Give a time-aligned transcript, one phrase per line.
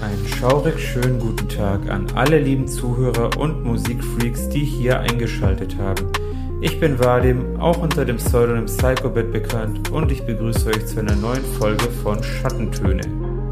[0.00, 6.10] Einen schaurig schönen guten Tag an alle lieben Zuhörer und Musikfreaks, die hier eingeschaltet haben.
[6.62, 11.16] Ich bin Vadim, auch unter dem Pseudonym Psychobit bekannt und ich begrüße euch zu einer
[11.16, 13.02] neuen Folge von Schattentöne,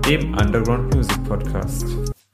[0.08, 1.86] dem Underground Music Podcast.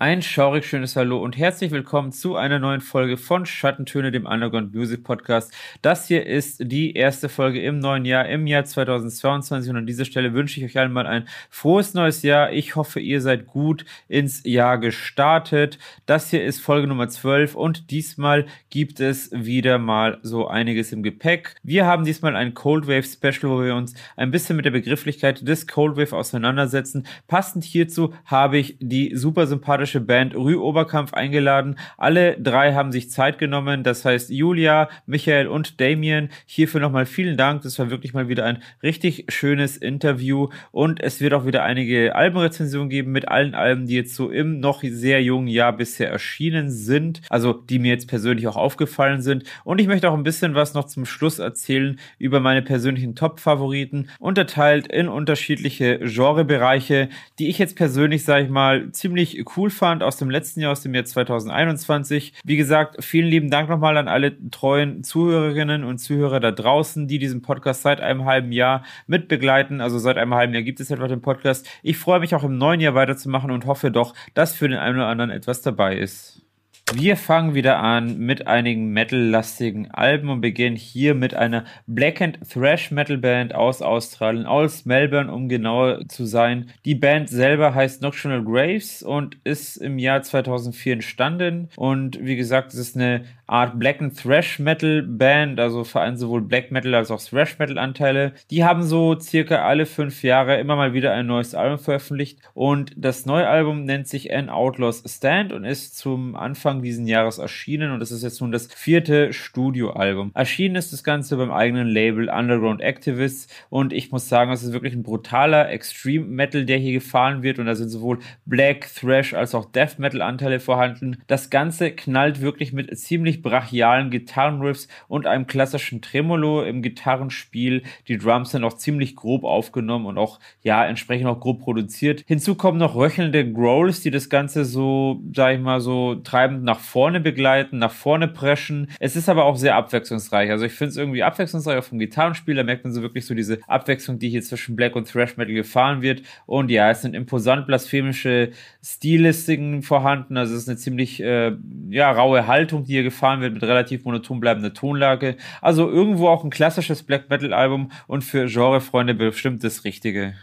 [0.04, 4.74] Ein schaurig schönes Hallo und herzlich willkommen zu einer neuen Folge von Schattentöne, dem Underground
[4.74, 5.50] Music Podcast.
[5.80, 10.04] Das hier ist die erste Folge im neuen Jahr, im Jahr 2022 und an dieser
[10.04, 12.52] Stelle wünsche ich euch allen mal ein frohes neues Jahr.
[12.52, 15.78] Ich hoffe, ihr seid gut ins Jahr gestartet.
[16.04, 21.02] Das hier ist Folge Nummer 12 und diesmal gibt es wieder mal so einiges im
[21.02, 21.54] Gepäck.
[21.62, 25.48] Wir haben diesmal ein Cold Wave Special, wo wir uns ein bisschen mit der Begrifflichkeit
[25.48, 27.06] des Cold Wave auseinandersetzen.
[27.26, 31.76] Passend hierzu habe ich die super sympathische österreichische Band Rü Oberkampf eingeladen.
[31.96, 33.82] Alle drei haben sich Zeit genommen.
[33.82, 36.30] Das heißt, Julia, Michael und Damien.
[36.46, 37.62] Hierfür nochmal vielen Dank.
[37.62, 40.48] Das war wirklich mal wieder ein richtig schönes Interview.
[40.72, 44.60] Und es wird auch wieder einige Albenrezensionen geben mit allen Alben, die jetzt so im
[44.60, 47.20] noch sehr jungen Jahr bisher erschienen sind.
[47.28, 49.44] Also, die mir jetzt persönlich auch aufgefallen sind.
[49.64, 54.08] Und ich möchte auch ein bisschen was noch zum Schluss erzählen über meine persönlichen Top-Favoriten,
[54.18, 60.16] unterteilt in unterschiedliche Genrebereiche, die ich jetzt persönlich, sage ich mal, ziemlich cool fand aus
[60.16, 62.32] dem letzten Jahr, aus dem Jahr 2021.
[62.44, 67.18] Wie gesagt, vielen lieben Dank nochmal an alle treuen Zuhörerinnen und Zuhörer da draußen, die
[67.18, 69.80] diesen Podcast seit einem halben Jahr mitbegleiten.
[69.80, 71.68] Also seit einem halben Jahr gibt es etwa den Podcast.
[71.82, 74.96] Ich freue mich auch im neuen Jahr weiterzumachen und hoffe doch, dass für den einen
[74.96, 76.43] oder anderen etwas dabei ist.
[76.92, 82.38] Wir fangen wieder an mit einigen Metal-lastigen Alben und beginnen hier mit einer Black and
[82.46, 86.70] Thrash Metal Band aus Australien, aus Melbourne, um genauer zu sein.
[86.84, 91.70] Die Band selber heißt Nocturnal Graves und ist im Jahr 2004 entstanden.
[91.76, 96.42] Und wie gesagt, es ist eine Art Black and Thrash Metal Band, also vereint sowohl
[96.42, 98.32] Black Metal als auch Thrash Metal Anteile.
[98.50, 102.92] Die haben so circa alle fünf Jahre immer mal wieder ein neues Album veröffentlicht und
[102.96, 107.92] das neue Album nennt sich An Outlaws Stand und ist zum Anfang diesen Jahres erschienen
[107.92, 110.30] und das ist jetzt nun das vierte Studioalbum.
[110.34, 114.72] Erschienen ist das Ganze beim eigenen Label Underground Activists und ich muss sagen, es ist
[114.72, 119.34] wirklich ein brutaler Extreme Metal, der hier gefahren wird und da sind sowohl Black, Thrash
[119.34, 121.18] als auch Death Metal Anteile vorhanden.
[121.26, 127.82] Das Ganze knallt wirklich mit ziemlich ziemlich brachialen Gitarrenriffs und einem klassischen Tremolo im Gitarrenspiel.
[128.08, 132.24] Die Drums sind auch ziemlich grob aufgenommen und auch, ja, entsprechend auch grob produziert.
[132.26, 136.78] Hinzu kommen noch röchelnde Growls, die das Ganze so, sag ich mal, so treibend nach
[136.78, 138.88] vorne begleiten, nach vorne preschen.
[139.00, 140.50] Es ist aber auch sehr abwechslungsreich.
[140.50, 142.54] Also ich finde es irgendwie abwechslungsreich auch vom Gitarrenspiel.
[142.54, 145.54] Da merkt man so wirklich so diese Abwechslung, die hier zwischen Black und Thrash Metal
[145.54, 146.22] gefahren wird.
[146.46, 148.50] Und ja, es sind imposant blasphemische
[148.82, 150.36] Stilistiken vorhanden.
[150.36, 151.52] Also es ist eine ziemlich, äh,
[151.90, 155.36] ja, raue Haltung, die hier gefahren gefahren wird mit relativ monoton bleibender Tonlage.
[155.62, 160.34] Also irgendwo auch ein klassisches Black Metal Album und für Genrefreunde bestimmt das Richtige.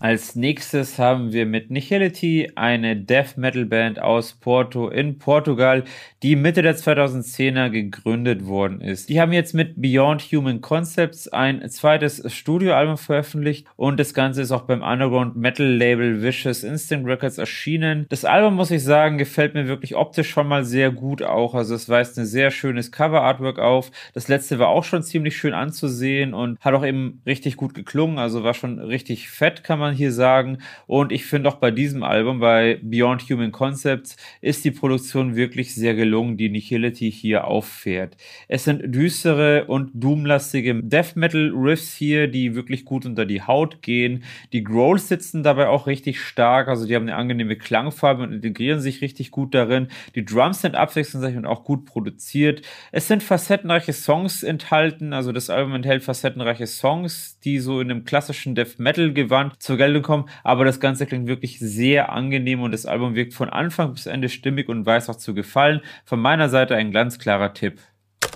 [0.00, 5.82] Als nächstes haben wir mit Nihility eine Death Metal Band aus Porto in Portugal,
[6.22, 9.08] die Mitte der 2010er gegründet worden ist.
[9.08, 14.52] Die haben jetzt mit Beyond Human Concepts ein zweites Studioalbum veröffentlicht und das Ganze ist
[14.52, 18.06] auch beim Underground Metal Label Vicious Instinct Records erschienen.
[18.08, 21.56] Das Album, muss ich sagen, gefällt mir wirklich optisch schon mal sehr gut auch.
[21.56, 23.90] Also es weist ein sehr schönes Cover Artwork auf.
[24.14, 28.18] Das letzte war auch schon ziemlich schön anzusehen und hat auch eben richtig gut geklungen.
[28.18, 30.58] Also war schon richtig fett, kann man man hier sagen.
[30.86, 35.74] Und ich finde auch bei diesem Album, bei Beyond Human Concepts, ist die Produktion wirklich
[35.74, 38.16] sehr gelungen, die Nihility hier auffährt.
[38.48, 43.82] Es sind düstere und doomlastige Death Metal Riffs hier, die wirklich gut unter die Haut
[43.82, 44.24] gehen.
[44.52, 48.80] Die Growls sitzen dabei auch richtig stark, also die haben eine angenehme Klangfarbe und integrieren
[48.80, 49.88] sich richtig gut darin.
[50.14, 52.62] Die Drums sind abwechslungsreich und auch gut produziert.
[52.92, 58.04] Es sind facettenreiche Songs enthalten, also das Album enthält facettenreiche Songs, die so in einem
[58.04, 62.72] klassischen Death Metal Gewand zur Geltung kommen, aber das Ganze klingt wirklich sehr angenehm und
[62.72, 65.80] das Album wirkt von Anfang bis Ende stimmig und weiß auch zu gefallen.
[66.04, 67.80] Von meiner Seite ein ganz klarer Tipp.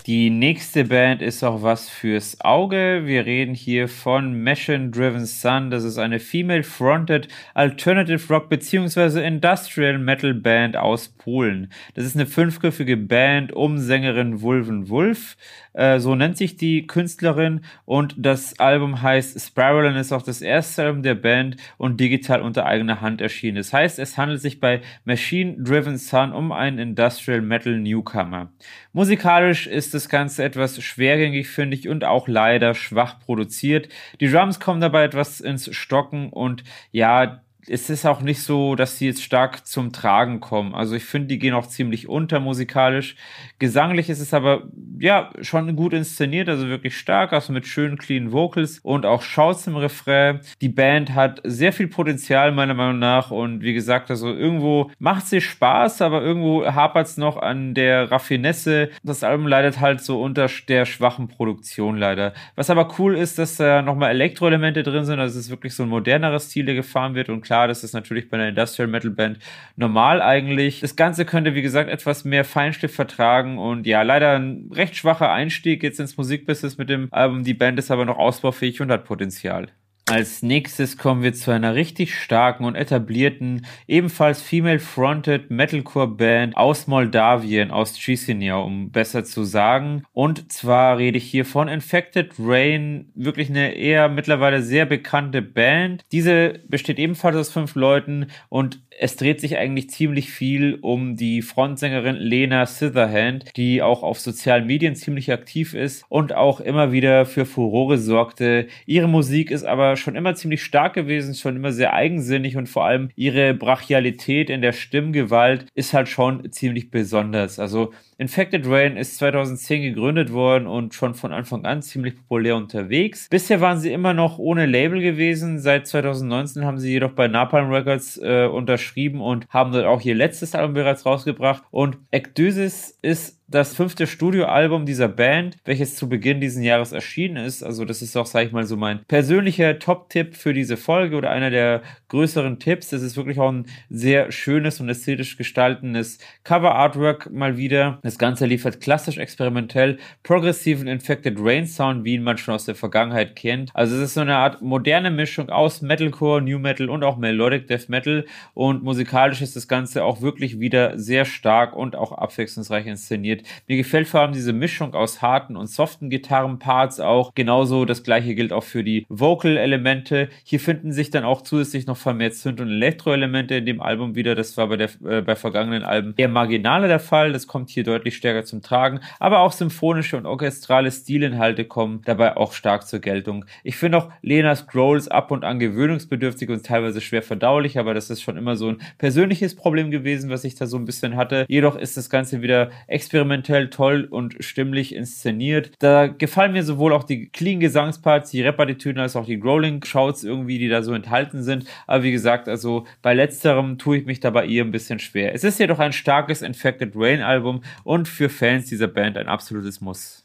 [0.07, 3.03] Die nächste Band ist auch was fürs Auge.
[3.05, 5.71] Wir reden hier von Machine Driven Sun.
[5.71, 9.25] Das ist eine female-fronted Alternative Rock bzw.
[9.25, 11.73] Industrial Metal Band aus Polen.
[11.95, 15.37] Das ist eine fünfgriffige Band um Sängerin Wulven Wolf.
[15.73, 20.43] Äh, so nennt sich die Künstlerin und das Album heißt Spiral und ist auch das
[20.43, 23.57] erste Album der Band und digital unter eigener Hand erschienen.
[23.57, 28.51] Das heißt, es handelt sich bei Machine Driven Sun um einen Industrial Metal Newcomer.
[28.93, 33.89] Musikalisch ist das Ganze etwas schwergängig, finde ich, und auch leider schwach produziert.
[34.21, 38.99] Die Drums kommen dabei etwas ins Stocken und ja, es ist auch nicht so, dass
[38.99, 40.75] sie jetzt stark zum Tragen kommen.
[40.75, 43.15] Also ich finde, die gehen auch ziemlich unter musikalisch.
[43.59, 44.65] Gesanglich ist es aber,
[44.99, 49.67] ja, schon gut inszeniert, also wirklich stark, also mit schönen, clean Vocals und auch Shouts
[49.67, 50.41] im Refrain.
[50.61, 53.31] Die Band hat sehr viel Potenzial, meiner Meinung nach.
[53.31, 58.11] Und wie gesagt, also irgendwo macht sie Spaß, aber irgendwo hapert es noch an der
[58.11, 58.91] Raffinesse.
[59.05, 62.33] Das Album leidet halt so unter der schwachen Produktion leider.
[62.57, 65.21] Was aber cool ist, dass da nochmal Elektroelemente drin sind.
[65.21, 67.29] Also es ist wirklich so ein modernerer Stil, der gefahren wird.
[67.29, 69.39] Und klar, das ist natürlich bei einer Industrial Metal Band
[69.77, 70.81] normal eigentlich.
[70.81, 75.31] Das Ganze könnte, wie gesagt, etwas mehr Feinstift vertragen und ja, leider ein recht schwacher
[75.31, 77.45] Einstieg jetzt ins Musikbusiness mit dem Album.
[77.45, 79.69] Die Band ist aber noch ausbaufähig und hat Potenzial.
[80.07, 87.71] Als nächstes kommen wir zu einer richtig starken und etablierten, ebenfalls female-fronted Metalcore-Band aus Moldawien,
[87.71, 90.03] aus Chisinau, um besser zu sagen.
[90.13, 96.05] Und zwar rede ich hier von Infected Rain, wirklich eine eher mittlerweile sehr bekannte Band.
[96.11, 101.43] Diese besteht ebenfalls aus fünf Leuten und es dreht sich eigentlich ziemlich viel um die
[101.43, 107.25] Frontsängerin Lena Sitherhand, die auch auf sozialen Medien ziemlich aktiv ist und auch immer wieder
[107.25, 108.67] für Furore sorgte.
[108.85, 112.85] Ihre Musik ist aber schon immer ziemlich stark gewesen, schon immer sehr eigensinnig und vor
[112.85, 117.59] allem ihre Brachialität in der Stimmgewalt ist halt schon ziemlich besonders.
[117.59, 123.29] Also Infected Rain ist 2010 gegründet worden und schon von Anfang an ziemlich populär unterwegs.
[123.29, 125.59] Bisher waren sie immer noch ohne Label gewesen.
[125.59, 130.15] Seit 2019 haben sie jedoch bei Napalm Records äh, unterschrieben und haben dort auch ihr
[130.15, 131.65] letztes Album bereits rausgebracht.
[131.73, 137.63] Und Ekdysis ist das fünfte Studioalbum dieser Band, welches zu Beginn dieses Jahres erschienen ist.
[137.63, 141.31] Also das ist auch, sag ich mal, so mein persönlicher Top-Tipp für diese Folge oder
[141.31, 142.91] einer der größeren Tipps.
[142.91, 147.99] Das ist wirklich auch ein sehr schönes und ästhetisch gestaltendes Cover-Artwork mal wieder.
[148.03, 152.75] Das Ganze liefert klassisch experimentell progressiven Infected Rain Sound, wie ihn man schon aus der
[152.75, 153.71] Vergangenheit kennt.
[153.75, 157.67] Also es ist so eine Art moderne Mischung aus Metalcore, New Metal und auch Melodic
[157.67, 162.87] Death Metal und musikalisch ist das Ganze auch wirklich wieder sehr stark und auch abwechslungsreich
[162.87, 163.42] inszeniert.
[163.67, 167.35] Mir gefällt vor allem diese Mischung aus harten und soften Gitarrenparts auch.
[167.35, 170.29] Genauso das gleiche gilt auch für die Vocal-Elemente.
[170.45, 174.35] Hier finden sich dann auch zusätzlich noch vermehrt Synth- und Elektro-Elemente in dem Album wieder.
[174.35, 177.33] Das war bei, der, äh, bei vergangenen Alben eher marginaler der Fall.
[177.33, 179.01] Das kommt hier deutlich stärker zum Tragen.
[179.19, 183.45] Aber auch symphonische und orchestrale Stilinhalte kommen dabei auch stark zur Geltung.
[183.65, 188.11] Ich finde auch Lenas Growls ab und an gewöhnungsbedürftig und teilweise schwer verdaulich, aber das
[188.11, 191.45] ist schon immer so ein persönliches Problem gewesen, was ich da so ein bisschen hatte.
[191.49, 195.73] Jedoch ist das Ganze wieder experimentell experimentell toll und stimmlich inszeniert.
[195.79, 200.25] Da gefallen mir sowohl auch die clean Gesangsparts, die Repartitüden, als auch die Growling Shouts
[200.25, 201.65] irgendwie, die da so enthalten sind.
[201.87, 205.35] Aber wie gesagt, also bei letzterem tue ich mich dabei eher ein bisschen schwer.
[205.35, 209.81] Es ist jedoch ein starkes Infected Rain Album und für Fans dieser Band ein absolutes
[209.81, 210.22] Muss.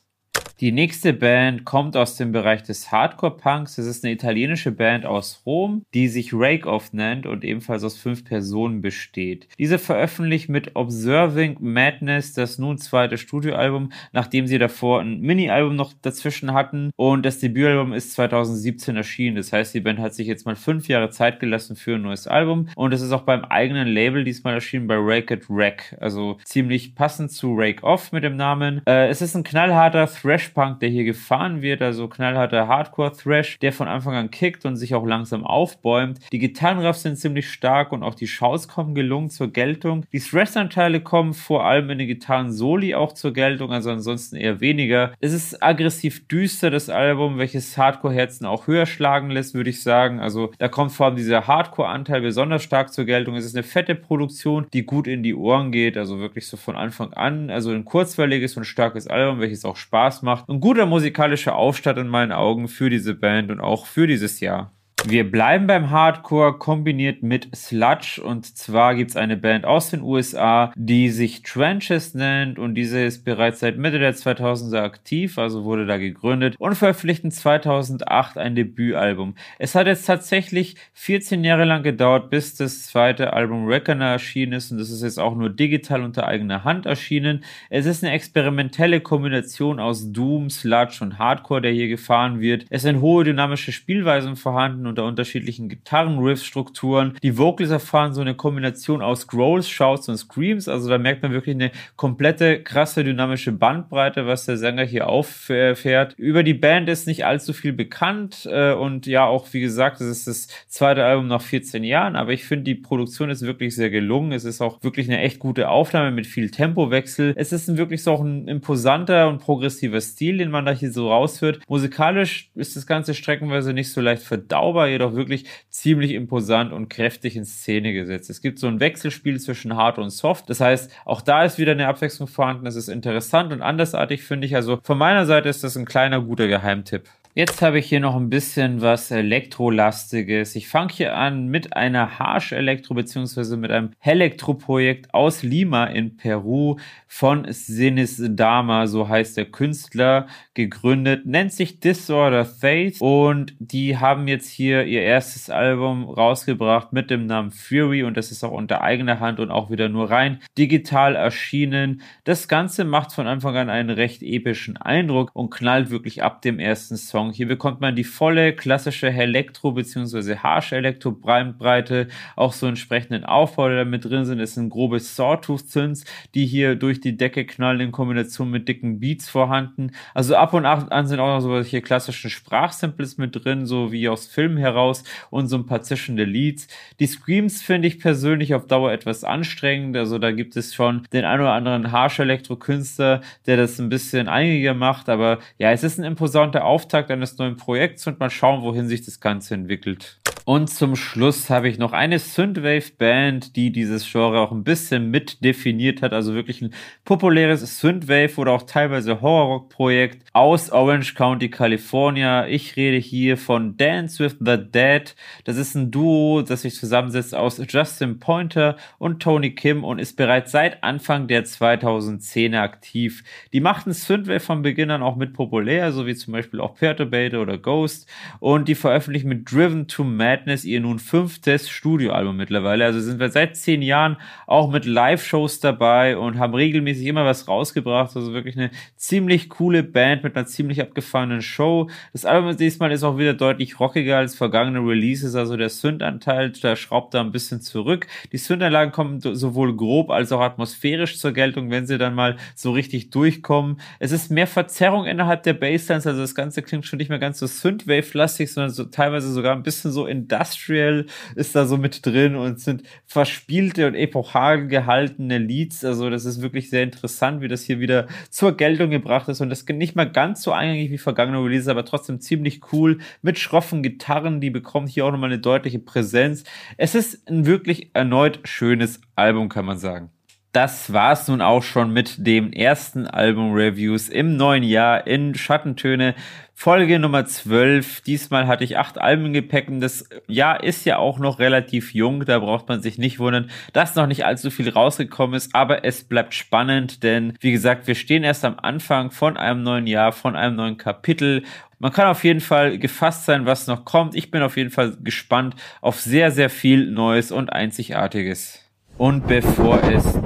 [0.59, 3.77] Die nächste Band kommt aus dem Bereich des Hardcore-Punks.
[3.77, 7.95] Es ist eine italienische Band aus Rom, die sich Rake Off nennt und ebenfalls aus
[7.95, 9.47] fünf Personen besteht.
[9.59, 15.93] Diese veröffentlicht mit Observing Madness das nun zweite Studioalbum, nachdem sie davor ein Mini-Album noch
[16.01, 19.35] dazwischen hatten und das Debütalbum ist 2017 erschienen.
[19.35, 22.25] Das heißt, die Band hat sich jetzt mal fünf Jahre Zeit gelassen für ein neues
[22.25, 25.95] Album und es ist auch beim eigenen Label diesmal erschienen bei Rake It Wreck.
[25.99, 28.81] Also ziemlich passend zu Rake Off mit dem Namen.
[28.87, 33.73] Äh, es ist ein knallharter Thrash Thrash-Punk, der hier gefahren wird, also knallharter Hardcore-Thrash, der
[33.73, 36.19] von Anfang an kickt und sich auch langsam aufbäumt.
[36.31, 40.05] Die Gitarrenriffs sind ziemlich stark und auch die Shows kommen gelungen zur Geltung.
[40.11, 45.13] Die Thrash-Anteile kommen vor allem in den Gitarren-Soli auch zur Geltung, also ansonsten eher weniger.
[45.19, 50.19] Es ist aggressiv düster, das Album, welches Hardcore-Herzen auch höher schlagen lässt, würde ich sagen.
[50.19, 53.35] Also da kommt vor allem dieser Hardcore-Anteil besonders stark zur Geltung.
[53.35, 56.75] Es ist eine fette Produktion, die gut in die Ohren geht, also wirklich so von
[56.75, 57.49] Anfang an.
[57.49, 60.49] Also ein kurzweiliges und starkes Album, welches auch Spaß macht gemacht.
[60.49, 64.76] Ein guter musikalischer Aufstand in meinen Augen für diese Band und auch für dieses Jahr.
[65.05, 70.01] Wir bleiben beim Hardcore kombiniert mit Sludge und zwar gibt es eine Band aus den
[70.01, 75.63] USA, die sich Trenches nennt und diese ist bereits seit Mitte der 2000er aktiv, also
[75.63, 79.35] wurde da gegründet und verpflichtend 2008 ein Debütalbum.
[79.59, 84.71] Es hat jetzt tatsächlich 14 Jahre lang gedauert, bis das zweite Album Reckoner erschienen ist
[84.71, 87.45] und das ist jetzt auch nur digital unter eigener Hand erschienen.
[87.69, 92.65] Es ist eine experimentelle Kombination aus Doom, Sludge und Hardcore, der hier gefahren wird.
[92.69, 97.17] Es sind hohe dynamische Spielweisen vorhanden unter unterschiedlichen Gitarren-Riff-Strukturen.
[97.23, 100.67] Die Vocals erfahren so eine Kombination aus Growls, Shouts und Screams.
[100.67, 106.13] Also da merkt man wirklich eine komplette, krasse, dynamische Bandbreite, was der Sänger hier auffährt.
[106.17, 110.07] Über die Band ist nicht allzu viel bekannt äh, und ja, auch wie gesagt, es
[110.07, 113.89] ist das zweite Album nach 14 Jahren, aber ich finde, die Produktion ist wirklich sehr
[113.89, 114.31] gelungen.
[114.31, 117.33] Es ist auch wirklich eine echt gute Aufnahme mit viel Tempowechsel.
[117.35, 120.91] Es ist ein wirklich so auch ein imposanter und progressiver Stil, den man da hier
[120.91, 121.59] so raushört.
[121.67, 126.89] Musikalisch ist das Ganze streckenweise nicht so leicht verdaubar überschaubar, jedoch wirklich ziemlich imposant und
[126.89, 128.29] kräftig in Szene gesetzt.
[128.29, 130.49] Es gibt so ein Wechselspiel zwischen Hard und Soft.
[130.49, 132.65] Das heißt, auch da ist wieder eine Abwechslung vorhanden.
[132.65, 134.55] Das ist interessant und andersartig, finde ich.
[134.55, 137.03] Also von meiner Seite ist das ein kleiner, guter Geheimtipp.
[137.37, 140.55] Jetzt habe ich hier noch ein bisschen was Elektrolastiges.
[140.55, 143.57] Ich fange hier an mit einer Harsh Elektro bzw.
[143.57, 146.77] mit einem Elektro-Projekt aus Lima in Peru
[147.07, 150.25] von Sinis Dama, so heißt der Künstler,
[150.55, 151.27] gegründet.
[151.27, 157.27] Nennt sich Disorder Faith und die haben jetzt hier ihr erstes Album rausgebracht mit dem
[157.27, 161.15] Namen Fury und das ist auch unter eigener Hand und auch wieder nur rein digital
[161.15, 162.01] erschienen.
[162.23, 166.57] Das Ganze macht von Anfang an einen recht epischen Eindruck und knallt wirklich ab dem
[166.57, 167.33] ersten Song Song.
[167.33, 170.37] Hier bekommt man die volle klassische Elektro- bzw.
[170.37, 174.39] Harsh-Elektro-Breite, auch so entsprechenden Aufbau, der da mit drin sind.
[174.39, 179.29] Es sind grobe Sawtooth-Synths, die hier durch die Decke knallen in Kombination mit dicken Beats
[179.29, 179.91] vorhanden.
[180.13, 184.27] Also ab und an sind auch noch solche klassischen Sprachsamples mit drin, so wie aus
[184.27, 186.67] Filmen heraus und so ein paar zischende Leads.
[186.99, 189.97] Die Screams finde ich persönlich auf Dauer etwas anstrengend.
[189.97, 194.73] Also da gibt es schon den ein oder anderen Harsh-Elektro-Künstler, der das ein bisschen einiger
[194.73, 195.09] macht.
[195.09, 199.03] Aber ja, es ist ein imposanter Auftakt eines neuen Projekts und mal schauen, wohin sich
[199.05, 200.19] das Ganze entwickelt.
[200.47, 205.43] Und zum Schluss habe ich noch eine Synthwave-Band, die dieses Genre auch ein bisschen mit
[205.43, 206.13] definiert hat.
[206.13, 206.73] Also wirklich ein
[207.03, 212.47] populäres Synthwave oder auch teilweise Horrorrock-Projekt aus Orange County, California.
[212.47, 215.13] Ich rede hier von Dance with the Dead.
[215.43, 220.15] Das ist ein Duo, das sich zusammensetzt aus Justin Pointer und Tony Kim und ist
[220.15, 223.25] bereits seit Anfang der 2010er aktiv.
[223.51, 227.41] Die machten Synthwave von Beginn an auch mit populär, so wie zum Beispiel auch Perturbator
[227.41, 228.09] oder Ghost.
[228.39, 232.85] Und die veröffentlichen mit Driven to Mad Madness ihr nun fünftes Studioalbum mittlerweile.
[232.85, 237.47] Also sind wir seit zehn Jahren auch mit Live-Shows dabei und haben regelmäßig immer was
[237.47, 238.15] rausgebracht.
[238.15, 241.89] Also wirklich eine ziemlich coole Band mit einer ziemlich abgefahrenen Show.
[242.13, 245.35] Das Album diesmal ist auch wieder deutlich rockiger als vergangene Releases.
[245.35, 248.07] Also der Synth-Anteil, da schraubt da ein bisschen zurück.
[248.31, 252.71] Die Synth-Anlagen kommen sowohl grob als auch atmosphärisch zur Geltung, wenn sie dann mal so
[252.71, 253.79] richtig durchkommen.
[253.99, 257.39] Es ist mehr Verzerrung innerhalb der Basslines, also das Ganze klingt schon nicht mehr ganz
[257.39, 262.05] so Synthwave-lastig, sondern so teilweise sogar ein bisschen so in Industrial ist da so mit
[262.05, 265.85] drin und sind verspielte und epochal gehaltene Leads.
[265.85, 269.49] Also das ist wirklich sehr interessant, wie das hier wieder zur Geltung gebracht ist und
[269.49, 273.83] das nicht mal ganz so eingängig wie vergangene Releases, aber trotzdem ziemlich cool mit schroffen
[273.83, 274.41] Gitarren.
[274.41, 276.43] Die bekommen hier auch nochmal eine deutliche Präsenz.
[276.77, 280.11] Es ist ein wirklich erneut schönes Album, kann man sagen
[280.57, 286.15] das war's nun auch schon mit dem ersten Album-Reviews im neuen Jahr in Schattentöne.
[286.55, 288.01] Folge Nummer 12.
[288.01, 292.25] Diesmal hatte ich acht Alben und das Jahr ist ja auch noch relativ jung.
[292.25, 295.53] Da braucht man sich nicht wundern, dass noch nicht allzu viel rausgekommen ist.
[295.53, 299.85] Aber es bleibt spannend, denn wie gesagt, wir stehen erst am Anfang von einem neuen
[299.85, 301.43] Jahr, von einem neuen Kapitel.
[301.77, 304.15] Man kann auf jeden Fall gefasst sein, was noch kommt.
[304.15, 308.63] Ich bin auf jeden Fall gespannt auf sehr, sehr viel Neues und Einzigartiges.
[308.97, 310.17] Und bevor es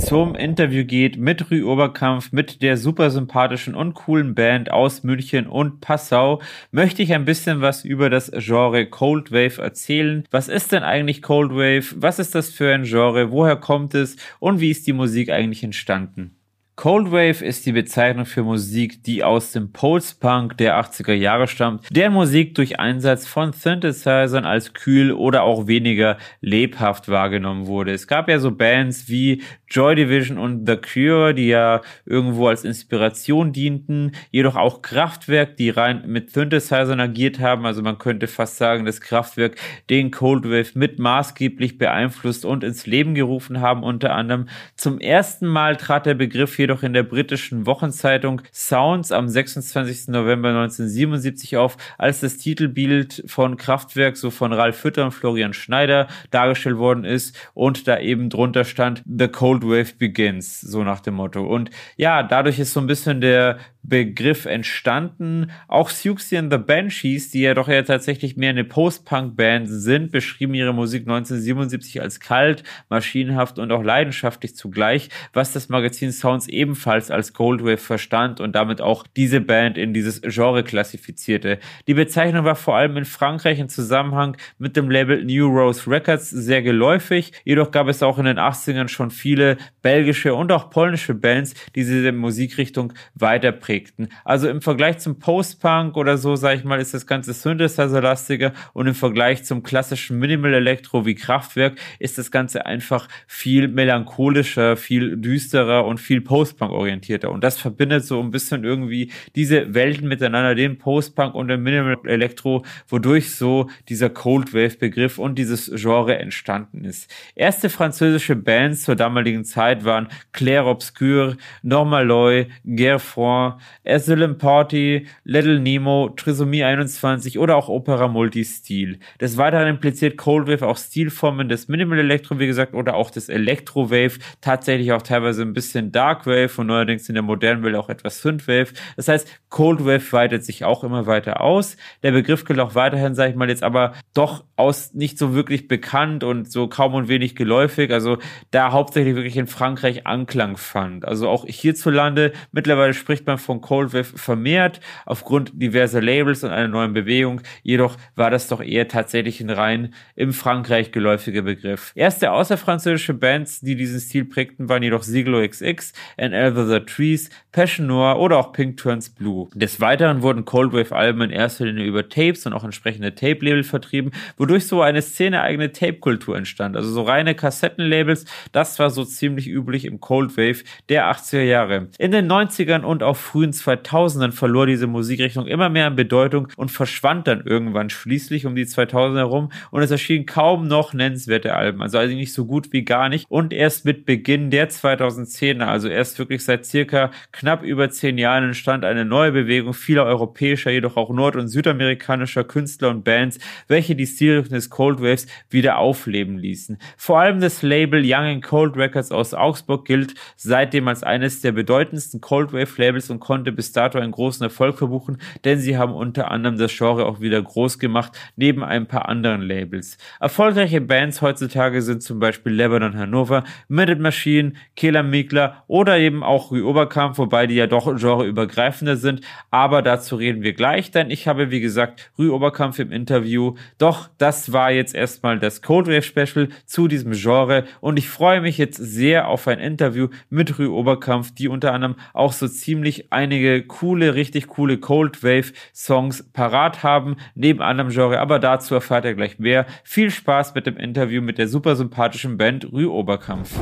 [0.00, 5.46] zum Interview geht mit Rü Oberkampf, mit der super sympathischen und coolen Band aus München
[5.46, 6.40] und Passau,
[6.70, 10.24] möchte ich ein bisschen was über das Genre Cold Wave erzählen.
[10.30, 11.94] Was ist denn eigentlich Cold Wave?
[11.96, 13.30] Was ist das für ein Genre?
[13.32, 14.16] Woher kommt es?
[14.38, 16.37] Und wie ist die Musik eigentlich entstanden?
[16.78, 21.84] Cold Wave ist die Bezeichnung für Musik, die aus dem Post-Punk der 80er Jahre stammt,
[21.90, 27.90] deren Musik durch Einsatz von Synthesizern als kühl oder auch weniger lebhaft wahrgenommen wurde.
[27.90, 32.62] Es gab ja so Bands wie Joy Division und The Cure, die ja irgendwo als
[32.62, 37.66] Inspiration dienten, jedoch auch Kraftwerk, die rein mit Synthesizern agiert haben.
[37.66, 39.56] Also man könnte fast sagen, dass Kraftwerk
[39.90, 43.82] den Cold Wave mit maßgeblich beeinflusst und ins Leben gerufen haben.
[43.82, 49.10] Unter anderem zum ersten Mal trat der Begriff hier jedoch in der britischen Wochenzeitung Sounds
[49.10, 50.08] am 26.
[50.08, 56.08] November 1977 auf, als das Titelbild von Kraftwerk, so von Ralf Hütter und Florian Schneider
[56.30, 61.14] dargestellt worden ist und da eben drunter stand The Cold Wave Begins, so nach dem
[61.14, 61.42] Motto.
[61.42, 63.58] Und ja, dadurch ist so ein bisschen der
[63.88, 65.50] Begriff entstanden.
[65.66, 70.54] Auch Siouxsie and the Banshees, die ja doch ja tatsächlich mehr eine Post-Punk-Band sind, beschrieben
[70.54, 77.10] ihre Musik 1977 als kalt, maschinenhaft und auch leidenschaftlich zugleich, was das Magazin Sounds ebenfalls
[77.10, 81.58] als Goldwave verstand und damit auch diese Band in dieses Genre klassifizierte.
[81.86, 86.28] Die Bezeichnung war vor allem in Frankreich im Zusammenhang mit dem Label New Rose Records
[86.30, 91.14] sehr geläufig, jedoch gab es auch in den 80ern schon viele belgische und auch polnische
[91.14, 94.08] Bands, die diese Musikrichtung weiter prägten.
[94.24, 98.86] Also im Vergleich zum Post-Punk oder so, sag ich mal, ist das ganze Synthesizer-lastiger und
[98.88, 105.16] im Vergleich zum klassischen Minimal Electro wie Kraftwerk ist das Ganze einfach viel melancholischer, viel
[105.16, 107.30] düsterer und viel Post Postpunk orientierter.
[107.30, 111.98] Und das verbindet so ein bisschen irgendwie diese Welten miteinander, den Postpunk und den Minimal
[112.04, 117.12] Electro, wodurch so dieser Cold Wave Begriff und dieses Genre entstanden ist.
[117.34, 123.52] Erste französische Bands zur damaligen Zeit waren Claire Obscure, Normaloy, Gerfroy,
[123.84, 129.00] Asylum Party, Little Nemo, Trisomie 21 oder auch Opera Multistil.
[129.20, 133.28] Des Weiteren impliziert Cold Wave auch Stilformen des Minimal Electro, wie gesagt, oder auch des
[133.28, 137.74] Electro Wave, tatsächlich auch teilweise ein bisschen Dark Wave und neuerdings in der modernen Welt
[137.74, 138.72] auch etwas Synthwave.
[138.96, 141.76] Das heißt, Cold Wave weitet sich auch immer weiter aus.
[142.02, 145.68] Der Begriff gilt auch weiterhin, sage ich mal, jetzt aber doch aus nicht so wirklich
[145.68, 147.92] bekannt und so kaum und wenig geläufig.
[147.92, 148.18] Also
[148.50, 151.04] da hauptsächlich wirklich in Frankreich Anklang fand.
[151.04, 156.68] Also auch hierzulande mittlerweile spricht man von Cold Wave vermehrt aufgrund diverser Labels und einer
[156.68, 157.40] neuen Bewegung.
[157.62, 161.92] Jedoch war das doch eher tatsächlich ein rein im Frankreich geläufiger Begriff.
[161.94, 165.92] Erste außerfranzösische Bands, die diesen Stil prägten, waren jedoch Siglo XX,
[166.28, 169.48] And Elver the Trees, Passion Noir oder auch Pink Turns Blue.
[169.54, 173.64] Des Weiteren wurden Cold Wave Alben in erster Linie über Tapes und auch entsprechende Tape-Label
[173.64, 176.76] vertrieben, wodurch so eine szeneeigene Tape-Kultur entstand.
[176.76, 181.88] Also so reine Kassettenlabels, das war so ziemlich üblich im Cold Wave der 80er Jahre.
[181.98, 186.70] In den 90ern und auch frühen 2000ern verlor diese Musikrichtung immer mehr an Bedeutung und
[186.70, 191.82] verschwand dann irgendwann schließlich um die 2000er herum und es erschienen kaum noch nennenswerte Alben,
[191.82, 195.88] also eigentlich nicht so gut wie gar nicht und erst mit Beginn der 2010er, also
[195.88, 200.96] erst wirklich seit circa knapp über zehn Jahren entstand eine neue Bewegung vieler europäischer, jedoch
[200.96, 206.38] auch nord- und südamerikanischer Künstler und Bands, welche die Stilrichtung des Cold Waves wieder aufleben
[206.38, 206.78] ließen.
[206.96, 211.52] Vor allem das Label Young and Cold Records aus Augsburg gilt seitdem als eines der
[211.52, 215.92] bedeutendsten Cold Wave Labels und konnte bis dato einen großen Erfolg verbuchen, denn sie haben
[215.92, 219.98] unter anderem das Genre auch wieder groß gemacht, neben ein paar anderen Labels.
[220.20, 226.50] Erfolgreiche Bands heutzutage sind zum Beispiel Lebanon Hannover, Minute Machine, Kehler Mikler oder eben auch
[226.50, 231.28] Rue Oberkampf, wobei die ja doch genreübergreifender sind, aber dazu reden wir gleich, denn ich
[231.28, 236.02] habe wie gesagt Rue Oberkampf im Interview, doch das war jetzt erstmal das Cold Wave
[236.02, 240.72] Special zu diesem Genre und ich freue mich jetzt sehr auf ein Interview mit Rue
[240.72, 246.82] Oberkampf, die unter anderem auch so ziemlich einige coole, richtig coole Cold Wave Songs parat
[246.82, 249.66] haben, neben anderem Genre, aber dazu erfahrt ihr gleich mehr.
[249.84, 253.58] Viel Spaß mit dem Interview mit der super sympathischen Band Rue Oberkampf.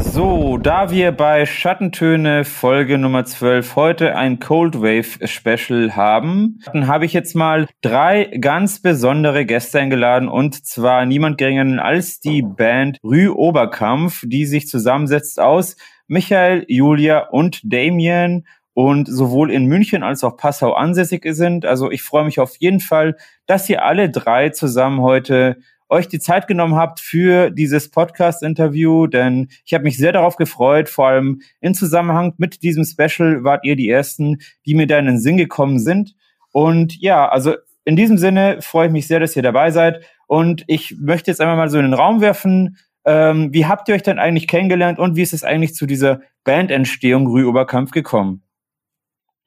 [0.00, 7.04] So, da wir bei Schattentöne Folge Nummer 12 heute ein Cold Wave Special haben, habe
[7.04, 12.98] ich jetzt mal drei ganz besondere Gäste eingeladen und zwar niemand geringer als die Band
[13.02, 20.22] Rue Oberkampf, die sich zusammensetzt aus Michael, Julia und Damien und sowohl in München als
[20.22, 21.66] auch Passau ansässig sind.
[21.66, 25.56] Also ich freue mich auf jeden Fall, dass ihr alle drei zusammen heute
[25.88, 30.88] euch die Zeit genommen habt für dieses Podcast-Interview, denn ich habe mich sehr darauf gefreut,
[30.88, 35.06] vor allem in Zusammenhang mit diesem Special wart ihr die Ersten, die mir da in
[35.06, 36.14] den Sinn gekommen sind.
[36.52, 40.04] Und ja, also in diesem Sinne freue ich mich sehr, dass ihr dabei seid.
[40.26, 42.76] Und ich möchte jetzt einmal mal so in den Raum werfen.
[43.06, 46.20] Ähm, wie habt ihr euch denn eigentlich kennengelernt und wie ist es eigentlich zu dieser
[46.44, 48.42] Bandentstehung Rue Oberkampf gekommen?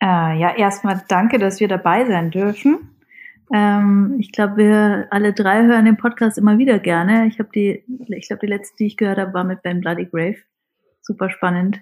[0.02, 2.91] Äh, ja, erstmal danke, dass wir dabei sein dürfen.
[3.54, 7.28] Ähm, ich glaube, wir alle drei hören den Podcast immer wieder gerne.
[7.28, 10.06] Ich habe die, ich glaube, die letzte, die ich gehört habe, war mit Ben Bloody
[10.06, 10.38] Grave.
[11.02, 11.82] Super spannend.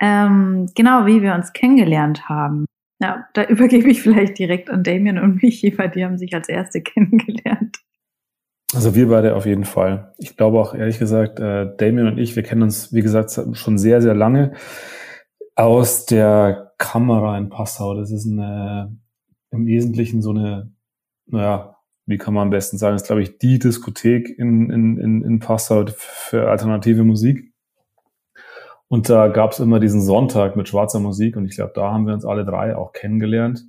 [0.00, 2.66] Ähm, genau, wie wir uns kennengelernt haben.
[3.00, 6.48] Ja, da übergebe ich vielleicht direkt an Damien und Michi, weil die haben sich als
[6.48, 7.78] Erste kennengelernt.
[8.74, 10.12] Also wir beide auf jeden Fall.
[10.18, 13.78] Ich glaube auch ehrlich gesagt, äh, Damien und ich, wir kennen uns, wie gesagt, schon
[13.78, 14.52] sehr, sehr lange
[15.54, 17.94] aus der Kamera in Passau.
[17.94, 18.96] Das ist eine,
[19.52, 20.73] im Wesentlichen so eine
[21.26, 25.22] naja, wie kann man am besten sagen, ist, glaube ich, die Diskothek in, in, in,
[25.22, 27.52] in Passau für alternative Musik.
[28.88, 32.06] Und da gab es immer diesen Sonntag mit schwarzer Musik und ich glaube, da haben
[32.06, 33.64] wir uns alle drei auch kennengelernt.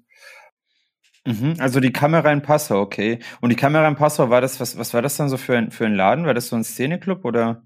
[1.25, 3.19] Mhm, also die Kamera in Passau, okay.
[3.41, 5.71] Und die Kamera in Passau, war das, was, was war das dann so für ein,
[5.71, 6.25] für ein Laden?
[6.25, 7.63] War das so ein Szeneclub oder?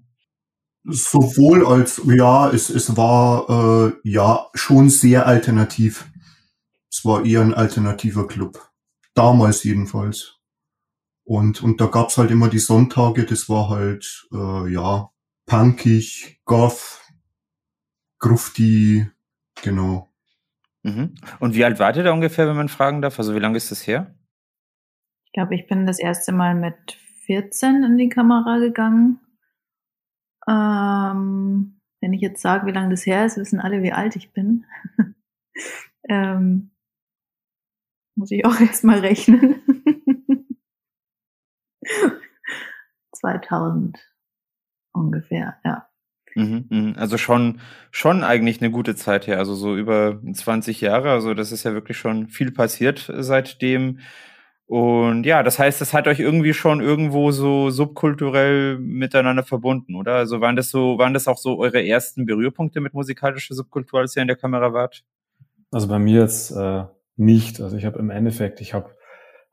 [0.84, 6.10] Sowohl als, ja, es, es war äh, ja schon sehr alternativ.
[6.90, 8.69] Es war eher ein alternativer Club.
[9.14, 10.38] Damals jedenfalls.
[11.24, 15.10] Und, und da gab's halt immer die Sonntage, das war halt, äh, ja,
[15.46, 17.00] punkig, goth,
[18.18, 19.08] grufti,
[19.62, 20.08] genau.
[20.82, 21.14] Mhm.
[21.38, 23.18] Und wie alt wart ihr da ungefähr, wenn man fragen darf?
[23.18, 24.14] Also wie lange ist das her?
[25.26, 26.74] Ich glaube, ich bin das erste Mal mit
[27.26, 29.20] 14 in die Kamera gegangen.
[30.48, 34.32] Ähm, wenn ich jetzt sage, wie lange das her ist, wissen alle, wie alt ich
[34.32, 34.64] bin.
[36.08, 36.70] ähm,
[38.20, 39.62] muss ich auch erstmal rechnen.
[43.14, 43.98] 2000
[44.92, 45.86] ungefähr, ja.
[46.36, 46.94] Mhm, mhm.
[46.96, 51.10] Also schon, schon eigentlich eine gute Zeit her, also so über 20 Jahre.
[51.10, 53.98] Also das ist ja wirklich schon viel passiert seitdem.
[54.66, 60.14] Und ja, das heißt, das hat euch irgendwie schon irgendwo so subkulturell miteinander verbunden, oder?
[60.14, 64.14] Also waren das so, waren das auch so eure ersten Berührpunkte mit musikalischer Subkultur, als
[64.14, 65.04] ihr in der Kamera wart?
[65.72, 66.84] Also bei mir jetzt äh,
[67.20, 67.60] nicht.
[67.60, 68.96] Also ich habe im Endeffekt, ich habe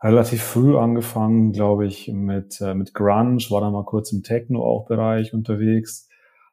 [0.01, 4.63] relativ früh angefangen, glaube ich, mit äh, mit Grunge, war dann mal kurz im Techno
[4.63, 6.09] auch Bereich unterwegs,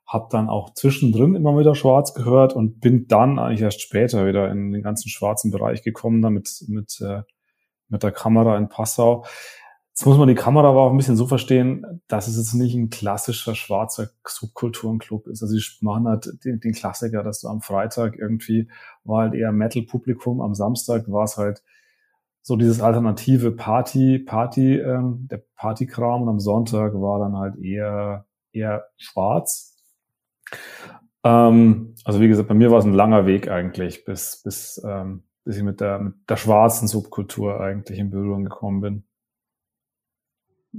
[0.06, 4.50] habe dann auch zwischendrin immer wieder Schwarz gehört und bin dann eigentlich erst später wieder
[4.50, 7.22] in den ganzen schwarzen Bereich gekommen, damit mit äh,
[7.88, 9.24] mit der Kamera in Passau.
[9.94, 12.74] Jetzt muss man die Kamera aber auch ein bisschen so verstehen, dass es jetzt nicht
[12.74, 15.40] ein klassischer schwarzer Subkulturenclub ist.
[15.40, 18.68] Also die machen halt den, den Klassiker, dass du am Freitag irgendwie
[19.04, 21.62] war halt eher Metal-Publikum, am Samstag war es halt
[22.42, 28.26] so dieses alternative Party, Party, ähm, der Partykram und am Sonntag war dann halt eher,
[28.52, 29.80] eher schwarz.
[31.22, 35.22] Ähm, also wie gesagt, bei mir war es ein langer Weg eigentlich, bis, bis ähm,
[35.44, 39.04] bis ich mit der, mit der schwarzen Subkultur eigentlich in Berührung gekommen bin.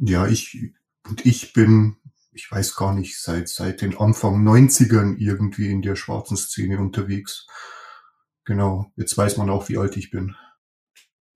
[0.01, 0.73] Ja, ich,
[1.07, 1.97] und ich bin,
[2.31, 7.47] ich weiß gar nicht, seit, seit den Anfang 90ern irgendwie in der schwarzen Szene unterwegs.
[8.43, 10.35] Genau, jetzt weiß man auch, wie alt ich bin.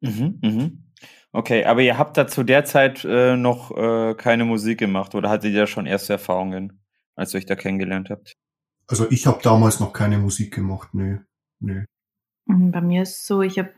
[0.01, 0.83] Mhm, mhm.
[1.31, 5.29] Okay, aber ihr habt da zu der Zeit äh, noch äh, keine Musik gemacht oder
[5.29, 6.81] hattet ihr schon erste Erfahrungen,
[7.15, 8.33] als ihr euch da kennengelernt habt?
[8.87, 11.19] Also ich habe damals noch keine Musik gemacht, nö,
[11.59, 11.85] nö.
[12.45, 13.71] Mhm, bei mir ist es so, ich habe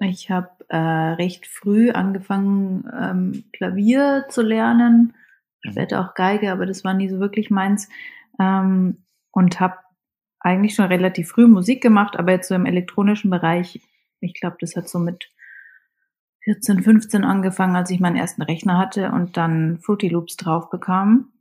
[0.00, 5.14] ich hab, äh, recht früh angefangen, ähm, Klavier zu lernen,
[5.62, 5.72] mhm.
[5.72, 7.88] später auch Geige, aber das war nie so wirklich meins.
[8.38, 9.78] Ähm, und habe
[10.40, 13.80] eigentlich schon relativ früh Musik gemacht, aber jetzt so im elektronischen Bereich,
[14.20, 15.30] ich glaube, das hat so mit
[16.44, 21.32] 14, 15 angefangen, als ich meinen ersten Rechner hatte und dann Fruity Loops drauf bekam.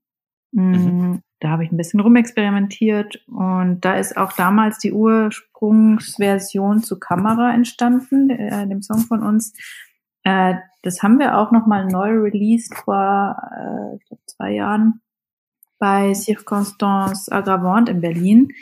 [0.51, 1.21] Mhm.
[1.43, 7.53] Da habe ich ein bisschen rumexperimentiert und da ist auch damals die Ursprungsversion zu Kamera
[7.53, 9.51] entstanden, äh, dem Song von uns.
[10.23, 10.53] Äh,
[10.83, 15.01] das haben wir auch nochmal neu released vor äh, zwei Jahren
[15.79, 18.53] bei Circonstance Aggravante in Berlin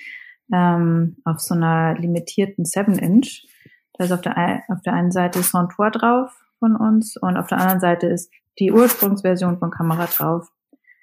[0.51, 3.45] ähm, auf so einer limitierten 7-Inch.
[3.93, 7.59] Da ist auf der, auf der einen Seite Santoir drauf von uns und auf der
[7.59, 10.51] anderen Seite ist die Ursprungsversion von Kamera drauf.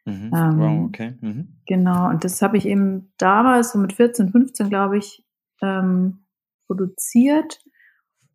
[0.08, 0.32] Mhm.
[0.34, 1.14] Ähm, wow, okay.
[1.20, 1.48] Mhm.
[1.66, 5.22] Genau, und das habe ich eben damals, so mit 14, 15, glaube ich,
[5.60, 6.20] ähm,
[6.66, 7.60] produziert.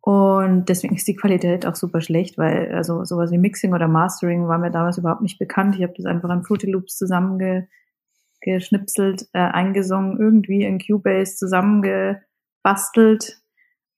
[0.00, 4.46] Und deswegen ist die Qualität auch super schlecht, weil also sowas wie Mixing oder Mastering
[4.46, 5.74] war mir damals überhaupt nicht bekannt.
[5.76, 13.40] Ich habe das einfach an Fruity Loops zusammengeschnipselt, äh, eingesungen, irgendwie in Cubase zusammengebastelt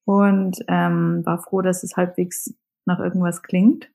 [0.04, 2.54] und ähm, war froh, dass es halbwegs
[2.86, 3.90] nach irgendwas klingt.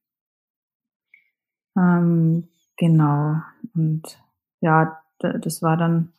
[1.77, 3.35] Ähm, Genau.
[3.75, 4.19] Und
[4.61, 6.13] ja, das war dann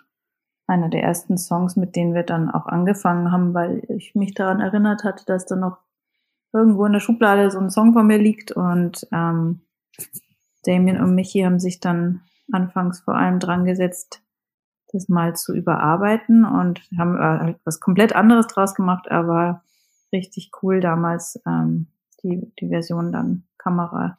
[0.66, 4.60] einer der ersten Songs, mit denen wir dann auch angefangen haben, weil ich mich daran
[4.60, 5.78] erinnert hatte, dass da noch
[6.52, 9.60] irgendwo in der Schublade so ein Song von mir liegt und ähm,
[10.64, 14.22] Damien und Michi haben sich dann anfangs vor allem dran gesetzt,
[14.92, 19.62] das mal zu überarbeiten und haben äh, halt was komplett anderes draus gemacht, aber
[20.12, 21.86] richtig cool damals ähm,
[22.22, 24.18] die, die Version dann Kamera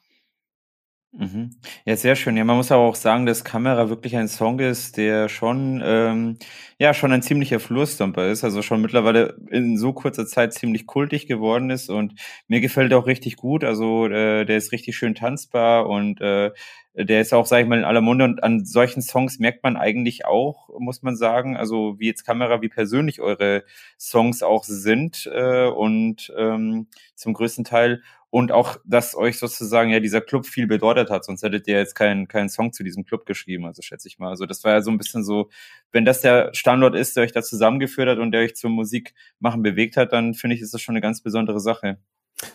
[1.16, 1.50] Mhm.
[1.84, 2.36] Ja, sehr schön.
[2.36, 6.38] Ja, man muss aber auch sagen, dass Kamera wirklich ein Song ist, der schon, ähm,
[6.80, 11.28] ja, schon ein ziemlicher Flurstomper ist, also schon mittlerweile in so kurzer Zeit ziemlich kultig
[11.28, 12.14] geworden ist und
[12.48, 13.62] mir gefällt auch richtig gut.
[13.62, 16.50] Also äh, der ist richtig schön tanzbar und äh,
[16.96, 19.76] der ist auch, sage ich mal, in aller Munde und an solchen Songs merkt man
[19.76, 23.64] eigentlich auch, muss man sagen, also wie jetzt Kamera, wie persönlich eure
[23.98, 28.02] Songs auch sind äh, und ähm, zum größten Teil
[28.34, 31.94] und auch, dass euch sozusagen ja dieser Club viel bedeutet hat, sonst hättet ihr jetzt
[31.94, 34.30] keinen keinen Song zu diesem Club geschrieben, also schätze ich mal.
[34.30, 35.50] Also das war ja so ein bisschen so,
[35.92, 39.14] wenn das der Standort ist, der euch da zusammengeführt hat und der euch zur Musik
[39.38, 41.98] machen bewegt hat, dann finde ich, ist das schon eine ganz besondere Sache.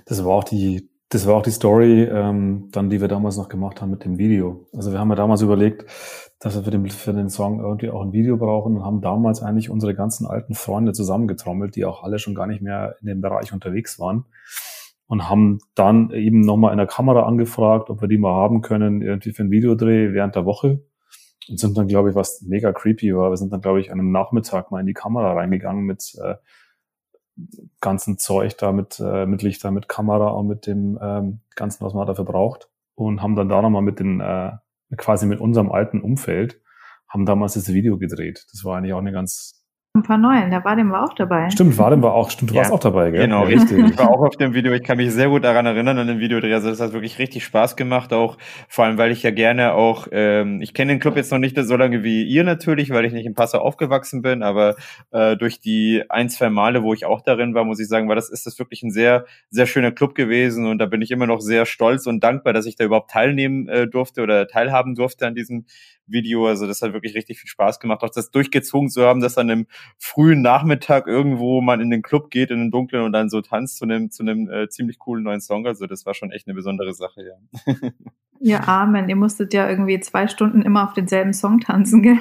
[0.04, 3.48] Das war auch die, das war auch die Story, ähm, dann, die wir damals noch
[3.48, 4.68] gemacht haben mit dem Video.
[4.74, 5.86] Also wir haben ja damals überlegt,
[6.42, 9.42] dass wir für den, für den Song irgendwie auch ein Video brauchen und haben damals
[9.42, 13.22] eigentlich unsere ganzen alten Freunde zusammengetrommelt, die auch alle schon gar nicht mehr in dem
[13.22, 14.26] Bereich unterwegs waren
[15.10, 19.02] und haben dann eben nochmal in der Kamera angefragt, ob wir die mal haben können,
[19.02, 20.84] irgendwie für ein Videodreh während der Woche.
[21.50, 23.32] Und sind dann, glaube ich, was mega creepy war.
[23.32, 26.36] Wir sind dann, glaube ich, an einem Nachmittag mal in die Kamera reingegangen mit äh,
[27.82, 31.96] ganzen Zeug da, mit, äh, mit Lichter, mit Kamera und mit dem ähm, Ganzen, was
[31.96, 32.70] man dafür braucht.
[32.94, 34.52] Und haben dann da nochmal mit den, äh,
[34.96, 36.62] quasi mit unserem alten Umfeld,
[37.08, 38.46] haben damals das Video gedreht.
[38.52, 39.59] Das war eigentlich auch eine ganz,
[39.96, 40.52] ein paar neuen.
[40.52, 41.50] Der Vadim war auch dabei.
[41.50, 43.22] Stimmt, Vadim war auch, stimmt, du ja, warst auch dabei, gell?
[43.22, 43.80] Genau, richtig.
[43.80, 44.72] Ich war auch auf dem Video.
[44.74, 46.54] Ich kann mich sehr gut daran erinnern an den Videodreh.
[46.54, 50.08] Also das hat wirklich richtig Spaß gemacht, auch vor allem, weil ich ja gerne auch,
[50.12, 53.14] ähm, ich kenne den Club jetzt noch nicht so lange wie ihr natürlich, weil ich
[53.14, 54.76] nicht in Passau aufgewachsen bin, aber
[55.10, 58.16] äh, durch die ein, zwei Male, wo ich auch darin war, muss ich sagen, war
[58.16, 61.26] das ist das wirklich ein sehr, sehr schöner Club gewesen und da bin ich immer
[61.26, 65.26] noch sehr stolz und dankbar, dass ich da überhaupt teilnehmen äh, durfte oder teilhaben durfte
[65.26, 65.66] an diesem
[66.12, 66.48] Video.
[66.48, 69.50] Also das hat wirklich richtig viel Spaß gemacht, auch das durchgezogen zu haben, dass dann
[69.50, 69.68] im
[69.98, 73.78] frühen Nachmittag irgendwo man in den Club geht, in den dunklen und dann so tanzt
[73.78, 75.66] zu einem, zu einem äh, ziemlich coolen neuen Song.
[75.66, 77.90] Also das war schon echt eine besondere Sache, ja.
[78.40, 79.10] ja, Amen.
[79.10, 82.20] Ihr musstet ja irgendwie zwei Stunden immer auf denselben Song tanzen, gell?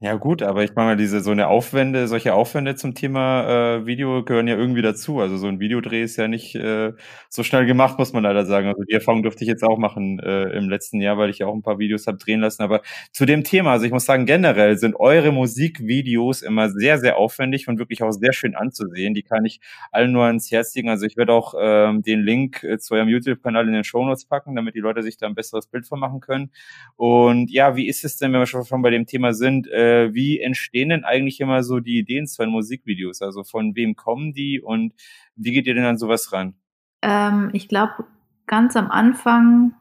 [0.00, 4.22] Ja gut, aber ich meine diese so eine Aufwände, solche Aufwände zum Thema äh, Video
[4.24, 5.20] gehören ja irgendwie dazu.
[5.20, 6.92] Also so ein Videodreh ist ja nicht äh,
[7.30, 8.68] so schnell gemacht, muss man leider sagen.
[8.68, 11.46] Also die Erfahrung durfte ich jetzt auch machen äh, im letzten Jahr, weil ich ja
[11.46, 12.62] auch ein paar Videos habe drehen lassen.
[12.62, 17.16] Aber zu dem Thema, also ich muss sagen, generell sind eure Musikvideos immer sehr, sehr
[17.16, 19.14] aufwendig und wirklich auch sehr schön anzusehen.
[19.14, 19.60] Die kann ich
[19.92, 20.90] allen nur ans Herz legen.
[20.90, 24.26] Also ich werde auch ähm, den Link äh, zu eurem YouTube-Kanal in den Show Notes
[24.26, 26.50] packen, damit die Leute sich da ein besseres Bild von machen können.
[26.96, 29.66] Und ja, wie ist es denn, wenn wir schon bei dem Thema sind?
[29.68, 33.22] Äh, äh, wie entstehen denn eigentlich immer so die Ideen zu den Musikvideos?
[33.22, 34.94] Also von wem kommen die und
[35.34, 36.54] wie geht ihr denn an sowas ran?
[37.02, 38.04] Ähm, ich glaube,
[38.46, 39.74] ganz am Anfang,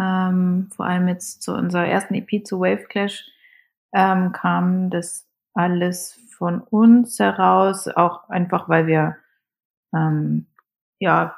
[0.00, 3.24] ähm, vor allem jetzt zu unserer ersten EP zu Wave Clash,
[3.92, 9.16] ähm, kam das alles von uns heraus, auch einfach, weil wir
[9.94, 10.46] ähm,
[11.00, 11.34] ja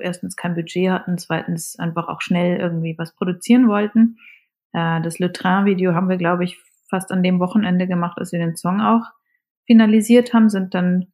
[0.00, 4.18] erstens kein Budget hatten, zweitens einfach auch schnell irgendwie was produzieren wollten.
[4.72, 8.38] Äh, das Le Train-Video haben wir, glaube ich, fast an dem Wochenende gemacht, als wir
[8.38, 9.04] den Song auch
[9.66, 11.06] finalisiert haben, sind dann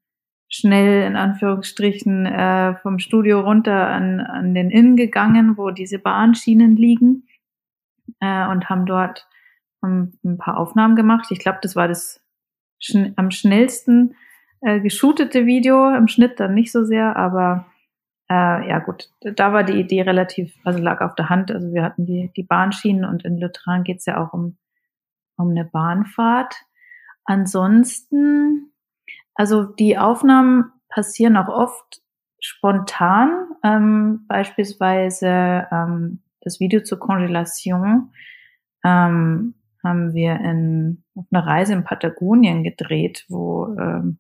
[0.49, 6.77] schnell in Anführungsstrichen äh, vom Studio runter an, an den Inn gegangen, wo diese Bahnschienen
[6.77, 7.29] liegen
[8.21, 9.29] äh, und haben dort
[9.81, 11.29] um, ein paar Aufnahmen gemacht.
[11.31, 12.21] Ich glaube, das war das
[12.81, 14.17] schn am schnellsten
[14.61, 17.67] äh, geshootete Video, im Schnitt dann nicht so sehr, aber
[18.29, 21.51] äh, ja gut, da war die Idee relativ, also lag auf der Hand.
[21.51, 24.57] Also wir hatten die, die Bahnschienen und in Le Train geht es ja auch um
[25.41, 26.55] um eine Bahnfahrt.
[27.25, 28.73] Ansonsten,
[29.35, 32.03] also die Aufnahmen passieren auch oft
[32.41, 38.13] spontan, ähm, beispielsweise ähm, das Video zur Congelation
[38.85, 44.19] ähm, haben wir in, auf einer Reise in Patagonien gedreht, wo, ähm,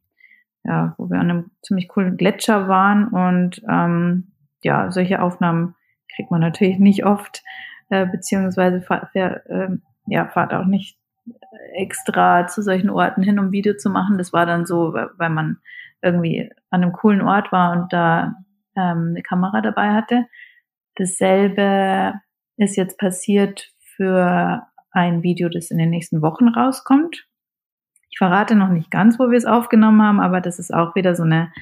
[0.64, 5.74] ja, wo wir an einem ziemlich coolen Gletscher waren und ähm, ja, solche Aufnahmen
[6.14, 7.42] kriegt man natürlich nicht oft,
[7.88, 9.68] äh, beziehungsweise fahr, äh,
[10.06, 10.99] ja, fahrt auch nicht
[11.74, 14.18] extra zu solchen Orten hin, um Video zu machen.
[14.18, 15.58] Das war dann so, weil man
[16.02, 18.36] irgendwie an einem coolen Ort war und da
[18.76, 20.26] ähm, eine Kamera dabei hatte.
[20.96, 22.14] Dasselbe
[22.56, 27.26] ist jetzt passiert für ein Video, das in den nächsten Wochen rauskommt.
[28.10, 31.14] Ich verrate noch nicht ganz, wo wir es aufgenommen haben, aber das ist auch wieder
[31.14, 31.52] so eine,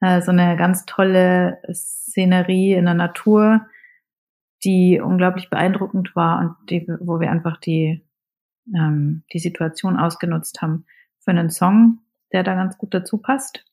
[0.00, 3.66] äh, so eine ganz tolle Szenerie in der Natur,
[4.64, 8.02] die unglaublich beeindruckend war und die, wo wir einfach die
[8.74, 10.86] ähm, die Situation ausgenutzt haben
[11.20, 11.98] für einen Song,
[12.32, 13.64] der da ganz gut dazu passt.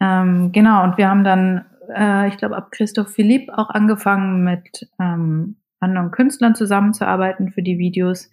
[0.00, 4.88] Ähm, genau, und wir haben dann, äh, ich glaube, ab Christoph Philipp auch angefangen, mit
[4.98, 8.30] ähm, anderen Künstlern zusammenzuarbeiten für die Videos.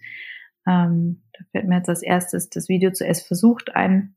[0.66, 4.14] Ähm, da fällt mir jetzt als erstes das Video zu Es versucht ein.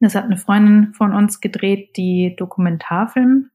[0.00, 3.50] Das hat eine Freundin von uns gedreht, die Dokumentarfilm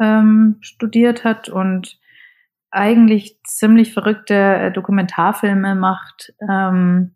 [0.00, 1.98] ähm, studiert hat und
[2.70, 6.34] eigentlich ziemlich verrückte äh, Dokumentarfilme macht.
[6.48, 7.14] Ähm,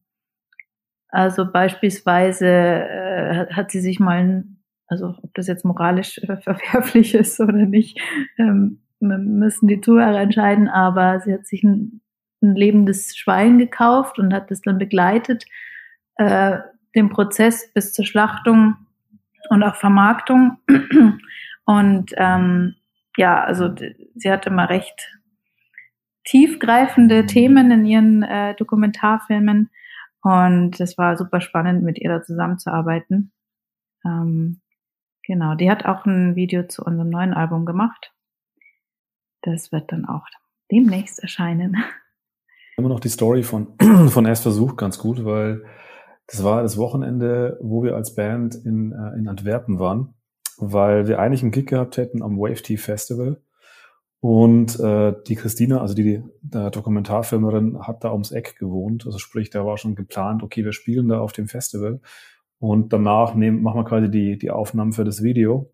[1.09, 4.45] also beispielsweise äh, hat sie sich mal,
[4.87, 8.01] also ob das jetzt moralisch äh, verwerflich ist oder nicht,
[8.39, 12.01] ähm, müssen die Zuhörer entscheiden, aber sie hat sich ein,
[12.41, 15.45] ein lebendes Schwein gekauft und hat das dann begleitet,
[16.17, 16.59] äh,
[16.95, 18.77] den Prozess bis zur Schlachtung
[19.49, 20.59] und auch Vermarktung.
[21.65, 22.75] Und ähm,
[23.17, 23.73] ja, also
[24.17, 25.22] sie hatte mal recht
[26.25, 29.71] tiefgreifende Themen in ihren äh, Dokumentarfilmen.
[30.23, 33.33] Und es war super spannend, mit ihr da zusammenzuarbeiten.
[34.05, 34.61] Ähm,
[35.27, 38.13] genau, die hat auch ein Video zu unserem neuen Album gemacht.
[39.43, 40.27] Das wird dann auch
[40.71, 41.77] demnächst erscheinen.
[42.77, 43.75] Immer noch die Story von,
[44.09, 45.65] von Erst Versuch ganz gut, weil
[46.27, 50.15] das war das Wochenende, wo wir als Band in, äh, in Antwerpen waren,
[50.57, 53.43] weil wir eigentlich einen Gig gehabt hätten am Wave Tea Festival.
[54.23, 59.05] Und äh, die Christina, also die, die Dokumentarfilmerin, hat da ums Eck gewohnt.
[59.05, 62.01] Also sprich, da war schon geplant, okay, wir spielen da auf dem Festival.
[62.61, 65.73] Und danach nehmen, machen wir quasi die, die Aufnahmen für das Video.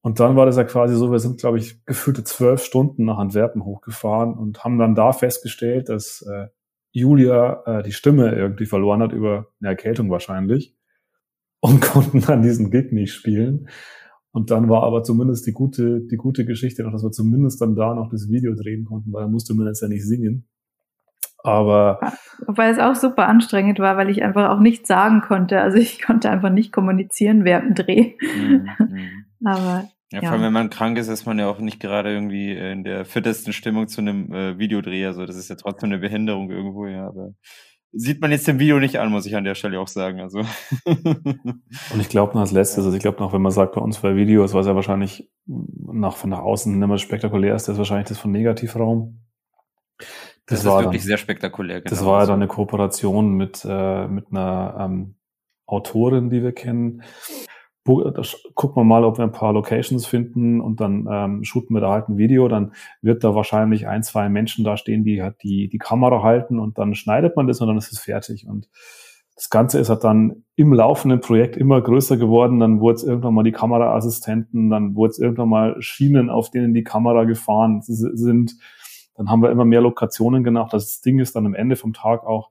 [0.00, 3.18] Und dann war das ja quasi so, wir sind, glaube ich, gefühlte zwölf Stunden nach
[3.18, 6.48] Antwerpen hochgefahren und haben dann da festgestellt, dass äh,
[6.90, 10.74] Julia äh, die Stimme irgendwie verloren hat über eine Erkältung wahrscheinlich
[11.60, 13.68] und konnten dann diesen Gig nicht spielen.
[14.32, 17.74] Und dann war aber zumindest die gute, die gute Geschichte noch, dass wir zumindest dann
[17.74, 20.46] da noch das Video drehen konnten, weil da musste man jetzt ja nicht singen.
[21.42, 22.00] Aber.
[22.46, 25.60] Wobei es auch super anstrengend war, weil ich einfach auch nichts sagen konnte.
[25.60, 28.14] Also ich konnte einfach nicht kommunizieren während dem Dreh.
[28.20, 28.68] Mhm.
[29.44, 29.88] aber.
[30.10, 32.82] Ja, vor allem, wenn man krank ist, ist man ja auch nicht gerade irgendwie in
[32.82, 35.04] der fittesten Stimmung zu einem äh, Videodreh.
[35.04, 37.08] Also das ist ja trotzdem eine Behinderung irgendwo, ja.
[37.08, 37.34] Aber
[37.92, 40.20] sieht man jetzt im Video nicht an, muss ich an der Stelle auch sagen.
[40.20, 40.40] Also.
[40.84, 43.98] Und ich glaube noch als letztes, also ich glaube noch, wenn man sagt, bei uns
[43.98, 48.08] bei Videos, was ja wahrscheinlich nach, von nach außen immer spektakulär ist, das ist wahrscheinlich
[48.08, 49.20] das von Negativraum.
[50.46, 51.80] Das, das war wirklich dann, sehr spektakulär.
[51.80, 51.90] Genau.
[51.90, 55.14] Das war ja dann eine Kooperation mit, äh, mit einer ähm,
[55.66, 57.02] Autorin, die wir kennen.
[58.54, 61.92] Gucken wir mal, ob wir ein paar Locations finden und dann ähm, shooten wir da
[61.92, 62.48] halt ein Video.
[62.48, 62.72] Dann
[63.02, 66.78] wird da wahrscheinlich ein, zwei Menschen da stehen, die halt die, die Kamera halten und
[66.78, 68.46] dann schneidet man das und dann ist es fertig.
[68.46, 68.68] Und
[69.34, 72.60] das Ganze ist halt dann im laufenden Projekt immer größer geworden.
[72.60, 76.74] Dann wurde es irgendwann mal die Kameraassistenten, dann wurde es irgendwann mal Schienen, auf denen
[76.74, 78.56] die Kamera gefahren sind
[79.18, 80.72] dann haben wir immer mehr Lokationen gemacht.
[80.72, 82.50] Das Ding ist dann am Ende vom Tag auch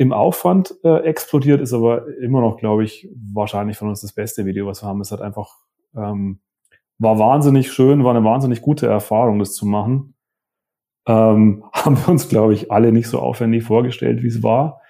[0.00, 4.46] im Aufwand äh, explodiert, ist aber immer noch, glaube ich, wahrscheinlich von uns das beste
[4.46, 5.02] Video, was wir haben.
[5.02, 5.58] Es hat einfach,
[5.94, 6.40] ähm,
[6.96, 10.14] war wahnsinnig schön, war eine wahnsinnig gute Erfahrung, das zu machen.
[11.06, 14.80] Ähm, haben wir uns, glaube ich, alle nicht so aufwendig vorgestellt, wie es war.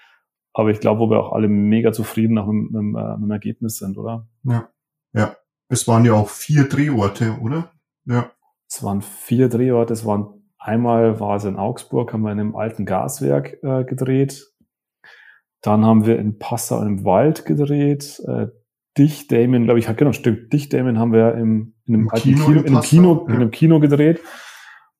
[0.53, 3.31] Aber ich glaube, wo wir auch alle mega zufrieden nach mit, mit, äh, mit dem
[3.33, 4.29] Ergebnis sind, oder?
[4.45, 4.69] Ja,
[5.13, 5.35] ja.
[5.69, 7.73] Es waren ja auch vier Drehorte, oder?
[8.05, 8.31] Ja.
[8.69, 12.55] Es waren vier Drehorte, es waren Einmal war es in Augsburg, haben wir in einem
[12.55, 14.47] alten Gaswerk äh, gedreht.
[15.63, 18.21] Dann haben wir in Passau im Wald gedreht.
[18.27, 18.49] Äh,
[18.99, 20.53] Dich, Damien, glaube ich, genau, stimmt.
[20.53, 23.35] Dich, Damien haben wir im, in einem Im alten Kino, Kino, in, einem Kino, ja.
[23.35, 24.21] in einem Kino gedreht.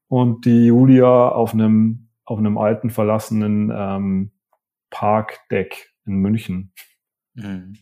[0.07, 4.31] Und die Julia auf einem, auf einem alten verlassenen ähm,
[4.91, 6.73] Parkdeck in München.
[7.35, 7.75] Mhm.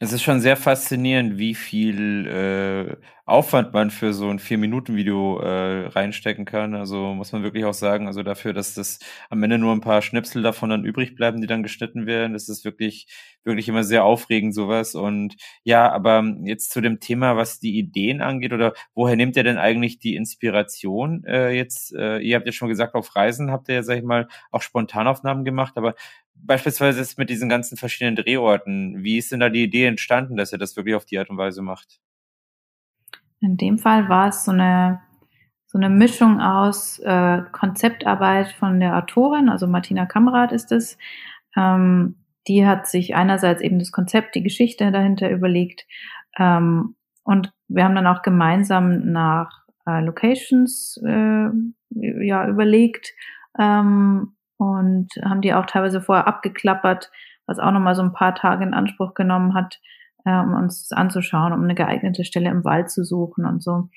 [0.00, 5.86] Es ist schon sehr faszinierend, wie viel äh, Aufwand man für so ein Vier-Minuten-Video äh,
[5.86, 6.74] reinstecken kann.
[6.74, 10.02] Also muss man wirklich auch sagen, also dafür, dass das am Ende nur ein paar
[10.02, 13.06] Schnipsel davon dann übrig bleiben, die dann geschnitten werden, das ist wirklich,
[13.44, 14.96] wirklich immer sehr aufregend, sowas.
[14.96, 19.44] Und ja, aber jetzt zu dem Thema, was die Ideen angeht, oder woher nehmt ihr
[19.44, 21.94] denn eigentlich die Inspiration äh, jetzt?
[21.94, 24.62] Äh, ihr habt ja schon gesagt, auf Reisen habt ihr ja, sag ich mal, auch
[24.62, 25.94] Spontanaufnahmen gemacht, aber
[26.34, 30.52] beispielsweise ist mit diesen ganzen verschiedenen Drehorten, wie ist denn da die Idee entstanden, dass
[30.52, 32.00] ihr das wirklich auf die Art und Weise macht?
[33.40, 35.00] In dem Fall war es so eine,
[35.66, 40.98] so eine Mischung aus äh, Konzeptarbeit von der Autorin, also Martina Kamrat ist es.
[41.56, 42.16] Ähm,
[42.48, 45.86] die hat sich einerseits eben das Konzept, die Geschichte dahinter überlegt.
[46.38, 51.48] Ähm, und wir haben dann auch gemeinsam nach äh, Locations äh,
[51.90, 53.12] ja, überlegt.
[53.58, 57.10] Ähm, und haben die auch teilweise vorher abgeklappert,
[57.46, 59.80] was auch nochmal so ein paar Tage in Anspruch genommen hat,
[60.26, 63.88] äh, um uns das anzuschauen, um eine geeignete Stelle im Wald zu suchen und so.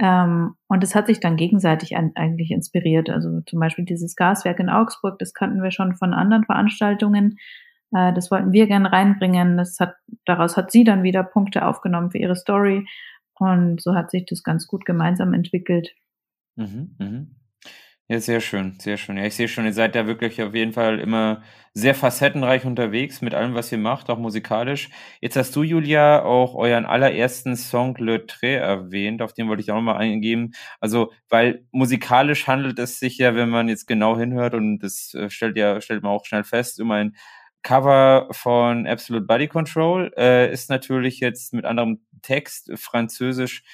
[0.00, 3.10] Ähm, und es hat sich dann gegenseitig an, eigentlich inspiriert.
[3.10, 7.36] Also zum Beispiel dieses Gaswerk in Augsburg, das kannten wir schon von anderen Veranstaltungen.
[7.94, 9.58] Äh, das wollten wir gern reinbringen.
[9.58, 12.86] Das hat, daraus hat sie dann wieder Punkte aufgenommen für ihre Story.
[13.34, 15.94] Und so hat sich das ganz gut gemeinsam entwickelt.
[16.56, 17.26] Mhm, mh.
[18.10, 19.16] Ja, sehr schön, sehr schön.
[19.16, 21.42] Ja, ich sehe schon, ihr seid da wirklich auf jeden Fall immer
[21.74, 24.90] sehr facettenreich unterwegs mit allem, was ihr macht, auch musikalisch.
[25.20, 29.72] Jetzt hast du, Julia, auch euren allerersten Song Le Trait erwähnt, auf den wollte ich
[29.72, 30.54] auch nochmal eingehen.
[30.78, 35.28] Also, weil musikalisch handelt es sich ja, wenn man jetzt genau hinhört, und das äh,
[35.28, 37.16] stellt ja, stellt man auch schnell fest, um ein
[37.64, 43.64] Cover von Absolute Body Control, äh, ist natürlich jetzt mit anderem Text, französisch,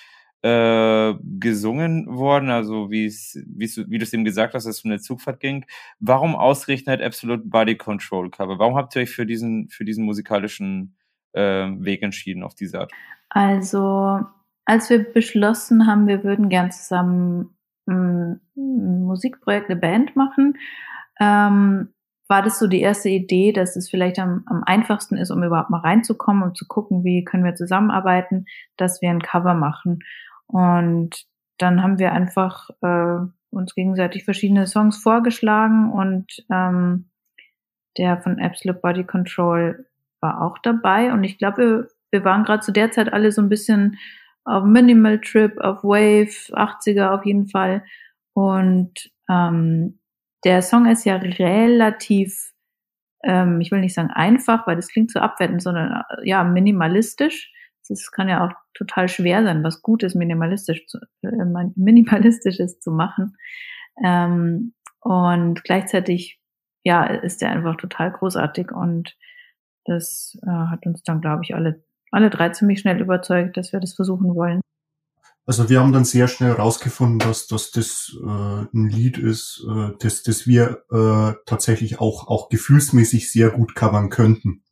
[0.43, 4.91] äh, gesungen worden, also wie es, wie du es eben gesagt hast, dass es um
[4.91, 5.65] eine Zugfahrt ging.
[6.01, 8.59] Warum ausgerechnet Absolute Body Control Cover?
[8.59, 10.97] Warum habt ihr euch für diesen, für diesen musikalischen
[11.33, 12.93] äh, Weg entschieden auf diese Art?
[13.29, 14.21] Also,
[14.65, 20.59] als wir beschlossen haben, wir würden gern zusammen ein, ein Musikprojekt, eine Band machen,
[21.21, 21.89] ähm,
[22.29, 25.71] war das so die erste Idee, dass es vielleicht am, am einfachsten ist, um überhaupt
[25.71, 30.01] mal reinzukommen und zu gucken, wie können wir zusammenarbeiten, dass wir ein Cover machen.
[30.53, 31.25] Und
[31.59, 37.11] dann haben wir einfach äh, uns gegenseitig verschiedene Songs vorgeschlagen und ähm,
[37.99, 39.87] der von Absolute Body Control
[40.21, 41.13] war auch dabei.
[41.13, 43.99] Und ich glaube, wir, wir waren gerade zu der Zeit alle so ein bisschen
[44.45, 47.85] auf Minimal Trip, auf Wave, 80er auf jeden Fall.
[48.35, 49.99] Und ähm,
[50.45, 52.53] der Song ist ja relativ,
[53.25, 57.53] ähm, ich will nicht sagen einfach, weil das klingt so abwertend, sondern äh, ja, minimalistisch.
[58.01, 61.29] Es kann ja auch total schwer sein, was Gutes minimalistisch zu, äh,
[61.77, 63.37] minimalistisches zu machen.
[64.03, 66.41] Ähm, und gleichzeitig
[66.85, 69.17] ja, ist der einfach total großartig und
[69.85, 73.81] das äh, hat uns dann, glaube ich, alle, alle drei ziemlich schnell überzeugt, dass wir
[73.81, 74.61] das versuchen wollen.
[75.45, 79.91] Also wir haben dann sehr schnell herausgefunden, dass, dass das äh, ein Lied ist, äh,
[79.99, 84.63] das, das wir äh, tatsächlich auch, auch gefühlsmäßig sehr gut covern könnten.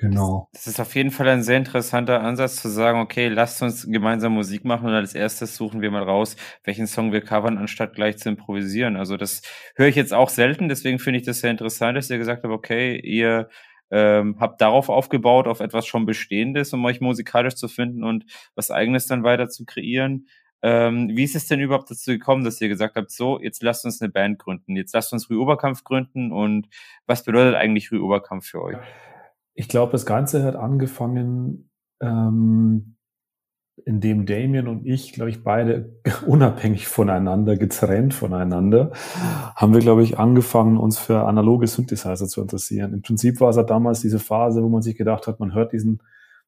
[0.00, 0.48] Genau.
[0.54, 4.32] Das ist auf jeden Fall ein sehr interessanter Ansatz zu sagen, okay, lasst uns gemeinsam
[4.32, 8.16] Musik machen und als erstes suchen wir mal raus, welchen Song wir covern, anstatt gleich
[8.16, 8.96] zu improvisieren.
[8.96, 9.42] Also das
[9.76, 12.52] höre ich jetzt auch selten, deswegen finde ich das sehr interessant, dass ihr gesagt habt,
[12.52, 13.50] okay, ihr
[13.90, 18.24] ähm, habt darauf aufgebaut, auf etwas schon Bestehendes, um euch musikalisch zu finden und
[18.54, 20.28] was Eigenes dann weiter zu kreieren.
[20.62, 23.84] Ähm, wie ist es denn überhaupt dazu gekommen, dass ihr gesagt habt, so, jetzt lasst
[23.84, 26.68] uns eine Band gründen, jetzt lasst uns Rüoberkampf gründen und
[27.06, 28.78] was bedeutet eigentlich Rüoberkampf für euch?
[29.60, 32.96] Ich glaube, das Ganze hat angefangen, ähm,
[33.84, 38.92] indem Damien und ich, glaube ich, beide unabhängig voneinander, getrennt voneinander,
[39.54, 42.94] haben wir, glaube ich, angefangen, uns für analoge Synthesizer zu interessieren.
[42.94, 45.74] Im Prinzip war es ja damals diese Phase, wo man sich gedacht hat, man hört
[45.74, 46.02] diesen,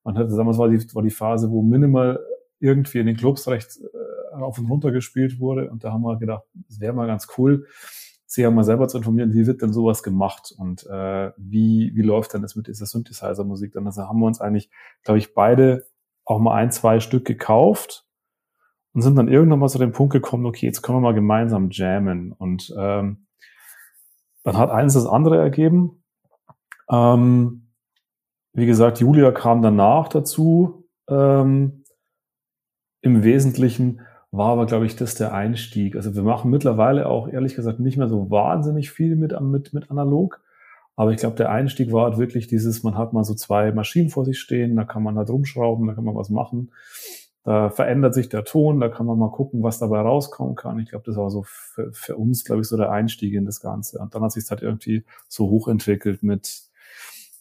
[0.05, 2.19] man hört, damals war die, war die Phase, wo Minimal
[2.61, 5.71] irgendwie in den Clubs recht äh, auf und runter gespielt wurde.
[5.71, 7.67] Und da haben wir gedacht, es wäre mal ganz cool,
[8.33, 12.33] sich mal selber zu informieren, wie wird denn sowas gemacht und äh, wie, wie läuft
[12.33, 13.73] denn das mit dieser Synthesizer-Musik?
[13.75, 14.71] Dann also haben wir uns eigentlich,
[15.05, 15.87] glaube ich, beide
[16.25, 18.07] auch mal ein, zwei Stück gekauft
[18.95, 21.69] und sind dann irgendwann mal zu dem Punkt gekommen, okay, jetzt können wir mal gemeinsam
[21.71, 22.33] jammen.
[22.33, 23.27] Und ähm,
[24.45, 26.03] dann hat eins das andere ergeben.
[26.91, 27.73] Ähm,
[28.55, 30.89] wie gesagt, Julia kam danach dazu.
[31.09, 31.85] Ähm,
[33.03, 34.01] Im Wesentlichen
[34.33, 35.95] war aber, glaube ich, das der Einstieg.
[35.95, 39.91] Also wir machen mittlerweile auch, ehrlich gesagt, nicht mehr so wahnsinnig viel mit, mit, mit
[39.91, 40.41] analog.
[40.97, 44.09] Aber ich glaube, der Einstieg war halt wirklich dieses, man hat mal so zwei Maschinen
[44.09, 46.73] vor sich stehen, da kann man halt rumschrauben, da kann man was machen.
[47.45, 50.79] Da verändert sich der Ton, da kann man mal gucken, was dabei rauskommen kann.
[50.79, 53.61] Ich glaube, das war so für, für uns, glaube ich, so der Einstieg in das
[53.61, 53.99] Ganze.
[53.99, 56.63] Und dann hat sich halt irgendwie so hochentwickelt mit,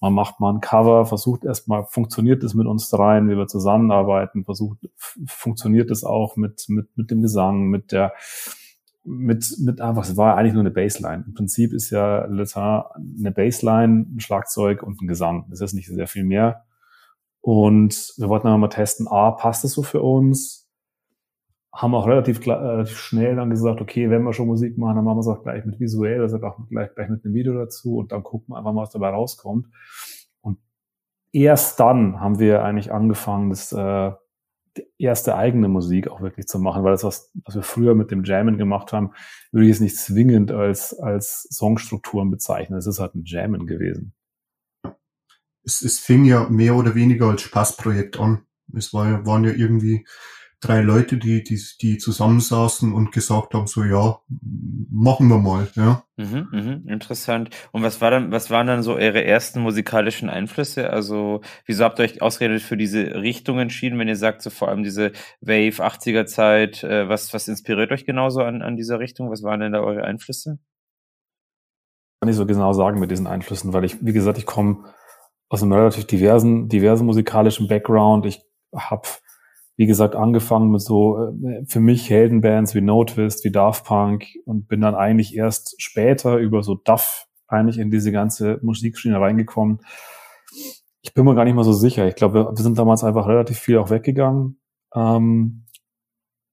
[0.02, 4.44] man macht mal ein Cover, versucht erstmal, funktioniert es mit uns rein, wie wir zusammenarbeiten,
[4.44, 4.80] versucht,
[5.28, 8.14] funktioniert es auch mit, mit, mit dem Gesang, mit der,
[9.04, 11.24] mit, mit einfach, es war eigentlich nur eine Bassline.
[11.28, 12.84] Im Prinzip ist ja Latin
[13.20, 15.46] eine Bassline, ein Schlagzeug und ein Gesang.
[15.50, 16.66] Das ist nicht sehr viel mehr.
[17.40, 20.61] Und wir wollten dann mal testen, A, passt das so für uns?
[21.74, 25.18] Haben auch relativ, relativ schnell dann gesagt, okay, wenn wir schon Musik machen, dann machen
[25.18, 28.12] wir es auch gleich mit visuell, also auch gleich, gleich mit einem Video dazu und
[28.12, 29.68] dann gucken wir einfach mal, was dabei rauskommt.
[30.42, 30.60] Und
[31.32, 34.12] erst dann haben wir eigentlich angefangen, das äh,
[34.98, 38.24] erste eigene Musik auch wirklich zu machen, weil das, was, was wir früher mit dem
[38.24, 39.12] Jammen gemacht haben,
[39.52, 42.78] würde ich es nicht zwingend als, als Songstrukturen bezeichnen.
[42.78, 44.14] Es ist halt ein Jammen gewesen.
[45.64, 48.46] Es, es fing ja mehr oder weniger als Spaßprojekt an.
[48.74, 50.06] Es war, waren ja irgendwie
[50.62, 54.20] drei Leute, die, die, die zusammensaßen und gesagt haben, so ja,
[54.92, 56.04] machen wir mal, ja.
[56.18, 57.50] Mhm, mhm, interessant.
[57.72, 60.92] Und was war dann, was waren dann so eure ersten musikalischen Einflüsse?
[60.92, 64.68] Also, wieso habt ihr euch ausgeredet für diese Richtung entschieden, wenn ihr sagt, so vor
[64.68, 69.32] allem diese Wave 80er Zeit, äh, was, was inspiriert euch genauso an, an dieser Richtung?
[69.32, 70.60] Was waren denn da eure Einflüsse?
[72.22, 74.94] Kann ich so genau sagen mit diesen Einflüssen, weil ich, wie gesagt, ich komme
[75.50, 78.28] aus einem relativ diversen, diversen musikalischen Background.
[78.28, 78.44] Ich
[78.76, 79.08] habe
[79.78, 84.26] wie gesagt, angefangen mit so äh, für mich Heldenbands wie No Twist, wie Daft Punk
[84.46, 89.80] und bin dann eigentlich erst später über so Duff eigentlich in diese ganze Musikschiene reingekommen.
[91.02, 92.08] Ich bin mir gar nicht mal so sicher.
[92.08, 94.60] Ich glaube, wir, wir sind damals einfach relativ viel auch weggegangen.
[94.94, 95.66] Ähm,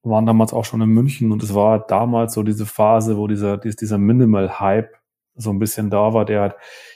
[0.03, 3.59] waren damals auch schon in München und es war damals so diese Phase, wo dieser,
[3.59, 4.91] dieser Minimal-Hype
[5.35, 6.55] so ein bisschen da war, der halt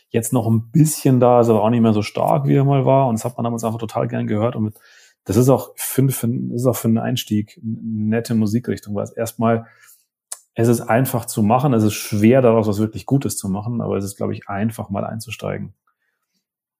[0.09, 2.85] jetzt noch ein bisschen da ist, aber auch nicht mehr so stark, wie er mal
[2.85, 3.09] war.
[3.09, 4.57] Und das hat man damals einfach total gern gehört.
[4.57, 4.75] Und mit
[5.25, 9.13] das ist auch, finde, für, ist auch für einen Einstieg eine nette Musikrichtung, weil es
[9.13, 9.67] erstmal,
[10.55, 13.97] es ist einfach zu machen, es ist schwer daraus was wirklich Gutes zu machen, aber
[13.97, 15.75] es ist, glaube ich, einfach mal einzusteigen.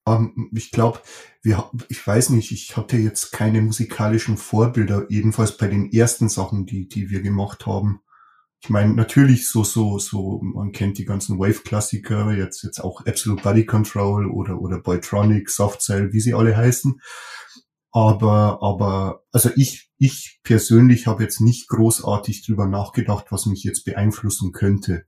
[0.05, 0.99] Um, ähm, ich glaube,
[1.43, 6.67] wir, ich weiß nicht, ich hatte jetzt keine musikalischen Vorbilder, jedenfalls bei den ersten Sachen,
[6.67, 8.01] die, die wir gemacht haben.
[8.61, 13.43] Ich meine, natürlich so, so, so, man kennt die ganzen Wave-Klassiker, jetzt, jetzt auch Absolute
[13.43, 17.01] Body Control oder, oder Boytronic, Soft Cell, wie sie alle heißen.
[17.93, 23.85] Aber, aber, also ich, ich persönlich habe jetzt nicht großartig drüber nachgedacht, was mich jetzt
[23.85, 25.05] beeinflussen könnte.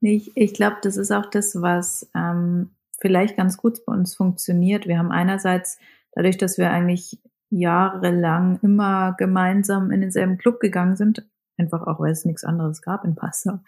[0.00, 4.86] Ich, ich glaube, das ist auch das, was ähm, vielleicht ganz gut bei uns funktioniert.
[4.86, 5.78] Wir haben einerseits,
[6.12, 11.24] dadurch, dass wir eigentlich jahrelang immer gemeinsam in denselben Club gegangen sind,
[11.56, 13.60] einfach auch, weil es nichts anderes gab in Passau,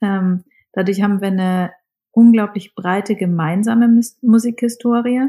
[0.00, 1.72] ähm, dadurch haben wir eine
[2.12, 5.28] unglaublich breite gemeinsame Musikhistorie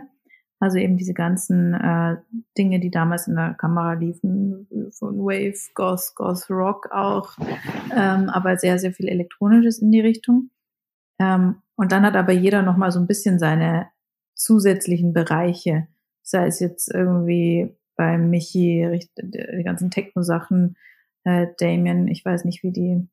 [0.60, 2.18] also eben diese ganzen äh,
[2.58, 7.38] Dinge, die damals in der Kamera liefen, von Wave, Goth, Goth Rock auch,
[7.96, 10.50] ähm, aber sehr, sehr viel Elektronisches in die Richtung.
[11.20, 13.88] Ähm, und dann hat aber jeder nochmal so ein bisschen seine
[14.36, 15.88] zusätzlichen Bereiche.
[16.24, 20.76] Sei es jetzt irgendwie bei Michi, die ganzen Techno-Sachen,
[21.24, 23.08] äh, Damien, ich weiß nicht, wie die,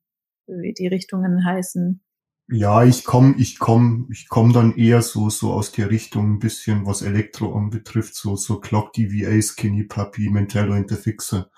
[0.47, 2.01] wie die Richtungen heißen.
[2.47, 6.39] Ja, ich komme, ich komme, ich komme dann eher so so aus der Richtung ein
[6.39, 11.49] bisschen, was Elektro anbetrifft, so so Clock DVA, Skinny Puppy, Mentallo and the Fixer.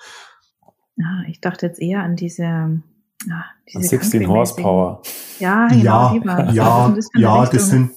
[0.99, 5.01] Ah, ich dachte jetzt eher an diese, ah, diese 16 Horsepower.
[5.39, 7.91] Ja, genau, ja, ja, das ja, das sind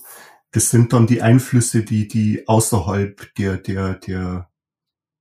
[0.52, 4.50] das sind dann die Einflüsse, die die außerhalb der der der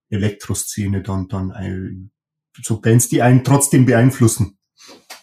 [0.09, 2.11] Elektroszene dann dann ein,
[2.63, 4.58] so Bands, die einen trotzdem beeinflussen.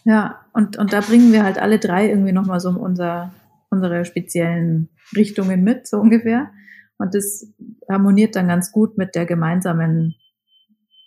[0.06, 3.32] Ja, und, und da bringen wir halt alle drei irgendwie nochmal so unser,
[3.70, 6.52] unsere speziellen Richtungen mit, so ungefähr.
[6.96, 7.52] Und das
[7.90, 10.14] harmoniert dann ganz gut mit der gemeinsamen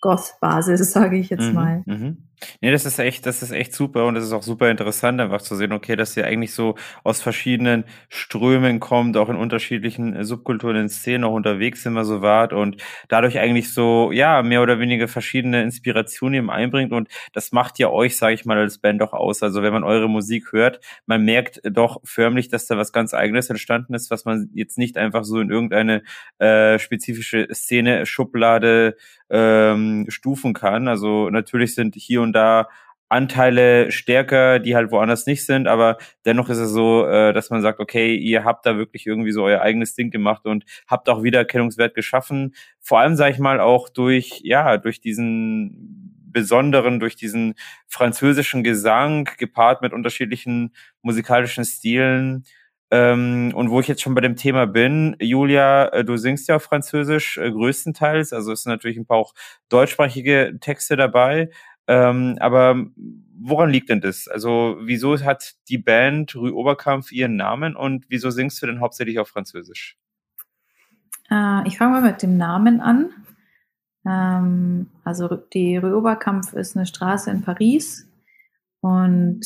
[0.02, 1.84] Goth-Basis, sage ich jetzt Mhm, mal.
[1.86, 2.29] mhm.
[2.62, 5.42] Nee, das ist echt, das ist echt super und das ist auch super interessant, einfach
[5.42, 10.24] zu sehen, okay, dass ihr eigentlich so aus verschiedenen Strömen kommt, auch in unterschiedlichen äh,
[10.24, 12.78] Subkulturen, in Szenen auch unterwegs immer so wart und
[13.10, 17.90] dadurch eigentlich so, ja, mehr oder weniger verschiedene Inspirationen eben einbringt und das macht ja
[17.90, 19.44] euch, sage ich mal, als Band auch aus.
[19.44, 23.50] Also wenn man eure Musik hört, man merkt doch förmlich, dass da was ganz Eigenes
[23.50, 26.04] entstanden ist, was man jetzt nicht einfach so in irgendeine
[26.40, 28.96] äh, spezifische Szene, Schublade
[29.30, 30.88] ähm, stufen kann.
[30.88, 32.70] Also natürlich sind hier und da
[33.10, 37.64] Anteile stärker, die halt woanders nicht sind, aber dennoch ist es so, äh, dass man
[37.64, 41.24] sagt, okay, ihr habt da wirklich irgendwie so euer eigenes Ding gemacht und habt auch
[41.24, 42.54] Wiedererkennungswert geschaffen.
[42.80, 47.56] Vor allem, sage ich mal, auch durch, ja, durch diesen besonderen, durch diesen
[47.88, 52.46] französischen Gesang gepaart mit unterschiedlichen musikalischen Stilen.
[52.92, 56.56] Ähm, und wo ich jetzt schon bei dem Thema bin, Julia, äh, du singst ja
[56.56, 59.34] auf Französisch äh, größtenteils, also es sind natürlich ein paar auch
[59.70, 61.50] deutschsprachige Texte dabei.
[61.90, 62.86] Ähm, aber
[63.42, 64.28] woran liegt denn das?
[64.28, 69.18] Also wieso hat die Band Rue Oberkampf ihren Namen und wieso singst du denn hauptsächlich
[69.18, 69.98] auf Französisch?
[71.32, 73.10] Äh, ich fange mal mit dem Namen an.
[74.06, 78.08] Ähm, also die Rue Oberkampf ist eine Straße in Paris
[78.82, 79.42] und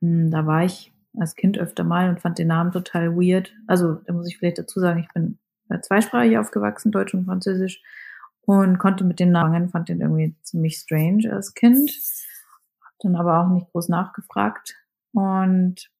[0.00, 3.54] mh, da war ich als Kind öfter mal und fand den Namen total weird.
[3.66, 5.38] Also da muss ich vielleicht dazu sagen, ich bin
[5.70, 7.80] äh, zweisprachig aufgewachsen, Deutsch und Französisch
[8.46, 11.90] und konnte mit dem Namen, fand den irgendwie ziemlich strange als Kind.
[12.80, 14.76] Hab dann aber auch nicht groß nachgefragt
[15.12, 15.90] und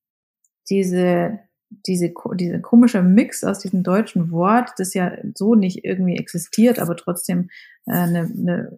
[0.68, 1.40] diese
[1.86, 6.96] diese, diese komische Mix aus diesem deutschen Wort, das ja so nicht irgendwie existiert, aber
[6.96, 7.48] trotzdem
[7.86, 8.76] äh, eine, eine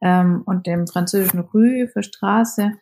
[0.00, 2.72] ähm, und dem französischen Rue für Straße,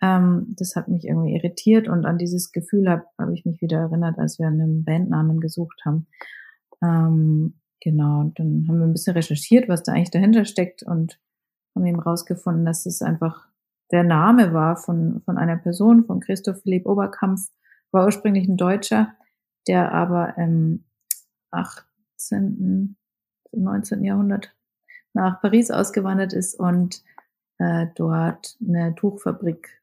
[0.00, 3.78] ähm, das hat mich irgendwie irritiert und an dieses Gefühl habe hab ich mich wieder
[3.78, 6.06] erinnert, als wir einen Bandnamen gesucht haben.
[6.82, 11.18] Ähm, genau, und dann haben wir ein bisschen recherchiert, was da eigentlich dahinter steckt und
[11.74, 13.48] haben eben rausgefunden, dass es einfach
[13.90, 17.48] der Name war von, von einer Person, von Christoph Philipp Oberkampf,
[17.90, 19.14] war ursprünglich ein Deutscher,
[19.66, 20.84] der aber im
[21.50, 22.96] 18.,
[23.52, 24.04] 19.
[24.04, 24.54] Jahrhundert
[25.14, 27.02] nach Paris ausgewandert ist und
[27.58, 29.82] äh, dort eine Tuchfabrik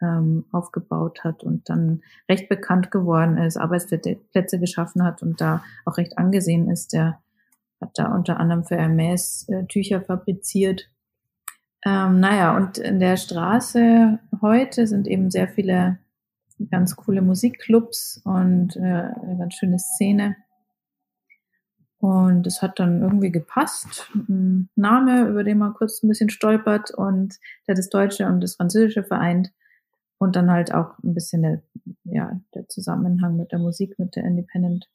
[0.00, 5.96] ähm, aufgebaut hat und dann recht bekannt geworden ist, Arbeitsplätze geschaffen hat und da auch
[5.96, 6.92] recht angesehen ist.
[6.92, 7.20] Der
[7.80, 10.90] hat da unter anderem für Hermes äh, Tücher fabriziert.
[11.84, 15.98] Ähm, naja, und in der Straße heute sind eben sehr viele
[16.70, 20.36] ganz coole Musikclubs und äh, eine ganz schöne Szene.
[22.00, 24.10] Und es hat dann irgendwie gepasst.
[24.14, 28.54] Ein Name, über den man kurz ein bisschen stolpert und der das Deutsche und das
[28.54, 29.52] Französische vereint.
[30.20, 31.62] Und dann halt auch ein bisschen der,
[32.04, 34.88] ja, der Zusammenhang mit der Musik, mit der Independent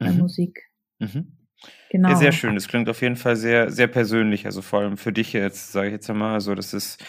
[0.00, 0.18] mhm.
[0.18, 0.70] Musik.
[0.98, 1.43] Mhm.
[1.90, 2.08] Genau.
[2.08, 2.54] Ja, sehr schön.
[2.54, 4.46] Das klingt auf jeden Fall sehr, sehr persönlich.
[4.46, 6.34] Also vor allem für dich jetzt, sage ich jetzt einmal.
[6.34, 7.04] Also das ist,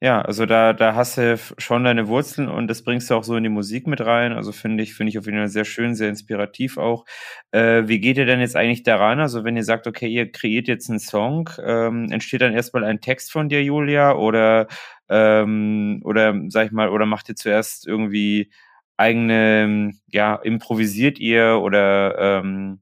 [0.00, 3.36] ja, also da, da hast du schon deine Wurzeln und das bringst du auch so
[3.36, 4.32] in die Musik mit rein.
[4.32, 7.04] Also finde ich, finde ich auf jeden Fall sehr schön, sehr inspirativ auch.
[7.52, 9.20] Äh, wie geht ihr denn jetzt eigentlich daran?
[9.20, 13.00] Also wenn ihr sagt, okay, ihr kreiert jetzt einen Song, ähm, entsteht dann erstmal ein
[13.00, 14.68] Text von dir, Julia, oder
[15.08, 18.50] ähm, oder sag ich mal, oder macht ihr zuerst irgendwie
[18.96, 22.80] eigene, ja, improvisiert ihr oder ähm,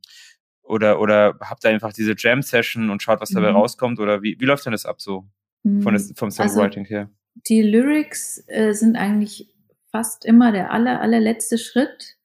[0.72, 3.56] oder oder habt ihr einfach diese Jam-Session und schaut, was dabei mhm.
[3.56, 4.00] rauskommt?
[4.00, 5.26] Oder wie, wie läuft denn das ab so?
[5.62, 7.10] Von des, vom also Songwriting also, her?
[7.46, 9.48] Die Lyrics äh, sind eigentlich
[9.92, 12.16] fast immer der aller, allerletzte Schritt.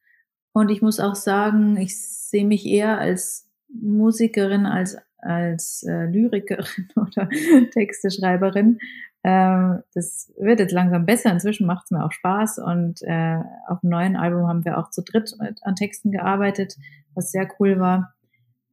[0.53, 6.89] Und ich muss auch sagen, ich sehe mich eher als Musikerin als als äh, Lyrikerin
[6.95, 7.29] oder
[7.71, 8.79] Texteschreiberin.
[9.23, 11.31] Ähm, das wird jetzt langsam besser.
[11.31, 12.59] Inzwischen macht es mir auch Spaß.
[12.59, 16.77] Und äh, auf dem neuen Album haben wir auch zu dritt an Texten gearbeitet,
[17.13, 18.13] was sehr cool war.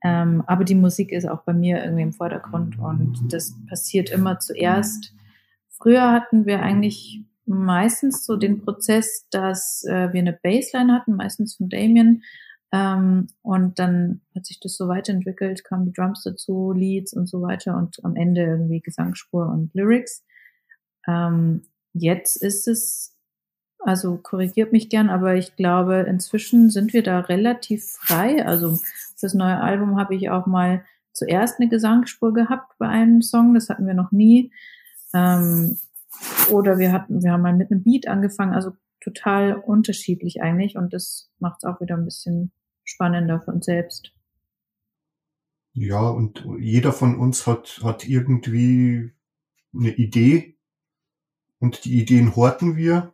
[0.04, 4.38] Ähm, aber die Musik ist auch bei mir irgendwie im Vordergrund und das passiert immer
[4.38, 5.14] zuerst.
[5.70, 11.56] Früher hatten wir eigentlich meistens so den Prozess, dass äh, wir eine Baseline hatten, meistens
[11.56, 12.22] von Damien.
[12.70, 17.40] Ähm, und dann hat sich das so weiterentwickelt, kamen die Drums dazu, Leads und so
[17.40, 20.22] weiter und am Ende irgendwie Gesangsspur und Lyrics.
[21.06, 23.13] Ähm, jetzt ist es,
[23.84, 28.44] also korrigiert mich gern, aber ich glaube, inzwischen sind wir da relativ frei.
[28.44, 28.78] Also
[29.16, 33.68] fürs neue Album habe ich auch mal zuerst eine Gesangsspur gehabt bei einem Song, das
[33.68, 34.52] hatten wir noch nie.
[35.12, 35.78] Ähm,
[36.50, 40.92] oder wir hatten, wir haben mal mit einem Beat angefangen, also total unterschiedlich eigentlich und
[40.92, 42.52] das macht es auch wieder ein bisschen
[42.84, 44.12] spannender für uns selbst.
[45.74, 49.12] Ja, und jeder von uns hat, hat irgendwie
[49.74, 50.56] eine Idee
[51.58, 53.13] und die Ideen horten wir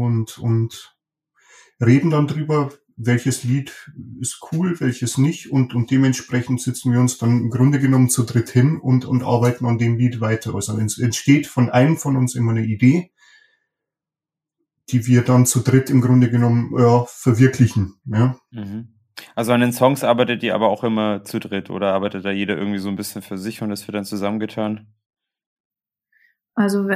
[0.00, 0.96] und, und
[1.80, 3.72] reden dann drüber, welches Lied
[4.20, 8.24] ist cool, welches nicht und, und dementsprechend sitzen wir uns dann im Grunde genommen zu
[8.24, 10.54] dritt hin und, und arbeiten an dem Lied weiter.
[10.54, 13.10] Also es entsteht von einem von uns immer eine Idee,
[14.90, 17.94] die wir dann zu dritt im Grunde genommen ja, verwirklichen.
[18.04, 18.36] Ja.
[18.50, 18.88] Mhm.
[19.34, 22.56] Also an den Songs arbeitet ihr aber auch immer zu dritt oder arbeitet da jeder
[22.56, 24.88] irgendwie so ein bisschen für sich und das wird dann zusammengetan?
[26.54, 26.88] Also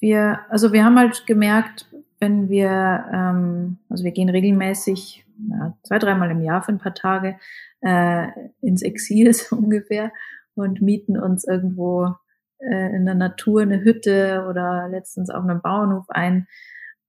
[0.00, 1.88] wir, also wir haben halt gemerkt,
[2.24, 6.94] wenn wir, ähm, also wir gehen regelmäßig ja, zwei, dreimal im Jahr für ein paar
[6.94, 7.36] Tage
[7.82, 8.28] äh,
[8.62, 10.10] ins Exil so ungefähr
[10.54, 12.14] und mieten uns irgendwo
[12.60, 16.46] äh, in der Natur eine Hütte oder letztens auf einem Bauernhof ein.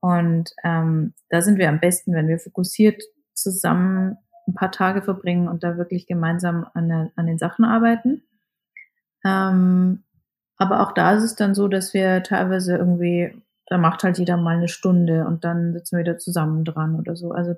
[0.01, 3.01] Und ähm, da sind wir am besten, wenn wir fokussiert
[3.33, 8.21] zusammen ein paar Tage verbringen und da wirklich gemeinsam an, an den Sachen arbeiten.
[9.23, 10.03] Ähm,
[10.57, 14.37] aber auch da ist es dann so, dass wir teilweise irgendwie, da macht halt jeder
[14.37, 17.31] mal eine Stunde und dann sitzen wir wieder zusammen dran oder so.
[17.31, 17.55] Also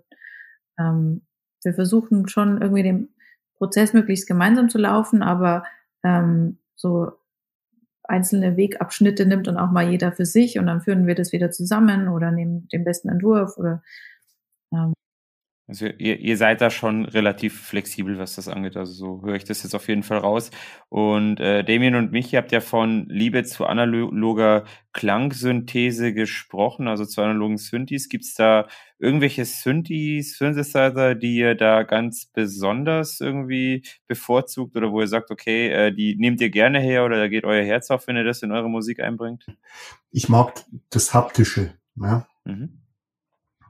[0.79, 1.21] ähm,
[1.63, 3.09] wir versuchen schon irgendwie den
[3.55, 5.63] Prozess möglichst gemeinsam zu laufen, aber
[6.03, 7.11] ähm, so
[8.03, 11.51] einzelne Wegabschnitte nimmt und auch mal jeder für sich und dann führen wir das wieder
[11.51, 13.83] zusammen oder nehmen den besten Entwurf oder
[14.71, 14.93] ähm,
[15.67, 18.77] also ihr, ihr seid da schon relativ flexibel, was das angeht.
[18.77, 20.49] Also so höre ich das jetzt auf jeden Fall raus.
[20.87, 24.63] Und äh, Damien und mich, ihr habt ja von Liebe zu analoger
[24.93, 28.07] Klangsynthese gesprochen, also zu analogen Synthes.
[28.07, 35.01] Gibt es da irgendwelche Synthes, Synthesizer, die ihr da ganz besonders irgendwie bevorzugt oder wo
[35.01, 38.07] ihr sagt, okay, äh, die nehmt ihr gerne her oder da geht euer Herz auf,
[38.07, 39.45] wenn ihr das in eure Musik einbringt?
[40.11, 41.73] Ich mag das Haptische.
[41.97, 42.25] Ja?
[42.45, 42.83] Mhm.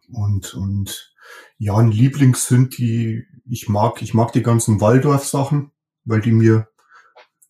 [0.10, 1.16] Und, und
[1.58, 5.72] ja, ein Lieblingssynthi, ich mag, ich mag die ganzen Waldorf-Sachen,
[6.06, 6.70] weil die mir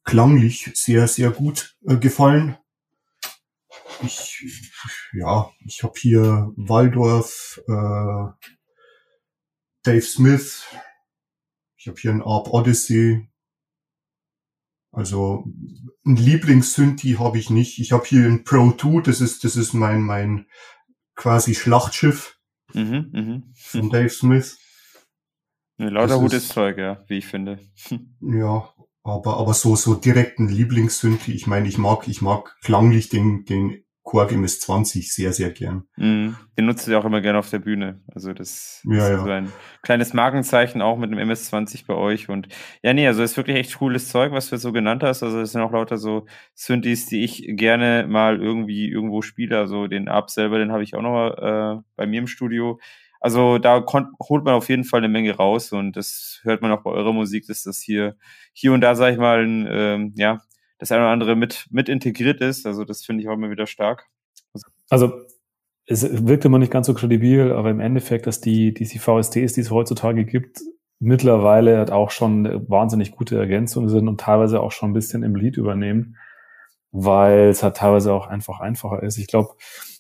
[0.04, 2.58] klanglich sehr, sehr gut äh, gefallen.
[4.04, 4.46] Ich,
[5.14, 8.48] ja, ich habe hier Waldorf, äh,
[9.84, 10.66] Dave Smith,
[11.88, 13.30] ich habe hier ein Arp Odyssey.
[14.92, 15.46] Also
[16.06, 17.80] ein Lieblingssynthi habe ich nicht.
[17.80, 20.48] Ich habe hier ein Pro 2, das ist, das ist mein, mein
[21.16, 22.37] quasi Schlachtschiff.
[22.78, 23.44] Mhm, mhm.
[23.56, 24.58] Von Dave Smith.
[25.78, 27.60] Ne, lauter gutes Zeug, ja, wie ich finde.
[28.22, 28.74] Ja,
[29.04, 33.86] aber, aber so, so direkten Lieblingssynthi, ich meine, ich mag, ich mag klanglich den, den
[34.08, 35.84] Korg MS-20 sehr, sehr gern.
[35.98, 38.00] Mm, den nutzt ihr auch immer gerne auf der Bühne.
[38.16, 39.24] Also das ja, ist ja.
[39.26, 39.52] so ein
[39.82, 42.30] kleines Markenzeichen auch mit dem MS-20 bei euch.
[42.30, 42.48] Und
[42.82, 45.24] ja, nee, also ist wirklich echt cooles Zeug, was du so genannt hast.
[45.24, 49.60] Also es sind auch lauter so Synthes, die ich gerne mal irgendwie irgendwo spiele.
[49.60, 52.80] Also den Ab selber, den habe ich auch noch äh, bei mir im Studio.
[53.20, 56.84] Also da holt man auf jeden Fall eine Menge raus und das hört man auch
[56.84, 58.16] bei eurer Musik, dass das hier
[58.54, 60.44] hier und da, sag ich mal, ein, ähm, ja,
[60.78, 62.66] das eine oder andere mit, mit integriert ist.
[62.66, 64.08] Also das finde ich auch immer wieder stark.
[64.90, 65.14] Also
[65.86, 69.62] es wirkt immer nicht ganz so kredibil, aber im Endeffekt, dass die, diese VSTs, die
[69.62, 70.60] es heutzutage gibt,
[71.00, 75.36] mittlerweile halt auch schon wahnsinnig gute Ergänzung sind und teilweise auch schon ein bisschen im
[75.36, 76.18] Lied übernehmen,
[76.92, 79.18] weil es halt teilweise auch einfach einfacher ist.
[79.18, 79.56] Ich glaube,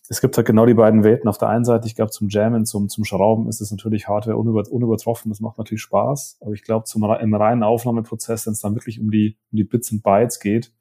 [0.09, 1.27] es gibt halt genau die beiden Welten.
[1.27, 4.37] Auf der einen Seite, ich glaube, zum Jammen, zum, zum Schrauben ist es natürlich Hardware
[4.37, 5.29] unüber, unübertroffen.
[5.29, 6.37] Das macht natürlich Spaß.
[6.41, 9.63] Aber ich glaube, zum, im reinen Aufnahmeprozess, wenn es dann wirklich um die, um die
[9.63, 10.71] Bits und Bytes geht,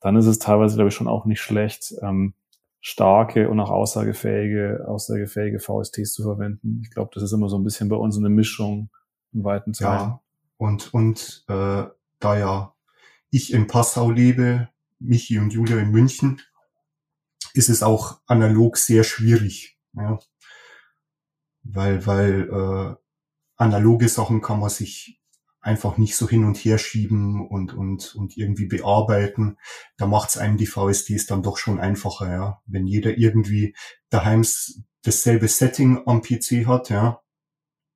[0.00, 2.34] dann ist es teilweise, glaube ich, schon auch nicht schlecht, ähm,
[2.80, 6.80] starke und auch aussagefähige, aussagefähige VSTs zu verwenden.
[6.82, 8.90] Ich glaube, das ist immer so ein bisschen bei uns eine Mischung
[9.32, 9.98] im weiten Teil.
[9.98, 10.20] Ja,
[10.56, 11.84] und, und äh,
[12.18, 12.74] da ja
[13.30, 16.40] ich in Passau lebe, Michi und Julia in München,
[17.54, 19.78] ist es auch analog sehr schwierig.
[19.94, 20.18] Ja.
[21.62, 22.94] Weil, weil äh,
[23.56, 25.20] analoge Sachen kann man sich
[25.60, 29.58] einfach nicht so hin und her schieben und, und, und irgendwie bearbeiten.
[29.96, 32.62] Da macht es einem die VSDs dann doch schon einfacher, ja.
[32.66, 33.74] Wenn jeder irgendwie
[34.10, 34.44] daheim
[35.02, 37.22] dasselbe Setting am PC hat, ja,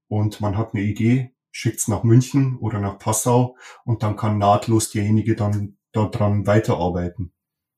[0.09, 4.91] und man hat eine Idee, schickt's nach München oder nach Passau und dann kann nahtlos
[4.91, 7.33] derjenige dann daran weiterarbeiten.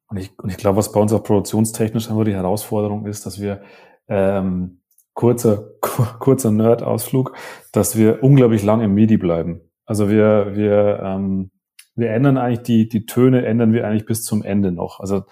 [0.09, 3.41] Und ich, und ich glaube, was bei uns auch produktionstechnisch einfach die Herausforderung ist, dass
[3.41, 3.63] wir
[4.09, 4.81] ähm,
[5.15, 5.71] kurzer,
[6.19, 7.35] kurzer Nerd-Ausflug,
[7.73, 9.61] dass wir unglaublich lang im MIDI bleiben.
[9.85, 11.51] Also wir, wir, ähm,
[11.95, 15.01] wir ändern eigentlich die, die Töne ändern wir eigentlich bis zum Ende noch.
[15.01, 15.25] Also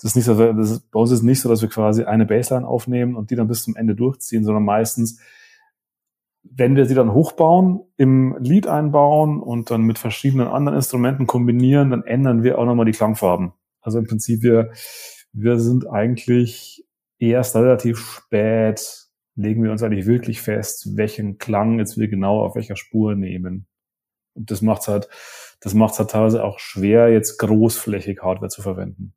[0.00, 2.24] das ist nicht so, das ist, bei uns ist nicht so, dass wir quasi eine
[2.24, 5.20] Bassline aufnehmen und die dann bis zum Ende durchziehen, sondern meistens,
[6.42, 11.90] wenn wir sie dann hochbauen, im Lied einbauen und dann mit verschiedenen anderen Instrumenten kombinieren,
[11.90, 13.52] dann ändern wir auch nochmal die Klangfarben.
[13.80, 14.72] Also im Prinzip, wir,
[15.32, 16.84] wir sind eigentlich
[17.18, 22.56] erst relativ spät, legen wir uns eigentlich wirklich fest, welchen Klang jetzt wir genau auf
[22.56, 23.66] welcher Spur nehmen.
[24.34, 25.08] Und das macht's halt,
[25.60, 29.14] das macht's halt teilweise auch schwer, jetzt großflächig Hardware zu verwenden.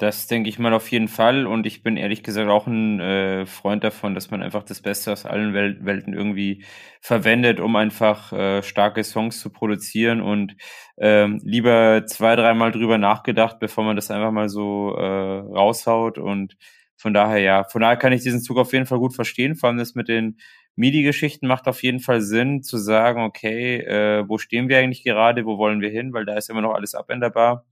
[0.00, 1.44] Das denke ich mal auf jeden Fall.
[1.48, 5.12] Und ich bin ehrlich gesagt auch ein äh, Freund davon, dass man einfach das Beste
[5.12, 6.64] aus allen Wel Welten irgendwie
[7.00, 10.54] verwendet, um einfach äh, starke Songs zu produzieren und
[10.98, 16.18] ähm, lieber zwei, dreimal drüber nachgedacht, bevor man das einfach mal so äh, raushaut.
[16.18, 16.56] Und
[16.96, 19.56] von daher, ja, von daher kann ich diesen Zug auf jeden Fall gut verstehen.
[19.56, 20.38] Vor allem das mit den
[20.76, 25.44] MIDI-Geschichten macht auf jeden Fall Sinn, zu sagen, okay, äh, wo stehen wir eigentlich gerade,
[25.44, 27.64] wo wollen wir hin, weil da ist immer noch alles abänderbar.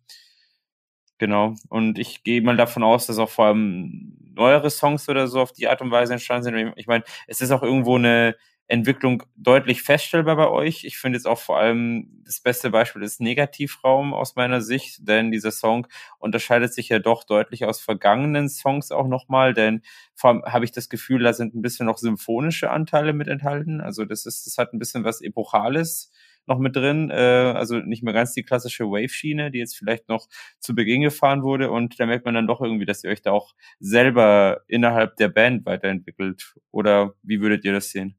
[1.18, 1.54] Genau.
[1.68, 5.52] Und ich gehe mal davon aus, dass auch vor allem neuere Songs oder so auf
[5.52, 6.72] die Art und Weise entstanden sind.
[6.76, 8.36] Ich meine, es ist auch irgendwo eine
[8.68, 10.84] Entwicklung deutlich feststellbar bei euch.
[10.84, 15.30] Ich finde jetzt auch vor allem das beste Beispiel ist Negativraum aus meiner Sicht, denn
[15.30, 15.86] dieser Song
[16.18, 19.82] unterscheidet sich ja doch deutlich aus vergangenen Songs auch nochmal, denn
[20.16, 23.80] vor allem habe ich das Gefühl, da sind ein bisschen noch symphonische Anteile mit enthalten.
[23.80, 26.10] Also das ist, das hat ein bisschen was Epochales
[26.48, 27.10] noch mit drin.
[27.10, 30.28] Äh, also nicht mehr ganz die klassische Wave-Schiene, die jetzt vielleicht noch
[30.60, 31.70] zu Beginn gefahren wurde.
[31.70, 35.28] Und da merkt man dann doch irgendwie, dass ihr euch da auch selber innerhalb der
[35.28, 36.54] Band weiterentwickelt.
[36.70, 38.16] Oder wie würdet ihr das sehen?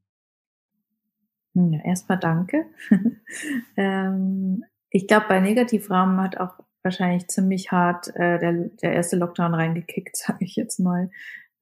[1.54, 2.66] Ja, erstmal danke.
[3.76, 9.54] ähm, ich glaube, bei Negativrahmen hat auch wahrscheinlich ziemlich hart äh, der, der erste Lockdown
[9.54, 11.10] reingekickt, sage ich jetzt mal.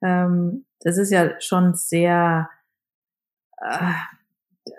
[0.02, 2.50] Ähm, das ist ja schon sehr,
[3.58, 3.92] äh,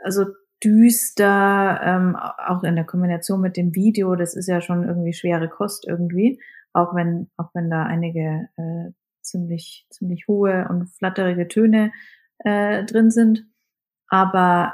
[0.04, 0.26] also
[0.64, 5.50] düster, ähm, auch in der Kombination mit dem Video, das ist ja schon irgendwie schwere
[5.50, 6.42] Kost irgendwie,
[6.74, 8.92] auch wenn, auch wenn da einige äh,
[9.22, 11.92] ziemlich, ziemlich hohe und flatterige Töne
[12.40, 13.46] äh, drin sind.
[14.10, 14.74] Aber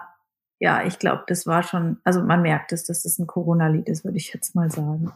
[0.60, 4.06] ja, ich glaube, das war schon, also man merkt es, dass das ein Corona-Lied ist,
[4.06, 5.12] würde ich jetzt mal sagen.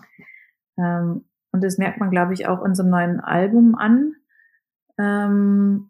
[0.77, 4.13] Ähm, und das merkt man, glaube ich, auch unserem neuen Album an.
[4.99, 5.89] Ähm,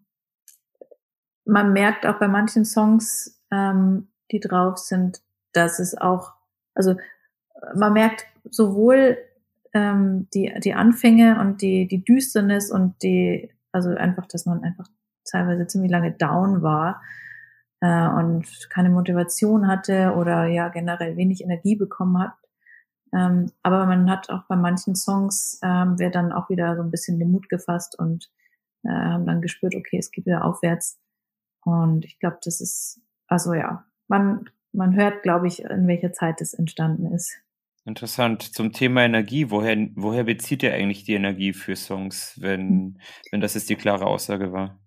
[1.45, 5.21] man merkt auch bei manchen Songs, ähm, die drauf sind,
[5.53, 6.34] dass es auch,
[6.75, 6.95] also
[7.75, 9.17] man merkt sowohl
[9.73, 14.88] ähm, die, die Anfänge und die, die Düsternis und die, also einfach, dass man einfach
[15.25, 17.01] teilweise ziemlich lange down war
[17.82, 22.34] äh, und keine Motivation hatte oder ja generell wenig Energie bekommen hat.
[23.13, 26.91] Ähm, aber man hat auch bei manchen Songs, ähm, wir dann auch wieder so ein
[26.91, 28.30] bisschen den Mut gefasst und
[28.84, 30.99] äh, haben dann gespürt, okay, es geht wieder aufwärts.
[31.61, 36.41] Und ich glaube, das ist, also ja, man, man hört, glaube ich, in welcher Zeit
[36.41, 37.38] es entstanden ist.
[37.86, 38.43] Interessant.
[38.43, 42.97] Zum Thema Energie, woher, woher bezieht ihr eigentlich die Energie für Songs, wenn, hm.
[43.32, 44.78] wenn das jetzt die klare Aussage war?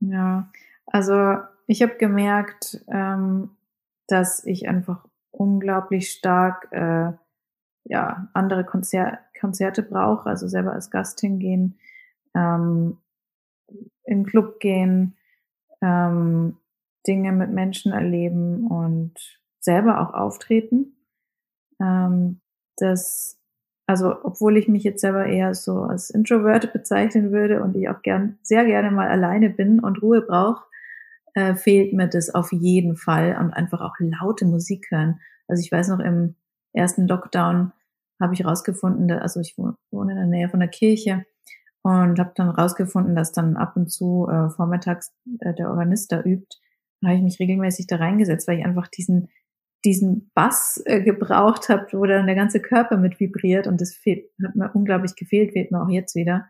[0.00, 0.50] Ja,
[0.86, 3.50] also ich habe gemerkt, ähm,
[4.06, 7.12] dass ich einfach unglaublich stark äh,
[7.84, 11.78] ja, andere Konzer Konzerte brauche, also selber als Gast hingehen,
[12.34, 12.98] ähm,
[14.04, 15.16] in den Club gehen,
[15.82, 16.56] ähm,
[17.06, 19.14] Dinge mit Menschen erleben und
[19.60, 20.96] selber auch auftreten.
[21.80, 22.40] Ähm,
[22.76, 23.38] das,
[23.86, 28.02] also obwohl ich mich jetzt selber eher so als Introvert bezeichnen würde und ich auch
[28.02, 30.64] gern, sehr gerne mal alleine bin und Ruhe brauche,
[31.34, 35.20] äh, fehlt mir das auf jeden Fall und einfach auch laute Musik hören.
[35.48, 36.34] Also ich weiß noch im
[36.72, 37.72] ersten Lockdown
[38.20, 41.26] habe ich rausgefunden, also ich wohne in der Nähe von der Kirche
[41.82, 46.22] und habe dann rausgefunden, dass dann ab und zu äh, vormittags äh, der Organist da
[46.22, 46.56] übt
[47.06, 49.28] habe ich mich regelmäßig da reingesetzt, weil ich einfach diesen,
[49.84, 54.30] diesen Bass äh, gebraucht habe, wo dann der ganze Körper mit vibriert und das fehlt,
[54.44, 56.48] hat mir unglaublich gefehlt, fehlt mir auch jetzt wieder.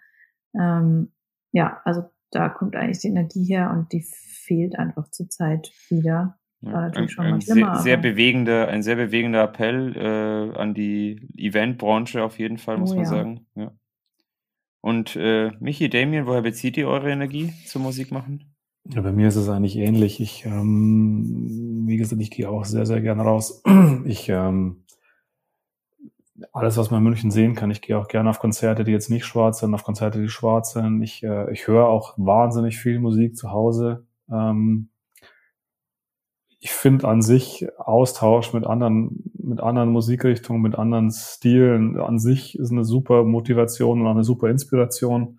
[0.59, 1.13] Ähm,
[1.53, 6.39] ja, also da kommt eigentlich die Energie her und die fehlt einfach zurzeit wieder.
[6.63, 11.29] War natürlich schon mal schlimmer, sehr, sehr bewegender, ein sehr bewegender Appell äh, an die
[11.37, 13.11] Eventbranche auf jeden Fall, muss oh, man ja.
[13.11, 13.47] sagen.
[13.55, 13.73] Ja.
[14.81, 18.56] Und äh, Michi, Damien, woher bezieht ihr eure Energie zum Musik machen?
[18.91, 20.21] Ja, bei mir ist es eigentlich ähnlich.
[20.21, 23.63] Ich, ähm, wie gesagt, ich gehe auch sehr, sehr gerne raus.
[24.05, 24.85] Ich, ähm,
[26.53, 29.11] alles, was man in München sehen kann, ich gehe auch gerne auf Konzerte, die jetzt
[29.11, 31.03] nicht schwarz sind, auf Konzerte, die schwarz sind.
[31.03, 34.07] Ich, äh, ich höre auch wahnsinnig viel Musik zu Hause.
[34.31, 34.91] Ähm,
[36.61, 42.59] ich finde an sich Austausch mit anderen mit anderen Musikrichtungen, mit anderen Stilen an sich
[42.59, 45.39] ist eine super Motivation und eine super Inspiration,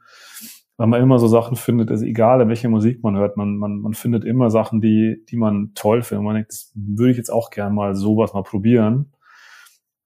[0.78, 3.93] weil man immer so Sachen findet, ist egal, welche Musik man hört, man, man, man
[3.93, 6.23] findet immer Sachen, die, die man toll findet.
[6.23, 9.13] Man denkt, das würde ich jetzt auch gern mal sowas mal probieren.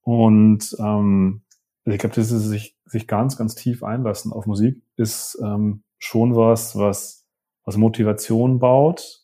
[0.02, 1.42] Und ähm,
[1.86, 6.36] ich glaube, das ist sich, sich ganz, ganz tief einlassen auf Musik, ist ähm, schon
[6.36, 7.28] was, was,
[7.66, 9.22] was Motivation baut,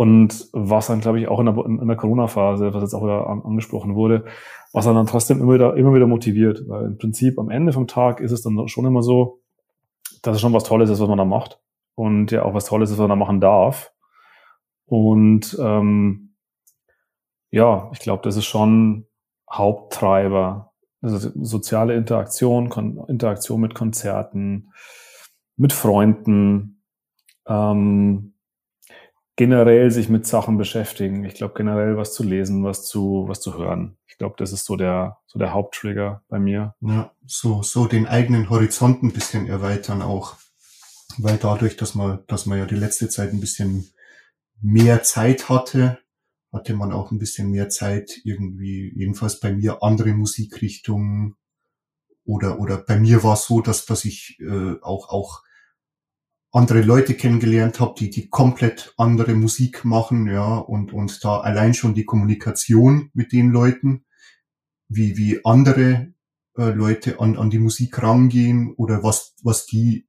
[0.00, 3.26] und was dann, glaube ich, auch in der, in der Corona-Phase, was jetzt auch wieder
[3.26, 4.24] angesprochen wurde,
[4.72, 6.62] was dann, dann trotzdem immer wieder, immer wieder motiviert.
[6.68, 9.40] Weil im Prinzip am Ende vom Tag ist es dann schon immer so,
[10.22, 11.60] dass es schon was Tolles ist, was man da macht.
[11.94, 13.92] Und ja auch was Tolles ist, was man da machen darf.
[14.86, 16.34] Und ähm,
[17.50, 19.06] ja, ich glaube, das ist schon
[19.50, 20.72] Haupttreiber.
[21.02, 24.72] Also soziale Interaktion, Kon Interaktion mit Konzerten,
[25.56, 26.82] mit Freunden,
[27.46, 28.34] ähm,
[29.36, 31.24] generell sich mit Sachen beschäftigen.
[31.24, 33.96] Ich glaube generell was zu lesen, was zu was zu hören.
[34.20, 36.74] Ich glaube, das ist so der so der Haupttrigger bei mir.
[36.82, 40.36] Ja, so so den eigenen Horizont ein bisschen erweitern auch,
[41.16, 43.88] weil dadurch, dass man dass man ja die letzte Zeit ein bisschen
[44.60, 46.00] mehr Zeit hatte,
[46.52, 51.36] hatte man auch ein bisschen mehr Zeit irgendwie jedenfalls bei mir andere Musikrichtungen
[52.26, 55.42] oder oder bei mir war es so, dass dass ich äh, auch auch
[56.52, 61.72] andere Leute kennengelernt habe, die die komplett andere Musik machen, ja, und und da allein
[61.72, 64.04] schon die Kommunikation mit den Leuten,
[64.90, 66.12] wie wie andere
[66.58, 70.06] äh, Leute an an die Musik rangehen oder was was die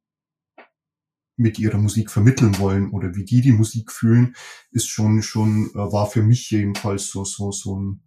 [1.37, 4.35] mit ihrer Musik vermitteln wollen oder wie die die Musik fühlen,
[4.71, 8.03] ist schon schon äh, war für mich jedenfalls so so so ein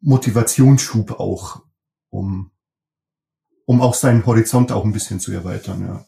[0.00, 1.62] Motivationsschub auch,
[2.10, 2.50] um
[3.66, 6.06] um auch seinen Horizont auch ein bisschen zu erweitern, ja.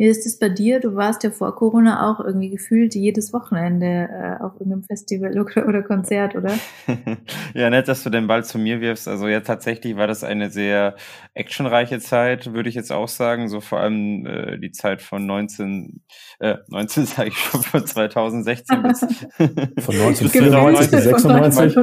[0.00, 0.80] Wie ist es bei dir?
[0.80, 5.68] Du warst ja vor Corona auch irgendwie gefühlt jedes Wochenende äh, auf irgendeinem Festival oder,
[5.68, 6.54] oder Konzert, oder?
[7.54, 9.06] ja, nett, dass du den Ball zu mir wirfst.
[9.08, 10.94] Also ja, tatsächlich war das eine sehr
[11.34, 13.50] actionreiche Zeit, würde ich jetzt auch sagen.
[13.50, 16.00] So vor allem äh, die Zeit von 19,
[16.38, 19.00] äh, 19 sage ich schon, von 2016 bis
[19.84, 21.76] von 1994 bis 96.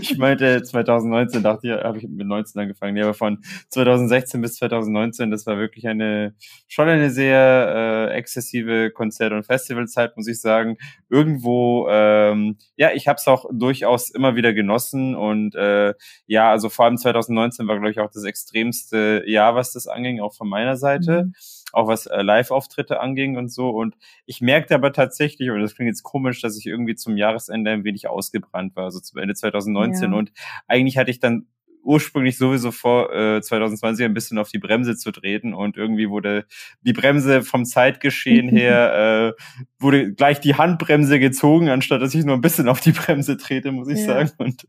[0.00, 2.96] ich meinte 2019, dachte ich, habe ich mit 19 angefangen.
[2.96, 6.19] Ja, aber von 2016 bis 2019, das war wirklich eine
[6.68, 10.76] schon eine sehr äh, exzessive Konzert- und Festivalzeit, muss ich sagen.
[11.08, 15.94] Irgendwo, ähm, ja, ich habe es auch durchaus immer wieder genossen und äh,
[16.26, 20.20] ja, also vor allem 2019 war, glaube ich, auch das extremste Jahr, was das anging,
[20.20, 21.24] auch von meiner Seite.
[21.26, 21.34] Mhm
[21.72, 23.70] auch was äh, Live-Auftritte anging und so.
[23.70, 23.96] Und
[24.26, 27.84] ich merkte aber tatsächlich, und das klingt jetzt komisch, dass ich irgendwie zum Jahresende ein
[27.84, 30.12] wenig ausgebrannt war, also zum Ende 2019.
[30.12, 30.18] Ja.
[30.18, 30.32] Und
[30.66, 31.46] eigentlich hatte ich dann
[31.82, 36.44] ursprünglich sowieso vor, äh, 2020 ein bisschen auf die Bremse zu treten und irgendwie wurde
[36.82, 39.42] die Bremse vom Zeitgeschehen her, äh,
[39.78, 43.72] wurde gleich die Handbremse gezogen, anstatt dass ich nur ein bisschen auf die Bremse trete,
[43.72, 44.06] muss ich ja.
[44.06, 44.30] sagen.
[44.38, 44.66] Und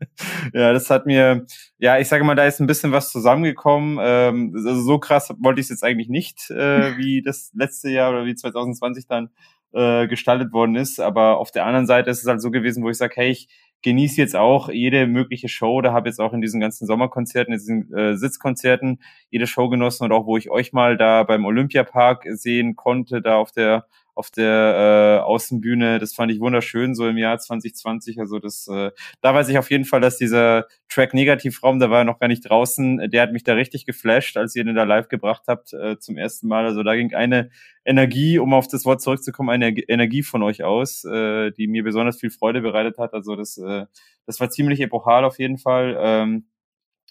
[0.54, 1.46] ja, das hat mir,
[1.78, 4.00] ja, ich sage mal, da ist ein bisschen was zusammengekommen.
[4.02, 8.12] Ähm, also so krass wollte ich es jetzt eigentlich nicht, äh, wie das letzte Jahr
[8.12, 9.30] oder wie 2020 dann
[9.74, 11.00] äh, gestaltet worden ist.
[11.00, 13.48] Aber auf der anderen Seite ist es halt so gewesen, wo ich sage, hey, ich
[13.82, 15.82] genieße jetzt auch jede mögliche Show.
[15.82, 20.06] Da habe jetzt auch in diesen ganzen Sommerkonzerten, in diesen äh, Sitzkonzerten jede Show genossen
[20.06, 24.32] und auch wo ich euch mal da beim Olympiapark sehen konnte, da auf der auf
[24.32, 26.00] der äh, Außenbühne.
[26.00, 28.20] Das fand ich wunderschön, so im Jahr 2020.
[28.20, 28.92] Also das, äh,
[29.22, 32.28] da weiß ich auf jeden Fall, dass dieser Track Negativraum, der war ja noch gar
[32.28, 35.74] nicht draußen, der hat mich da richtig geflasht, als ihr den da live gebracht habt
[35.74, 36.66] äh, zum ersten Mal.
[36.66, 37.50] Also da ging eine
[37.86, 42.20] Energie, um auf das Wort zurückzukommen, eine Energie von euch aus, äh, die mir besonders
[42.20, 43.14] viel Freude bereitet hat.
[43.14, 43.86] Also das, äh,
[44.26, 45.98] das war ziemlich epochal auf jeden Fall.
[46.00, 46.46] Ähm,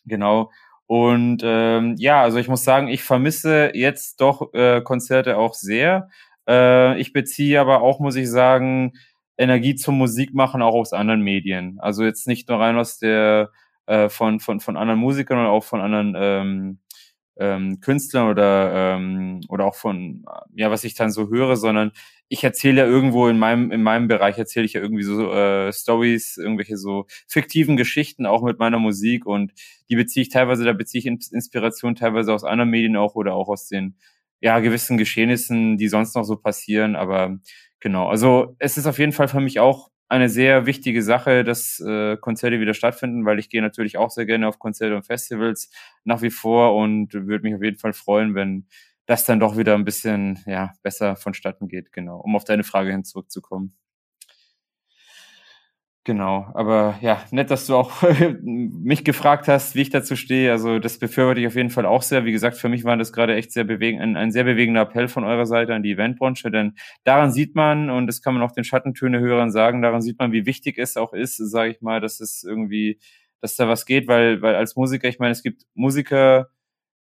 [0.05, 0.51] genau.
[0.91, 6.09] Und ähm, ja, also ich muss sagen, ich vermisse jetzt doch äh, Konzerte auch sehr.
[6.49, 8.93] Äh, ich beziehe aber auch, muss ich sagen,
[9.37, 11.79] Energie zum Musikmachen auch aus anderen Medien.
[11.81, 13.51] Also jetzt nicht nur rein aus der
[13.87, 16.79] äh, von, von, von anderen Musikern oder auch von anderen ähm,
[17.39, 20.25] ähm, Künstlern oder, ähm, oder auch von,
[20.55, 21.93] ja, was ich dann so höre, sondern
[22.29, 25.73] ich erzähle ja irgendwo in meinem, in meinem Bereich erzähle ich ja irgendwie so äh,
[25.73, 29.53] Stories, irgendwelche so fiktiven Geschichten auch mit meiner Musik und
[29.89, 33.49] die beziehe ich teilweise, da beziehe ich Inspiration teilweise aus anderen Medien auch oder auch
[33.49, 33.97] aus den
[34.41, 36.97] ja, gewissen Geschehnissen, die sonst noch so passieren.
[36.97, 37.39] Aber
[37.81, 41.79] genau, also es ist auf jeden Fall für mich auch eine sehr wichtige Sache, dass
[41.81, 45.71] äh, Konzerte wieder stattfinden, weil ich gehe natürlich auch sehr gerne auf Konzerte und Festivals
[46.05, 48.67] nach wie vor und würde mich auf jeden Fall freuen, wenn
[49.07, 52.91] das dann doch wieder ein bisschen ja besser vonstatten geht, genau, um auf deine Frage
[52.91, 53.77] hin zurückzukommen.
[56.05, 58.03] Genau, aber ja, nett, dass du auch
[58.43, 60.51] mich gefragt hast, wie ich dazu stehe.
[60.51, 62.25] Also das befürworte ich auf jeden Fall auch sehr.
[62.25, 65.09] Wie gesagt, für mich war das gerade echt sehr bewegend, ein, ein sehr bewegender Appell
[65.09, 66.73] von eurer Seite an die Eventbranche, denn
[67.05, 70.47] daran sieht man, und das kann man auch den Schattentöne-Hörern sagen, daran sieht man, wie
[70.47, 72.99] wichtig es auch ist, sage ich mal, dass es irgendwie,
[73.43, 76.49] dass da was geht, weil, weil als Musiker, ich meine, es gibt Musiker,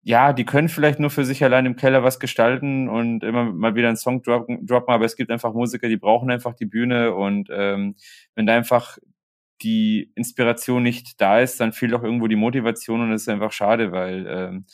[0.07, 3.73] ja, die können vielleicht nur für sich allein im Keller was gestalten und immer mal
[3.73, 7.15] wieder einen Song droppen, droppen aber es gibt einfach Musiker, die brauchen einfach die Bühne
[7.15, 7.95] und ähm,
[8.35, 8.99] wenn da einfach
[9.63, 13.51] die Inspiration nicht da ist, dann fehlt auch irgendwo die Motivation und das ist einfach
[13.51, 14.65] schade, weil ähm,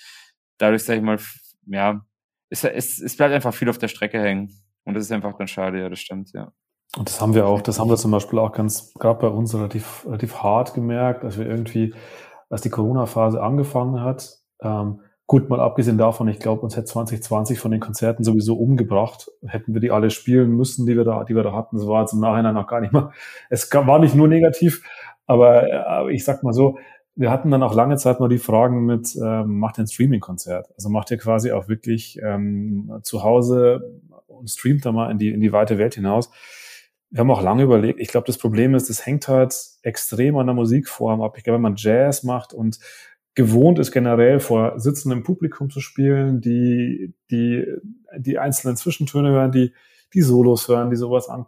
[0.58, 1.18] dadurch, sag ich mal,
[1.66, 2.02] ja,
[2.50, 4.52] es, es, es bleibt einfach viel auf der Strecke hängen
[4.84, 6.52] und das ist einfach dann schade, ja, das stimmt, ja.
[6.98, 9.56] Und das haben wir auch, das haben wir zum Beispiel auch ganz, gerade bei uns
[9.56, 11.96] relativ, relativ hart gemerkt, dass wir irgendwie,
[12.50, 15.00] als die Corona-Phase angefangen hat, ähm,
[15.32, 19.32] Gut, mal abgesehen davon, ich glaube, uns hätte 2020 von den Konzerten sowieso umgebracht.
[19.48, 21.78] Hätten wir die alle spielen müssen, die wir da, die wir da hatten.
[21.78, 23.14] Das war jetzt im Nachhinein noch gar nicht mal.
[23.50, 24.84] Es war nicht nur negativ,
[25.28, 26.80] aber, aber ich sag mal so,
[27.16, 30.70] wir hatten dann auch lange Zeit mal die Fragen mit, ähm, macht ihr ein Streaming-Konzert?
[30.76, 35.30] Also macht ihr quasi auch wirklich ähm, zu Hause und streamt da mal in die,
[35.30, 36.30] in die weite Welt hinaus.
[37.10, 38.02] Wir haben auch lange überlegt.
[38.02, 41.36] Ich glaube, das Problem ist, es hängt halt extrem an der Musikform ab.
[41.38, 42.80] Ich glaube, wenn man Jazz macht und
[43.36, 47.66] gewohnt ist, generell vor sitzendem Publikum zu spielen, die, die,
[48.18, 49.74] die einzelnen Zwischentöne hören, die,
[50.14, 51.46] die Solos hören, die sowas an,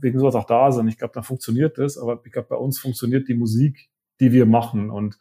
[0.00, 0.88] wegen sowas auch da sind.
[0.88, 3.88] Ich glaube, dann funktioniert das, aber ich glaube, bei uns funktioniert die Musik,
[4.20, 5.18] die wir machen und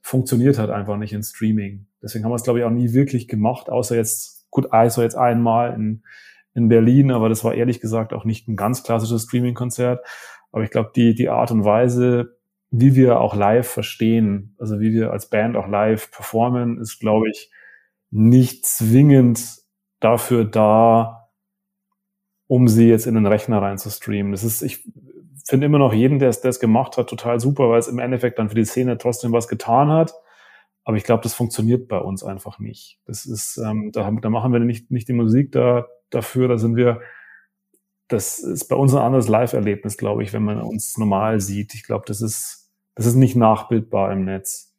[0.00, 1.86] funktioniert halt einfach nicht in Streaming.
[2.02, 5.16] Deswegen haben wir es, glaube ich, auch nie wirklich gemacht, außer jetzt, gut, also jetzt
[5.16, 6.02] einmal in,
[6.54, 10.06] in Berlin, aber das war ehrlich gesagt auch nicht ein ganz klassisches Streaming-Konzert.
[10.50, 12.37] Aber ich glaube, die, die Art und Weise,
[12.70, 17.30] wie wir auch live verstehen, also wie wir als Band auch live performen, ist, glaube
[17.30, 17.50] ich,
[18.10, 19.58] nicht zwingend
[20.00, 21.30] dafür da,
[22.46, 24.32] um sie jetzt in den Rechner rein zu streamen.
[24.32, 24.84] Das ist, ich
[25.46, 28.48] finde immer noch jeden, der es gemacht hat, total super, weil es im Endeffekt dann
[28.48, 30.12] für die Szene trotzdem was getan hat.
[30.84, 32.98] Aber ich glaube, das funktioniert bei uns einfach nicht.
[33.04, 36.76] Das ist, ähm, da, da machen wir nicht, nicht die Musik da, dafür, da sind
[36.76, 37.00] wir
[38.08, 41.74] das ist bei uns ein anderes Live-Erlebnis, glaube ich, wenn man uns normal sieht.
[41.74, 44.74] Ich glaube, das ist, das ist nicht nachbildbar im Netz.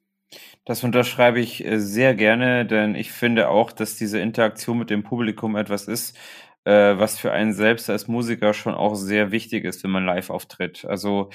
[0.65, 5.03] Das unterschreibe ich äh, sehr gerne, denn ich finde auch, dass diese Interaktion mit dem
[5.03, 6.17] Publikum etwas ist,
[6.65, 10.29] äh, was für einen selbst als Musiker schon auch sehr wichtig ist, wenn man live
[10.29, 10.85] auftritt.
[10.85, 11.29] Also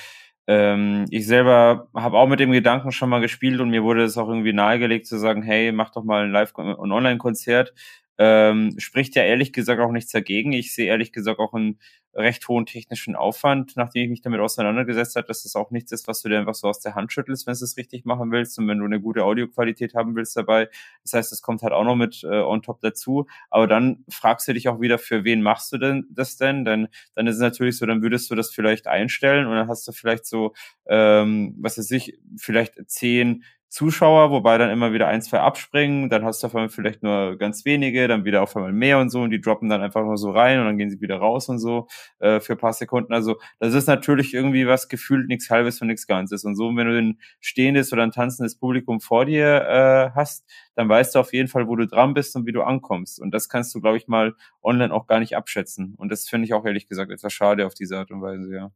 [0.46, 4.18] ähm, ich selber habe auch mit dem Gedanken schon mal gespielt und mir wurde es
[4.18, 7.72] auch irgendwie nahegelegt zu sagen, hey, mach doch mal ein Live- und Online-Konzert
[8.18, 10.52] ähm, spricht ja ehrlich gesagt auch nichts dagegen.
[10.52, 11.78] Ich sehe ehrlich gesagt auch einen
[12.14, 16.06] recht hohen technischen Aufwand, nachdem ich mich damit auseinandergesetzt habe, dass das auch nichts ist,
[16.06, 18.58] was du dir einfach so aus der Hand schüttelst, wenn du es richtig machen willst
[18.58, 20.68] und wenn du eine gute Audioqualität haben willst dabei.
[21.02, 23.26] Das heißt, das kommt halt auch noch mit äh, on top dazu.
[23.50, 26.64] Aber dann fragst du dich auch wieder, für wen machst du denn das denn?
[26.64, 29.86] Denn dann ist es natürlich so, dann würdest du das vielleicht einstellen und dann hast
[29.88, 30.52] du vielleicht so,
[30.86, 33.42] ähm, was weiß ich, vielleicht zehn
[33.74, 37.36] Zuschauer, wobei dann immer wieder ein, zwei abspringen, dann hast du auf einmal vielleicht nur
[37.38, 40.16] ganz wenige, dann wieder auf einmal mehr und so und die droppen dann einfach nur
[40.16, 41.88] so rein und dann gehen sie wieder raus und so
[42.20, 43.12] äh, für paar Sekunden.
[43.12, 46.44] Also das ist natürlich irgendwie was gefühlt nichts halbes und nichts Ganzes.
[46.44, 50.88] Und so, wenn du ein stehendes oder ein tanzendes Publikum vor dir äh, hast, dann
[50.88, 53.20] weißt du auf jeden Fall, wo du dran bist und wie du ankommst.
[53.20, 55.94] Und das kannst du, glaube ich, mal online auch gar nicht abschätzen.
[55.96, 58.70] Und das finde ich auch ehrlich gesagt etwas schade auf diese Art und Weise, ja.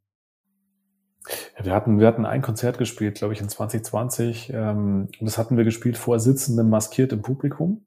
[1.62, 4.52] Wir hatten, wir hatten ein Konzert gespielt, glaube ich, in 2020.
[4.54, 7.84] Ähm, und das hatten wir gespielt vor sitzendem, maskiertem Publikum.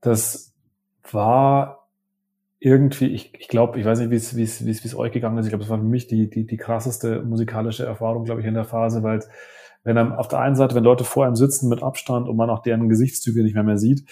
[0.00, 0.54] Das
[1.10, 1.88] war
[2.60, 5.38] irgendwie, ich, ich glaube, ich weiß nicht, wie es, wie es, wie es, euch gegangen
[5.38, 5.46] ist.
[5.46, 8.54] Ich glaube, es war für mich die, die, die krasseste musikalische Erfahrung, glaube ich, in
[8.54, 9.20] der Phase, weil
[9.84, 12.50] wenn dann auf der einen Seite, wenn Leute vor einem sitzen mit Abstand und man
[12.50, 14.04] auch deren Gesichtszüge nicht mehr mehr sieht,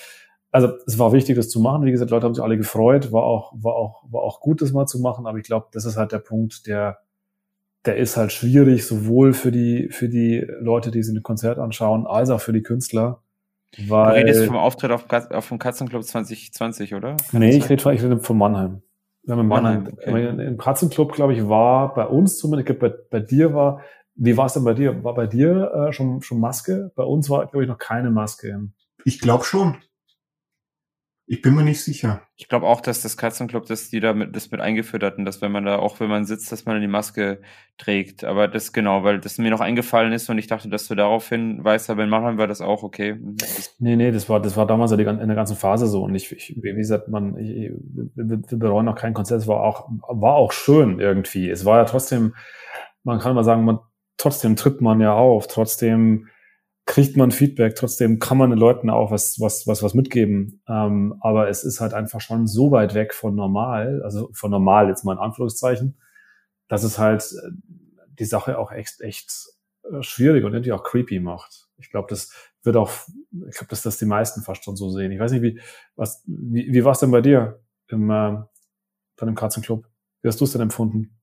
[0.53, 1.85] also es war wichtig, das zu machen.
[1.85, 4.73] Wie gesagt, Leute haben sich alle gefreut, war auch, war auch, war auch gut, das
[4.73, 5.27] mal zu machen.
[5.27, 6.99] Aber ich glaube, das ist halt der Punkt, der,
[7.87, 12.07] der ist halt schwierig, sowohl für die, für die Leute, die sich ein Konzert anschauen,
[12.07, 13.23] als auch für die Künstler.
[13.89, 17.17] Weil, du redest vom Auftritt auf, auf dem Katzenclub 2020, oder?
[17.31, 18.83] Kann nee, ich rede, ich rede von Mannheim.
[19.23, 19.89] Wir haben Mannheim.
[20.07, 20.47] Mannheim okay.
[20.47, 23.83] Im Katzenclub, glaube ich, war bei uns zumindest, ich glaube, bei, bei dir war,
[24.15, 25.05] wie war es denn bei dir?
[25.05, 26.91] War bei dir äh, schon, schon Maske?
[26.97, 28.69] Bei uns war, glaube ich, noch keine Maske.
[29.05, 29.77] Ich glaube schon.
[31.29, 32.23] Ich bin mir nicht sicher.
[32.37, 35.43] Ich glaube auch, dass das Katzenclub, dass die da mit, das mit eingeführt hatten, dass
[35.43, 37.41] wenn man da, auch wenn man sitzt, dass man die Maske
[37.79, 38.23] trägt.
[38.23, 41.65] Aber das genau, weil das mir noch eingefallen ist und ich dachte, dass du daraufhin
[41.65, 43.15] weißt, aber in Mannheim war das auch okay.
[43.15, 43.37] Mhm.
[43.81, 46.05] nee, nee, das war, das war damals in der ganzen Phase so.
[46.05, 47.73] Und ich, ich wie gesagt, man, ich,
[48.15, 49.41] wir, wir bereuen noch kein Konzert.
[49.41, 51.51] Es war auch, war auch schön irgendwie.
[51.51, 52.37] Es war ja trotzdem,
[53.03, 53.81] man kann mal sagen, man,
[54.17, 56.29] trotzdem tritt man ja auf, trotzdem,
[56.87, 60.63] kriegt man Feedback, trotzdem kann man den Leuten auch was, was, was, was mitgeben.
[60.69, 64.89] Ähm, aber es ist halt einfach schon so weit weg von normal, also von normal
[64.89, 65.99] jetzt mal in Anführungszeichen,
[66.69, 67.35] dass es halt,
[68.19, 69.49] die Sache auch echt, echt
[69.83, 71.69] äh, schwierig und irgendwie auch creepy macht.
[71.79, 72.33] Ich glaube, das
[72.63, 72.91] wird auch,
[73.49, 75.13] ich glaube, dass das die meisten fast schon so sehen.
[75.13, 75.61] Ich weiß nicht, wie,
[75.97, 78.39] was, wie, wie war es denn bei dir im, äh,
[79.17, 79.87] bei dem Katzenclub?
[80.23, 81.16] Wie hast du es denn empfunden?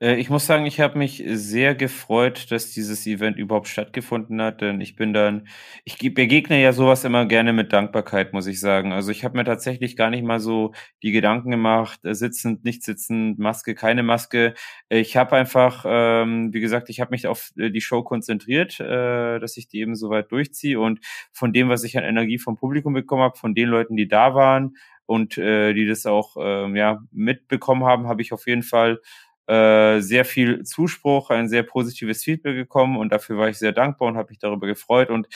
[0.00, 4.60] Äh, ich muss sagen, ich habe mich sehr gefreut, dass dieses Event überhaupt stattgefunden hat,
[4.60, 5.48] denn ich bin dann,
[5.84, 8.92] ich begegne ja sowas immer gerne mit Dankbarkeit, muss ich sagen.
[8.92, 10.72] Also ich habe mir tatsächlich gar nicht mal so
[11.02, 14.54] die Gedanken gemacht, äh, sitzend, nicht sitzend, Maske, keine Maske.
[14.88, 19.38] Ich habe einfach, ähm, wie gesagt, ich habe mich auf äh, die Show konzentriert, äh,
[19.38, 21.00] dass ich die eben so weit durchziehe und
[21.32, 24.34] von dem, was ich an Energie vom Publikum bekommen habe, von den Leuten, die da
[24.34, 24.76] waren
[25.06, 29.00] und äh, die das auch äh, ja mitbekommen haben, habe ich auf jeden Fall
[29.46, 34.08] äh, sehr viel Zuspruch, ein sehr positives Feedback gekommen und dafür war ich sehr dankbar
[34.08, 35.28] und habe mich darüber gefreut und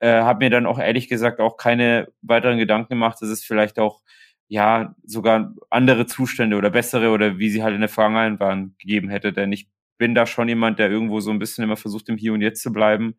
[0.00, 3.78] äh, habe mir dann auch ehrlich gesagt auch keine weiteren Gedanken gemacht, dass es vielleicht
[3.78, 4.00] auch
[4.48, 9.10] ja sogar andere Zustände oder bessere oder wie sie halt in der Vergangenheit waren gegeben
[9.10, 12.16] hätte, denn ich bin da schon jemand, der irgendwo so ein bisschen immer versucht, im
[12.16, 13.16] Hier und Jetzt zu bleiben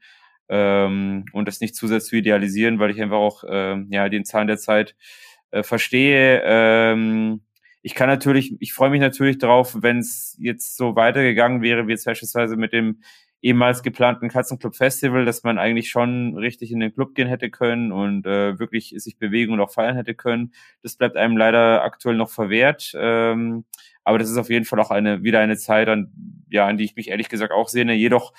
[0.49, 4.25] ähm, und das nicht zu sehr zu idealisieren, weil ich einfach auch ähm, ja den
[4.25, 4.95] Zahn der Zeit
[5.51, 6.41] äh, verstehe.
[6.43, 7.41] Ähm,
[7.81, 11.91] ich kann natürlich, ich freue mich natürlich drauf, wenn es jetzt so weitergegangen wäre, wie
[11.91, 13.01] jetzt beispielsweise mit dem
[13.41, 17.91] ehemals geplanten Katzenclub Festival, dass man eigentlich schon richtig in den Club gehen hätte können
[17.91, 20.53] und äh, wirklich sich bewegen und auch feiern hätte können.
[20.83, 22.91] Das bleibt einem leider aktuell noch verwehrt.
[22.95, 23.63] Ähm,
[24.03, 26.11] aber das ist auf jeden Fall auch eine wieder eine Zeit, an,
[26.49, 27.93] ja, an die ich mich ehrlich gesagt auch sehne.
[27.93, 28.33] Jedoch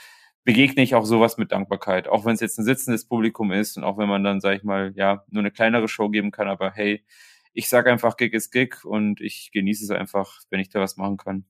[0.45, 3.85] begegne ich auch sowas mit Dankbarkeit, auch wenn es jetzt ein sitzendes Publikum ist und
[3.85, 6.73] auch wenn man dann, sag ich mal, ja, nur eine kleinere Show geben kann, aber
[6.73, 7.05] hey,
[7.53, 10.97] ich sage einfach, Gig ist Gig und ich genieße es einfach, wenn ich da was
[10.97, 11.45] machen kann.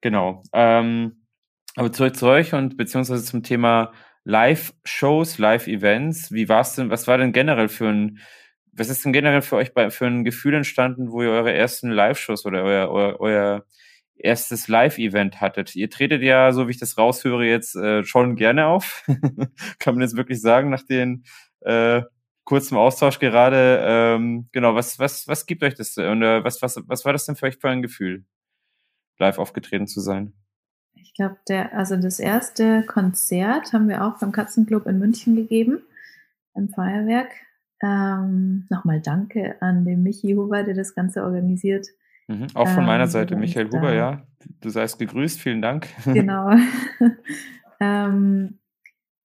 [0.00, 0.42] Genau.
[0.52, 1.24] Ähm,
[1.76, 3.92] aber zurück zu euch und beziehungsweise zum Thema
[4.24, 6.32] Live-Shows, Live-Events.
[6.32, 8.18] Wie war es denn, was war denn generell für ein,
[8.72, 11.90] was ist denn generell für euch bei, für ein Gefühl entstanden, wo ihr eure ersten
[11.90, 13.66] Live-Shows oder euer, euer, euer
[14.16, 15.76] erstes Live-Event hattet?
[15.76, 19.04] Ihr tretet ja, so wie ich das raushöre, jetzt äh, schon gerne auf.
[19.78, 21.24] Kann man jetzt wirklich sagen, nach den
[21.60, 22.02] äh,
[22.44, 23.80] kurzen Austausch gerade.
[23.82, 27.26] Ähm, genau, was, was, was gibt euch das und äh, was, was, was war das
[27.26, 28.24] denn für euch für ein Gefühl,
[29.18, 30.32] live aufgetreten zu sein?
[30.94, 35.82] Ich glaube, der, also das erste Konzert haben wir auch beim Katzenclub in München gegeben,
[36.54, 37.30] im Feuerwerk.
[37.82, 41.86] Ähm, Nochmal danke an den Michi Huber, der das Ganze organisiert.
[42.28, 44.26] Mhm, auch von meiner ähm, Seite, Michael Huber, ja.
[44.60, 45.88] Du seist gegrüßt, vielen Dank.
[46.04, 46.50] Genau.
[47.80, 48.58] ähm,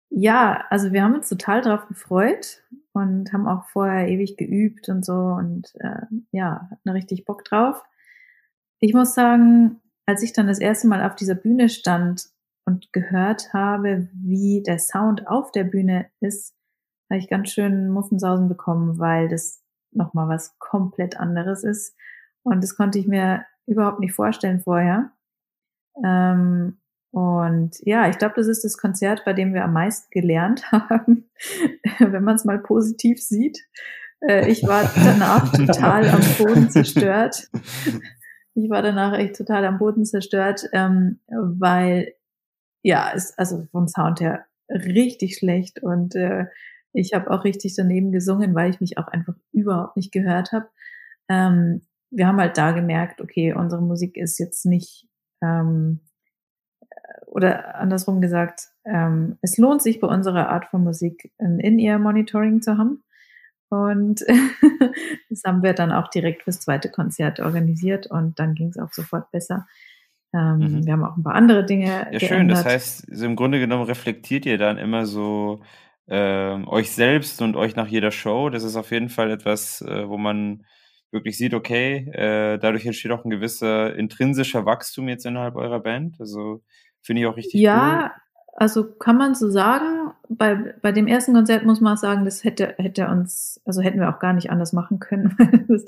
[0.09, 2.61] ja, also wir haben uns total darauf gefreut
[2.99, 7.83] und haben auch vorher ewig geübt und so und äh, ja, hatten richtig Bock drauf.
[8.79, 12.29] Ich muss sagen, als ich dann das erste Mal auf dieser Bühne stand
[12.65, 16.55] und gehört habe, wie der Sound auf der Bühne ist,
[17.09, 21.95] habe ich ganz schön Muffensausen bekommen, weil das nochmal was komplett anderes ist.
[22.43, 25.11] Und das konnte ich mir überhaupt nicht vorstellen vorher.
[26.03, 26.79] Ähm,
[27.11, 31.29] und ja, ich glaube, das ist das Konzert, bei dem wir am meisten gelernt haben,
[31.99, 33.59] wenn man es mal positiv sieht.
[34.21, 37.49] Äh, ich war danach total am Boden zerstört.
[38.53, 42.13] Ich war danach echt total am Boden zerstört, ähm, weil
[42.83, 46.45] ja, es also vom Sound her richtig schlecht und äh,
[46.93, 50.67] ich habe auch richtig daneben gesungen, weil ich mich auch einfach überhaupt nicht gehört habe.
[51.27, 51.81] Ähm,
[52.11, 55.07] wir haben halt da gemerkt, okay, unsere Musik ist jetzt nicht
[55.43, 56.01] ähm,
[57.29, 62.77] oder andersrum gesagt, ähm, es lohnt sich bei unserer Art von Musik ein In-Ear-Monitoring zu
[62.77, 63.03] haben.
[63.69, 64.21] Und
[65.29, 68.91] das haben wir dann auch direkt fürs zweite Konzert organisiert und dann ging es auch
[68.91, 69.67] sofort besser.
[70.33, 70.85] Ähm, mhm.
[70.85, 71.85] Wir haben auch ein paar andere Dinge.
[71.85, 72.29] Ja, geändert.
[72.29, 72.47] schön.
[72.47, 75.61] Das heißt, so im Grunde genommen reflektiert ihr dann immer so
[76.07, 78.49] ähm, euch selbst und euch nach jeder Show.
[78.49, 80.65] Das ist auf jeden Fall etwas, äh, wo man
[81.11, 86.17] wirklich sieht, okay, äh, dadurch entsteht auch ein gewisser intrinsischer Wachstum jetzt innerhalb eurer Band.
[86.19, 86.63] Also
[87.01, 88.21] Finde ich auch richtig ja, cool.
[88.55, 90.11] also kann man so sagen.
[90.27, 94.13] Bei, bei dem ersten Konzert muss man sagen, das hätte, hätte uns, also hätten wir
[94.13, 95.35] auch gar nicht anders machen können.
[95.67, 95.85] das,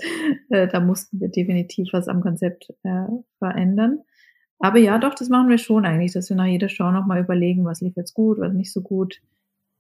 [0.50, 3.06] äh, da mussten wir definitiv was am Konzept äh,
[3.38, 4.00] verändern.
[4.60, 7.66] Aber ja, doch, das machen wir schon eigentlich, dass wir nach jeder Show nochmal überlegen,
[7.66, 9.22] was lief jetzt gut, was nicht so gut.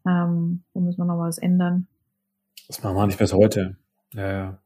[0.07, 1.87] Ähm, wo müssen wir noch was ändern?
[2.67, 3.77] Das machen wir nicht bis heute.
[4.13, 4.60] Ja, ja.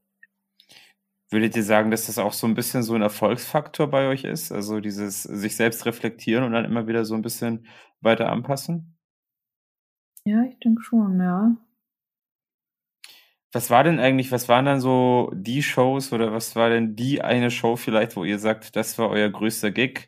[1.36, 4.54] Würdet ihr sagen, dass das auch so ein bisschen so ein Erfolgsfaktor bei euch ist?
[4.54, 7.68] Also dieses sich selbst reflektieren und dann immer wieder so ein bisschen
[8.00, 8.98] weiter anpassen?
[10.24, 11.58] Ja, ich denke schon, ja.
[13.52, 17.22] Was war denn eigentlich, was waren dann so die Shows oder was war denn die
[17.22, 20.08] eine Show vielleicht, wo ihr sagt, das war euer größter Gig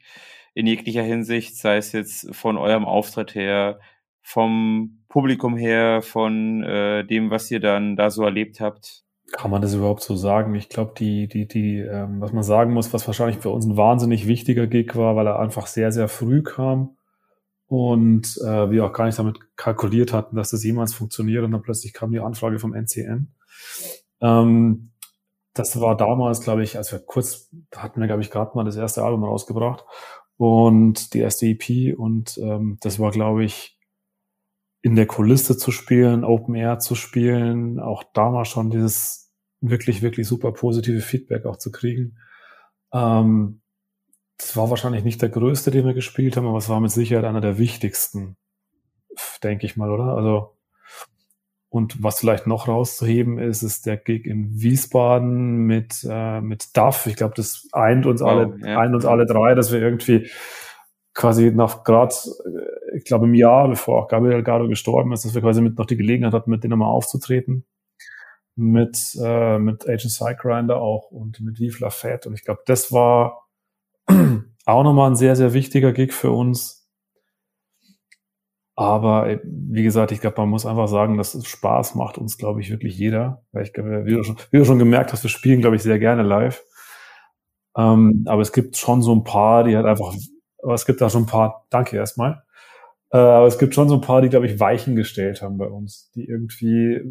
[0.54, 3.82] in jeglicher Hinsicht, sei es jetzt von eurem Auftritt her,
[4.22, 9.04] vom Publikum her, von äh, dem, was ihr dann da so erlebt habt?
[9.34, 10.56] Kann man das überhaupt so sagen?
[10.56, 13.76] Ich glaube, die, die, die, ähm, was man sagen muss, was wahrscheinlich für uns ein
[13.76, 16.98] wahnsinnig wichtiger Gig war, weil er einfach sehr, sehr früh kam
[17.68, 21.62] und äh, wir auch gar nicht damit kalkuliert hatten, dass das jemals funktioniert und dann
[21.62, 23.34] plötzlich kam die Anfrage vom NCN.
[24.22, 24.92] Ähm,
[25.54, 28.64] das war damals, glaube ich, als wir kurz, da hatten wir, glaube ich, gerade mal
[28.64, 29.84] das erste Album rausgebracht
[30.38, 33.77] und die erste EP und ähm, das war, glaube ich,
[34.88, 40.26] in der Kulisse zu spielen, Open Air zu spielen, auch damals schon dieses wirklich, wirklich
[40.26, 42.20] super positive Feedback auch zu kriegen.
[42.94, 43.60] Ähm,
[44.38, 47.26] das war wahrscheinlich nicht der größte, den wir gespielt haben, aber es war mit Sicherheit
[47.26, 48.38] einer der wichtigsten,
[49.44, 50.16] denke ich mal, oder?
[50.16, 50.56] Also,
[51.68, 57.08] und was vielleicht noch rauszuheben ist, ist der Gig in Wiesbaden mit, äh, mit Duff.
[57.08, 58.80] Ich glaube, das eint uns wow, alle, ja.
[58.80, 60.30] eint uns alle drei, dass wir irgendwie
[61.18, 62.14] quasi nach gerade,
[62.46, 65.78] äh, ich glaube im Jahr, bevor auch Gabriel Delgado gestorben ist, dass wir quasi mit
[65.78, 67.66] noch die Gelegenheit hatten, mit denen mal aufzutreten.
[68.56, 72.28] Mit, äh, mit Agent Psygrinder auch und mit Vive La Fête.
[72.28, 73.48] Und ich glaube, das war
[74.08, 76.88] auch nochmal ein sehr, sehr wichtiger Gig für uns.
[78.76, 82.62] Aber äh, wie gesagt, ich glaube, man muss einfach sagen, dass Spaß macht uns, glaube
[82.62, 83.44] ich, wirklich jeder.
[83.52, 86.24] Weil ich glaube, wie wie du schon gemerkt hast, wir spielen, glaube ich, sehr gerne
[86.24, 86.64] live.
[87.76, 90.14] Ähm, aber es gibt schon so ein paar, die halt einfach
[90.68, 92.44] aber es gibt da schon ein paar, danke erstmal.
[93.10, 95.68] Äh, aber es gibt schon so ein paar, die, glaube ich, Weichen gestellt haben bei
[95.68, 97.02] uns, die irgendwie,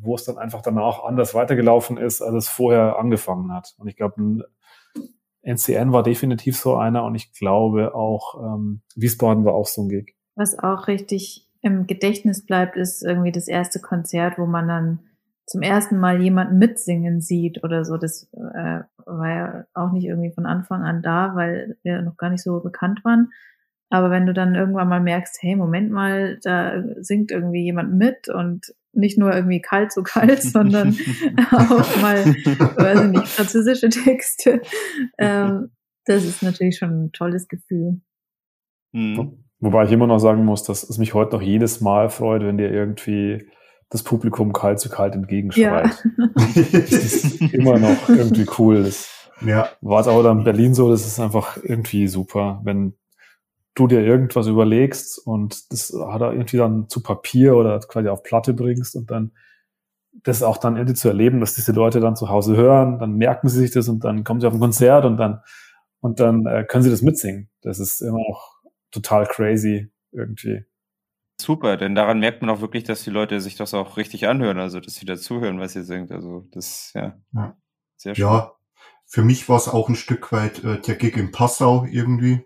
[0.00, 3.74] wo es dann einfach danach anders weitergelaufen ist, als es vorher angefangen hat.
[3.78, 4.44] Und ich glaube,
[5.42, 9.88] NCN war definitiv so einer und ich glaube auch ähm, Wiesbaden war auch so ein
[9.88, 10.16] Gig.
[10.34, 14.98] Was auch richtig im Gedächtnis bleibt, ist irgendwie das erste Konzert, wo man dann
[15.46, 17.96] zum ersten Mal jemanden mitsingen sieht oder so.
[17.96, 22.30] Das äh, war ja auch nicht irgendwie von Anfang an da, weil wir noch gar
[22.30, 23.30] nicht so bekannt waren.
[23.88, 28.28] Aber wenn du dann irgendwann mal merkst, hey, Moment mal, da singt irgendwie jemand mit
[28.28, 30.96] und nicht nur irgendwie kalt so kalt, sondern
[31.52, 34.62] auch mal, weiß ich nicht, französische Texte.
[35.18, 35.70] Ähm,
[36.04, 38.00] das ist natürlich schon ein tolles Gefühl.
[38.92, 39.44] Mhm.
[39.60, 42.58] Wobei ich immer noch sagen muss, dass es mich heute noch jedes Mal freut, wenn
[42.58, 43.48] dir irgendwie
[43.90, 46.04] das Publikum kalt zu kalt entgegenschreit.
[46.18, 46.28] Ja.
[46.54, 48.82] das ist immer noch irgendwie cool.
[48.82, 49.68] Das ja.
[49.80, 52.94] war es auch dann in Berlin so, das ist einfach irgendwie super, wenn
[53.74, 58.22] du dir irgendwas überlegst und das hat er irgendwie dann zu Papier oder quasi auf
[58.22, 59.32] Platte bringst und dann
[60.22, 63.48] das auch dann irgendwie zu erleben, dass diese Leute dann zu Hause hören, dann merken
[63.48, 65.42] sie sich das und dann kommen sie auf ein Konzert und dann
[66.00, 67.50] und dann äh, können sie das mitsingen.
[67.62, 68.54] Das ist immer auch
[68.90, 70.64] total crazy irgendwie.
[71.38, 74.58] Super, denn daran merkt man auch wirklich, dass die Leute sich das auch richtig anhören,
[74.58, 76.10] also dass sie dazuhören, was ihr singt.
[76.10, 77.56] Also das ja, ja.
[77.96, 78.24] sehr schön.
[78.24, 78.52] Ja,
[79.04, 82.44] für mich war es auch ein Stück weit äh, der Gig in Passau irgendwie,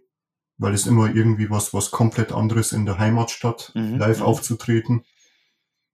[0.58, 3.96] weil es immer irgendwie was was komplett anderes in der Heimatstadt mhm.
[3.96, 4.26] live mhm.
[4.26, 5.04] aufzutreten.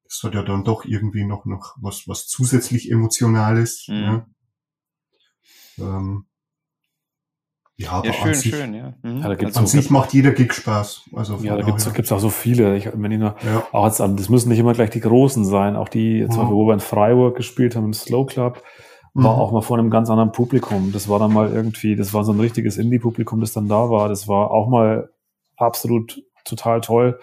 [0.05, 3.87] Das hat ja dann doch irgendwie noch noch was was zusätzlich emotionales.
[3.89, 3.95] Mhm.
[3.95, 4.27] Ja.
[5.79, 6.27] Ähm,
[7.79, 8.95] ja, aber ja, schön, sich, schön, ja.
[9.03, 9.19] Mhm.
[9.19, 11.11] ja da gibt's an sich macht jeder Gig Spaß.
[11.13, 12.77] Also ja, da gibt's, gibt's auch so viele.
[12.77, 13.67] Ich, wenn ich nur, ja.
[13.73, 15.77] auch jetzt, das müssen nicht immer gleich die Großen sein.
[15.77, 16.31] Auch die, mhm.
[16.31, 18.63] zum Beispiel, wo wir in Freiburg gespielt haben, im Slow Club,
[19.13, 19.41] war mhm.
[19.41, 20.91] auch mal vor einem ganz anderen Publikum.
[20.93, 24.09] Das war dann mal irgendwie, das war so ein richtiges Indie-Publikum, das dann da war.
[24.09, 25.11] Das war auch mal
[25.57, 27.19] absolut total toll,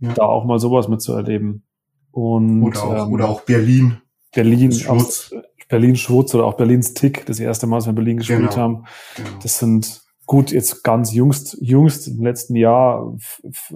[0.00, 0.12] ja.
[0.14, 1.64] da auch mal sowas mitzuerleben.
[2.10, 4.00] Und, oder, auch, ähm, oder auch Berlin.
[4.32, 5.34] Berlin, Schwutz.
[5.70, 8.56] Berlin Schwutz oder auch Berlins Tick, das erste Mal, als wir in Berlin gespielt genau.
[8.56, 8.84] haben.
[9.16, 9.28] Genau.
[9.42, 13.16] Das sind gut, jetzt ganz jüngst, jüngst im letzten Jahr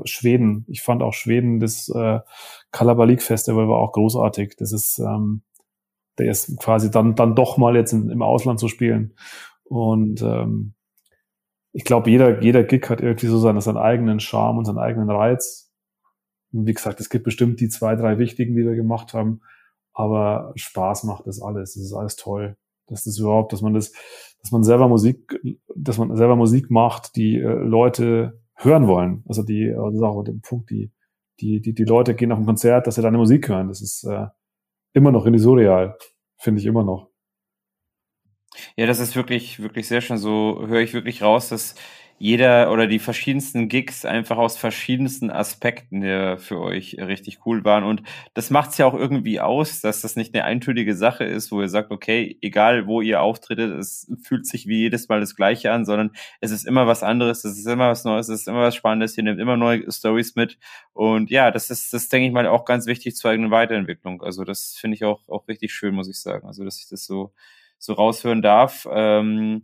[0.04, 0.64] Schweden.
[0.68, 2.18] Ich fand auch Schweden, das äh,
[2.72, 4.56] Kalabalik Festival war auch großartig.
[4.58, 5.42] Das ist, ähm,
[6.18, 9.14] der ist quasi dann, dann doch mal jetzt in, im Ausland zu spielen.
[9.62, 10.74] Und ähm,
[11.72, 15.10] ich glaube, jeder, jeder Gig hat irgendwie so seinen, seinen eigenen Charme und seinen eigenen
[15.10, 15.72] Reiz.
[16.52, 19.42] Und wie gesagt, es gibt bestimmt die zwei, drei wichtigen, die wir gemacht haben.
[19.94, 21.74] Aber Spaß macht das alles.
[21.74, 22.56] Das ist alles toll.
[22.86, 23.92] Dass das überhaupt, dass man das,
[24.42, 25.40] dass man selber Musik,
[25.74, 29.24] dass man selber Musik macht, die äh, Leute hören wollen.
[29.26, 30.92] Also die, äh, das ist auch der Punkt, die,
[31.40, 33.68] die, die, die Leute gehen auf ein Konzert, dass sie deine Musik hören.
[33.68, 34.26] Das ist äh,
[34.92, 35.96] immer noch in die surreal,
[36.36, 37.10] finde ich immer noch.
[38.76, 40.18] Ja, das ist wirklich, wirklich sehr schön.
[40.18, 41.74] So höre ich wirklich raus, dass
[42.18, 47.84] jeder oder die verschiedensten Gigs einfach aus verschiedensten Aspekten der für euch richtig cool waren.
[47.84, 48.02] Und
[48.34, 51.60] das macht es ja auch irgendwie aus, dass das nicht eine eintönige Sache ist, wo
[51.60, 55.72] ihr sagt, okay, egal wo ihr auftretet, es fühlt sich wie jedes Mal das Gleiche
[55.72, 58.62] an, sondern es ist immer was anderes, es ist immer was Neues, es ist immer
[58.62, 60.58] was Spannendes, ihr nehmt immer neue Stories mit.
[60.92, 64.22] Und ja, das ist, das denke ich mal auch ganz wichtig zur eigenen Weiterentwicklung.
[64.22, 66.46] Also das finde ich auch, auch richtig schön, muss ich sagen.
[66.46, 67.32] Also, dass ich das so,
[67.78, 68.86] so raushören darf.
[68.90, 69.62] Ähm,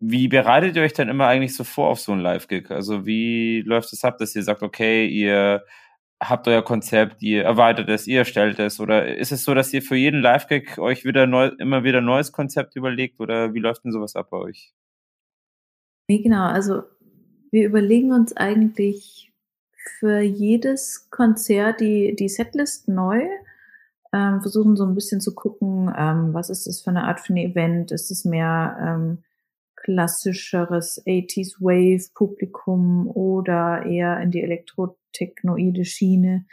[0.00, 2.70] wie bereitet ihr euch dann immer eigentlich so vor auf so ein Live-Gig?
[2.70, 5.64] Also wie läuft es ab, dass ihr sagt, okay, ihr
[6.20, 9.82] habt euer Konzept, ihr erweitert es, ihr erstellt es oder ist es so, dass ihr
[9.82, 13.84] für jeden Live-Gag euch wieder neu, immer wieder ein neues Konzept überlegt oder wie läuft
[13.84, 14.72] denn sowas ab bei euch?
[16.08, 16.82] Nee, genau, also
[17.50, 19.32] wir überlegen uns eigentlich
[19.98, 23.22] für jedes Konzert die, die Setlist neu,
[24.12, 27.36] ähm, versuchen so ein bisschen zu gucken, ähm, was ist das für eine Art von
[27.36, 29.18] Event, ist es mehr ähm,
[29.86, 36.44] klassischeres 80s Wave Publikum oder eher in die elektrotechnoide Schiene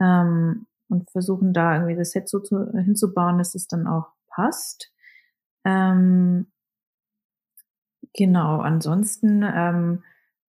[0.00, 4.92] ähm, und versuchen da irgendwie das Set so zu, hinzubauen, dass es dann auch passt.
[5.64, 6.46] Ähm,
[8.14, 10.04] genau, ansonsten, ähm,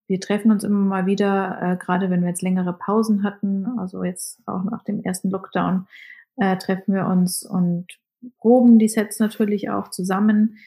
[0.06, 4.04] wir treffen uns immer mal wieder, äh, gerade wenn wir jetzt längere Pausen hatten, also
[4.04, 5.86] jetzt auch nach dem ersten Lockdown,
[6.36, 7.86] äh, treffen wir uns und
[8.38, 10.58] proben die Sets natürlich auch zusammen.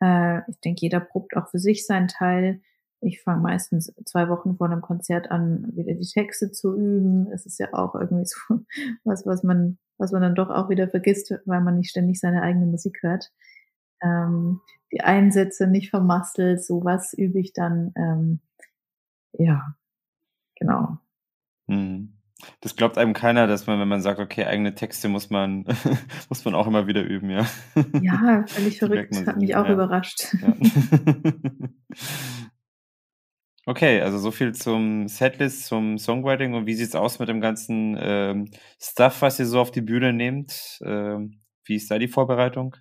[0.00, 2.60] Äh, ich denke, jeder probt auch für sich seinen Teil.
[3.00, 7.30] Ich fange meistens zwei Wochen vor einem Konzert an, wieder die Texte zu üben.
[7.32, 8.36] Es ist ja auch irgendwie so
[9.04, 12.42] was, was man, was man dann doch auch wieder vergisst, weil man nicht ständig seine
[12.42, 13.32] eigene Musik hört.
[14.02, 14.60] Ähm,
[14.92, 17.92] die Einsätze nicht vermasselt, sowas übe ich dann.
[17.96, 18.40] Ähm,
[19.32, 19.76] ja,
[20.56, 20.98] genau.
[21.66, 22.19] Mhm.
[22.60, 25.64] Das glaubt einem keiner, dass man, wenn man sagt, okay, eigene Texte muss man,
[26.28, 27.46] muss man auch immer wieder üben, ja.
[28.00, 29.26] Ja, völlig verrückt.
[29.26, 29.72] Hat mich auch ja.
[29.72, 30.34] überrascht.
[30.40, 30.54] Ja.
[33.66, 37.96] okay, also so viel zum Setlist, zum Songwriting und wie sieht's aus mit dem ganzen
[38.00, 38.50] ähm,
[38.80, 40.78] Stuff, was ihr so auf die Bühne nehmt?
[40.84, 42.76] Ähm, wie ist da die Vorbereitung?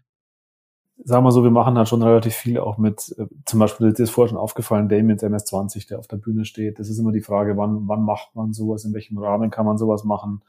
[1.04, 4.00] Sagen wir so, wir machen halt schon relativ viel auch mit, äh, zum Beispiel, das
[4.00, 6.80] ist vorher schon aufgefallen, Damiens MS-20, der auf der Bühne steht.
[6.80, 9.78] Das ist immer die Frage, wann, wann macht man sowas, in welchem Rahmen kann man
[9.78, 10.42] sowas machen?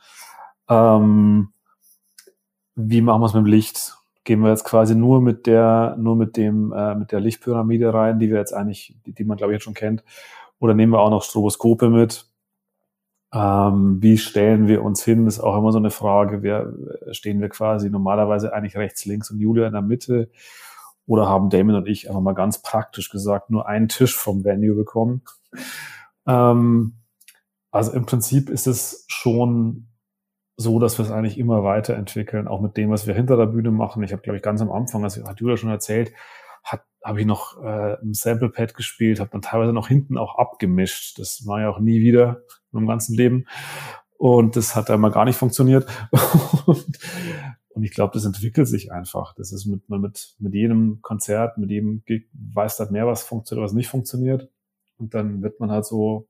[0.69, 1.53] Ähm,
[2.75, 3.97] wie machen wir es mit dem Licht?
[4.25, 8.19] Gehen wir jetzt quasi nur mit der, nur mit dem, äh, mit der Lichtpyramide rein,
[8.19, 10.05] die wir jetzt eigentlich, die, die man glaube ich jetzt schon kennt,
[10.59, 12.30] oder nehmen wir auch noch Stroboskope mit?
[13.33, 16.43] Ähm, wie stellen wir uns hin, ist auch immer so eine Frage.
[16.43, 16.73] Wer
[17.13, 20.31] stehen wir quasi normalerweise eigentlich rechts, links und Julia in der Mitte?
[21.07, 24.75] Oder haben Damon und ich einfach mal ganz praktisch gesagt nur einen Tisch vom Venue
[24.75, 25.23] bekommen?
[26.27, 26.95] Ähm,
[27.71, 29.87] also im Prinzip ist es schon
[30.57, 33.71] so, dass wir es eigentlich immer weiterentwickeln, auch mit dem, was wir hinter der Bühne
[33.71, 34.03] machen.
[34.03, 36.13] Ich habe, glaube ich, ganz am Anfang, das hat Julia schon erzählt,
[36.65, 40.37] hat habe ich noch äh, ein Sample Pad gespielt, habe dann teilweise noch hinten auch
[40.37, 41.19] abgemischt.
[41.19, 42.43] Das war ja auch nie wieder
[42.73, 43.47] in meinem ganzen Leben.
[44.17, 45.87] Und das hat einmal gar nicht funktioniert.
[46.67, 49.35] und ich glaube, das entwickelt sich einfach.
[49.35, 53.65] Das ist mit, mit, mit jedem Konzert, mit jedem Gig weiß halt mehr, was funktioniert,
[53.65, 54.51] was nicht funktioniert.
[54.99, 56.29] Und dann wird man halt so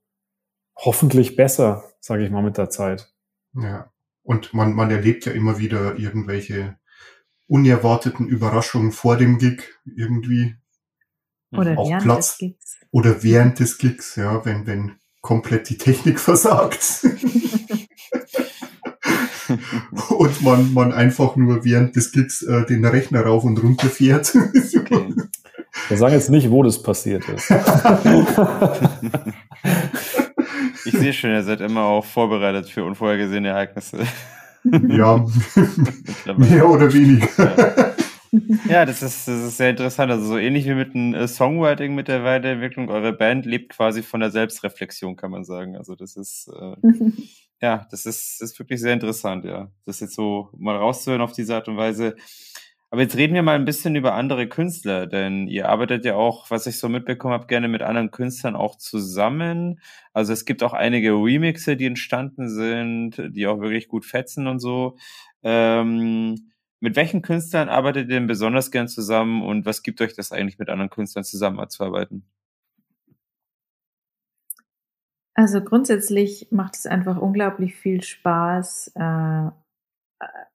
[0.77, 3.13] hoffentlich besser, sage ich mal, mit der Zeit.
[3.55, 3.91] Ja.
[4.23, 6.79] Und man, man erlebt ja immer wieder irgendwelche
[7.49, 10.55] unerwarteten Überraschungen vor dem Gig irgendwie.
[11.51, 12.29] Oder auch während Platz.
[12.29, 12.81] des Gigs.
[12.93, 17.07] Oder während des Gigs, ja, wenn, wenn komplett die Technik versagt.
[20.11, 24.35] und man, man einfach nur während des Gigs äh, den Rechner rauf und runter fährt.
[24.35, 25.15] okay.
[25.89, 27.51] Wir sagen jetzt nicht, wo das passiert ist.
[30.85, 33.99] ich sehe schon, ihr seid immer auch vorbereitet für unvorhergesehene Ereignisse.
[34.65, 35.25] ja,
[36.37, 37.29] mehr oder weniger.
[37.39, 37.95] Ja.
[38.69, 40.11] Ja, das ist, das ist sehr interessant.
[40.13, 44.03] Also so ähnlich wie mit dem äh, Songwriting mit der Weiterentwicklung, eure Band lebt quasi
[44.03, 45.77] von der Selbstreflexion, kann man sagen.
[45.77, 46.77] Also das ist äh,
[47.63, 49.71] ja, das ist, ist wirklich sehr interessant, ja.
[49.85, 52.17] Das jetzt so mal rauszuhören auf diese Art und Weise.
[52.91, 56.51] Aber jetzt reden wir mal ein bisschen über andere Künstler, denn ihr arbeitet ja auch,
[56.51, 59.81] was ich so mitbekommen habe, gerne mit anderen Künstlern auch zusammen.
[60.13, 64.59] Also es gibt auch einige Remixe, die entstanden sind, die auch wirklich gut fetzen und
[64.59, 64.97] so.
[65.45, 66.50] Ähm,
[66.81, 70.59] mit welchen Künstlern arbeitet ihr denn besonders gern zusammen und was gibt euch das eigentlich,
[70.59, 72.25] mit anderen Künstlern zusammenzuarbeiten?
[75.35, 78.93] Also grundsätzlich macht es einfach unglaublich viel Spaß.
[78.95, 79.51] Äh,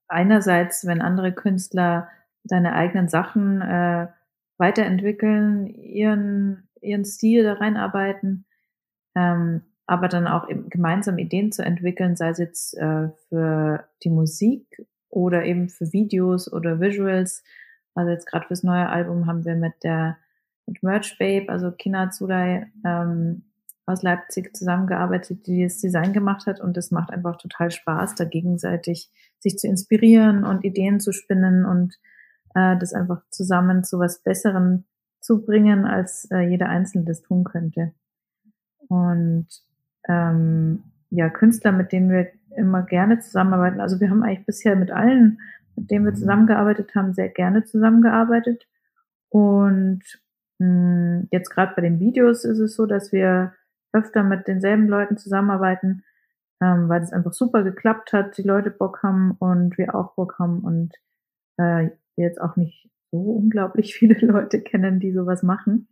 [0.07, 2.09] einerseits, wenn andere Künstler
[2.43, 4.07] deine eigenen Sachen äh,
[4.57, 8.45] weiterentwickeln, ihren, ihren Stil da reinarbeiten,
[9.15, 14.85] ähm, aber dann auch gemeinsam Ideen zu entwickeln, sei es jetzt äh, für die Musik
[15.15, 17.43] oder eben für Videos oder Visuals.
[17.95, 20.17] Also jetzt gerade fürs neue Album haben wir mit der
[20.67, 23.43] mit Merch Babe, also Kina Zulay ähm,
[23.85, 28.25] aus Leipzig zusammengearbeitet, die das Design gemacht hat und es macht einfach total Spaß, da
[28.25, 31.95] gegenseitig sich zu inspirieren und Ideen zu spinnen und
[32.55, 34.85] äh, das einfach zusammen zu was Besserem
[35.19, 37.93] zu bringen, als äh, jeder Einzelne das tun könnte.
[38.87, 39.47] Und
[40.07, 42.27] ähm, ja, Künstler, mit denen wir
[42.57, 43.81] immer gerne zusammenarbeiten.
[43.81, 45.39] Also wir haben eigentlich bisher mit allen,
[45.75, 46.17] mit denen wir mhm.
[46.17, 48.67] zusammengearbeitet haben, sehr gerne zusammengearbeitet.
[49.29, 50.03] Und
[50.59, 53.53] mh, hm, jetzt gerade bei den Videos ist es so, dass wir
[53.93, 56.03] öfter mit denselben Leuten zusammenarbeiten.
[56.61, 60.39] ähm, weil das einfach super geklappt hat, die Leute Bock haben und wir auch Bock
[60.39, 60.93] haben und
[61.57, 65.89] äh, jetzt auch nicht so unglaublich viele Leute kennen, die sowas machen.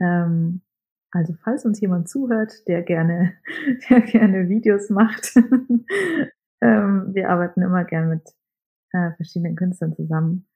[0.00, 0.62] Ähm,
[1.10, 3.32] also falls uns jemand zuhört, der gerne,
[3.90, 5.34] der gerne Videos macht,
[6.60, 8.22] ähm, wir arbeiten immer gern mit
[8.92, 10.46] äh, verschiedenen Künstlern zusammen.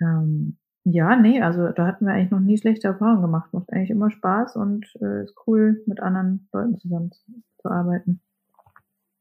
[0.00, 3.52] Ähm, ja, nee, also da hatten wir eigentlich noch nie schlechte Erfahrungen gemacht.
[3.52, 7.22] Macht eigentlich immer Spaß und äh, ist cool, mit anderen Leuten zusammen zu,
[7.58, 8.20] zu arbeiten.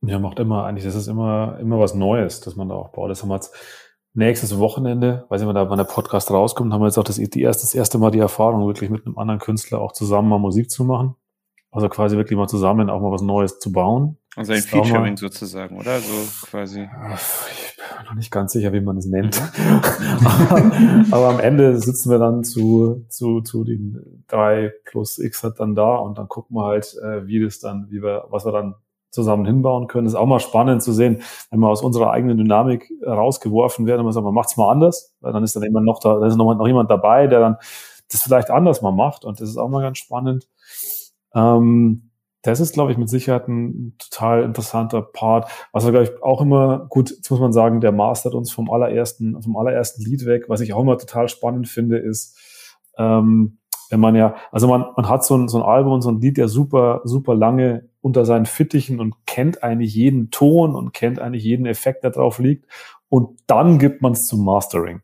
[0.03, 3.11] Ja, macht immer, eigentlich, das ist immer, immer was Neues, dass man da auch baut.
[3.11, 6.81] Das haben wir jetzt nächstes Wochenende, weiß ich mal, da wann der Podcast rauskommt, haben
[6.81, 9.39] wir jetzt auch das, die erste, das erste Mal die Erfahrung, wirklich mit einem anderen
[9.39, 11.15] Künstler auch zusammen mal Musik zu machen.
[11.73, 14.17] Also quasi wirklich mal zusammen auch mal was Neues zu bauen.
[14.35, 15.99] Also ein Featuring sozusagen, oder?
[15.99, 16.81] So quasi.
[16.81, 19.41] Ich bin noch nicht ganz sicher, wie man es nennt.
[19.57, 21.07] Mhm.
[21.11, 25.75] aber, am Ende sitzen wir dann zu, zu, zu den drei plus X hat dann
[25.75, 28.75] da und dann gucken wir halt, äh, wie das dann, wie wir, was wir dann
[29.11, 30.05] zusammen hinbauen können.
[30.05, 31.21] Das ist auch mal spannend zu sehen,
[31.51, 35.13] wenn wir aus unserer eigenen Dynamik rausgeworfen werden und man sagt, man macht's mal anders,
[35.21, 37.57] weil dann ist dann immer noch da, da ist noch, noch jemand dabei, der dann
[38.09, 40.47] das vielleicht anders mal macht und das ist auch mal ganz spannend.
[41.33, 42.11] Ähm,
[42.43, 45.49] das ist, glaube ich, mit Sicherheit ein total interessanter Part.
[45.71, 48.71] Was wir, glaube ich, auch immer, gut, jetzt muss man sagen, der mastert uns vom
[48.71, 50.45] allerersten, vom allerersten Lied weg.
[50.47, 52.39] Was ich auch immer total spannend finde, ist,
[52.97, 53.59] ähm,
[53.91, 56.21] wenn man ja, also man, man hat so ein, so ein Album und so ein
[56.21, 61.19] Lied ja super, super lange unter seinen Fittichen und kennt eigentlich jeden Ton und kennt
[61.19, 62.65] eigentlich jeden Effekt, der drauf liegt.
[63.09, 65.01] Und dann gibt man es zum Mastering.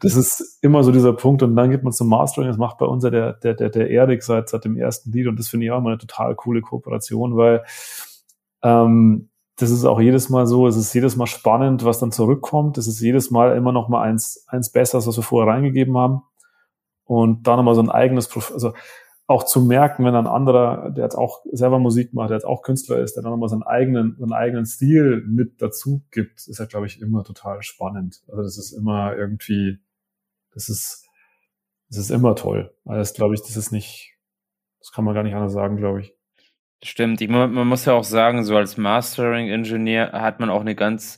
[0.00, 1.44] Das ist immer so dieser Punkt.
[1.44, 2.48] Und dann gibt man es zum Mastering.
[2.48, 5.28] Das macht bei uns ja der, der, der, der Erik seit, seit dem ersten Lied.
[5.28, 7.62] Und das finde ich auch immer eine total coole Kooperation, weil
[8.64, 12.78] ähm, das ist auch jedes Mal so, es ist jedes Mal spannend, was dann zurückkommt.
[12.78, 16.22] Es ist jedes Mal immer noch mal eins, eins besser, was wir vorher reingegeben haben
[17.12, 18.72] und da nochmal so ein eigenes, also
[19.26, 22.62] auch zu merken, wenn ein anderer, der jetzt auch selber Musik macht, der jetzt auch
[22.62, 26.64] Künstler ist, der dann nochmal seinen eigenen, seinen eigenen Stil mit dazu gibt, ist ja,
[26.66, 28.22] glaube ich, immer total spannend.
[28.28, 29.78] Also das ist immer irgendwie,
[30.52, 31.06] das ist,
[31.88, 32.74] das ist immer toll.
[32.84, 34.14] Also das glaube ich, das ist nicht,
[34.80, 36.14] das kann man gar nicht anders sagen, glaube ich.
[36.82, 37.20] Stimmt.
[37.20, 41.16] Ich, man muss ja auch sagen, so als Mastering-Ingenieur hat man auch eine ganz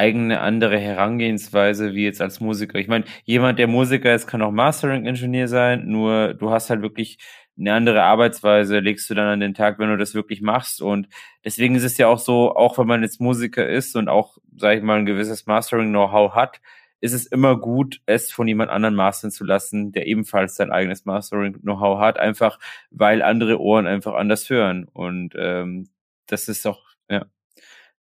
[0.00, 2.78] eigene andere Herangehensweise wie jetzt als Musiker.
[2.78, 7.18] Ich meine, jemand, der Musiker ist, kann auch Mastering-Ingenieur sein, nur du hast halt wirklich
[7.58, 10.80] eine andere Arbeitsweise legst du dann an den Tag, wenn du das wirklich machst.
[10.80, 11.08] Und
[11.44, 14.78] deswegen ist es ja auch so, auch wenn man jetzt Musiker ist und auch, sage
[14.78, 16.62] ich mal, ein gewisses Mastering-Know-how hat,
[17.02, 21.04] ist es immer gut, es von jemand anderen mastern zu lassen, der ebenfalls sein eigenes
[21.04, 22.58] Mastering-Know-how hat, einfach
[22.90, 24.86] weil andere Ohren einfach anders hören.
[24.90, 25.90] Und ähm,
[26.26, 27.26] das ist auch, ja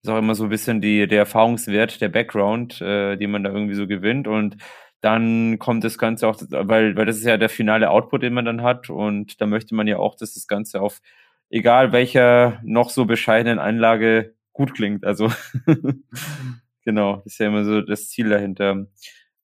[0.08, 3.52] ist auch immer so ein bisschen die, der Erfahrungswert, der Background, äh, den man da
[3.52, 4.28] irgendwie so gewinnt.
[4.28, 4.58] Und
[5.02, 8.46] dann kommt das Ganze auch, weil, weil das ist ja der finale Output, den man
[8.46, 8.90] dann hat.
[8.90, 11.02] Und da möchte man ja auch, dass das Ganze auf
[11.50, 15.06] egal welcher noch so bescheidenen Einlage gut klingt.
[15.06, 15.32] Also
[16.84, 18.88] genau, das ist ja immer so das Ziel dahinter.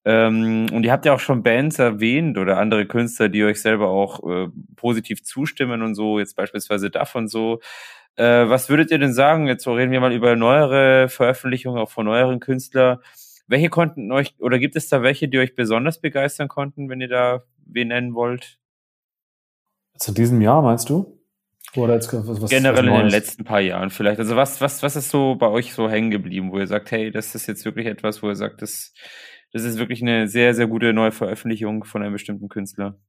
[0.06, 3.90] Ähm, und ihr habt ja auch schon Bands erwähnt oder andere Künstler, die euch selber
[3.90, 7.61] auch äh, positiv zustimmen und so, jetzt beispielsweise davon so.
[8.15, 9.48] Äh, was würdet ihr denn sagen?
[9.48, 12.99] Jetzt reden wir mal über neuere Veröffentlichungen, auch von neueren Künstlern.
[13.48, 17.10] Welche konnten euch, oder gibt es da welche, die euch besonders begeistern konnten, wenn ihr
[17.10, 18.60] da wen nennen wollt?
[20.07, 21.19] In diesem Jahr, meinst du?
[21.76, 24.19] Oder jetzt was, was Generell was in den letzten paar Jahren vielleicht.
[24.19, 27.10] Also was, was, was ist so bei euch so hängen geblieben, wo ihr sagt, hey,
[27.11, 28.94] das ist jetzt wirklich etwas, wo ihr sagt, das,
[29.52, 32.99] das ist wirklich eine sehr, sehr gute neue Veröffentlichung von einem bestimmten Künstler?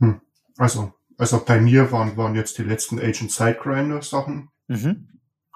[0.00, 0.20] Hm.
[0.56, 4.50] Also, also bei mir waren, waren jetzt die letzten Agent Sidegrinder Sachen.
[4.68, 5.08] Mhm.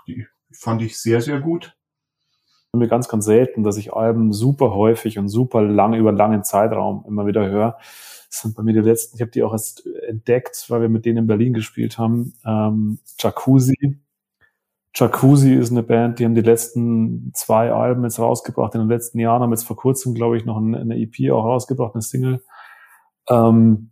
[0.06, 1.76] Die fand ich sehr, sehr gut.
[2.74, 6.42] Mir ganz, ganz selten, dass ich Alben super häufig und super lang über einen langen
[6.42, 7.78] Zeitraum immer wieder höre.
[8.30, 11.04] Das sind bei mir die letzten, ich habe die auch erst entdeckt, weil wir mit
[11.04, 12.32] denen in Berlin gespielt haben.
[12.46, 14.00] Ähm, Jacuzzi.
[14.94, 18.74] Jacuzzi ist eine Band, die haben die letzten zwei Alben jetzt rausgebracht.
[18.74, 21.94] In den letzten Jahren haben jetzt vor kurzem, glaube ich, noch eine EP auch rausgebracht,
[21.94, 22.42] eine Single.
[23.28, 23.91] Ähm,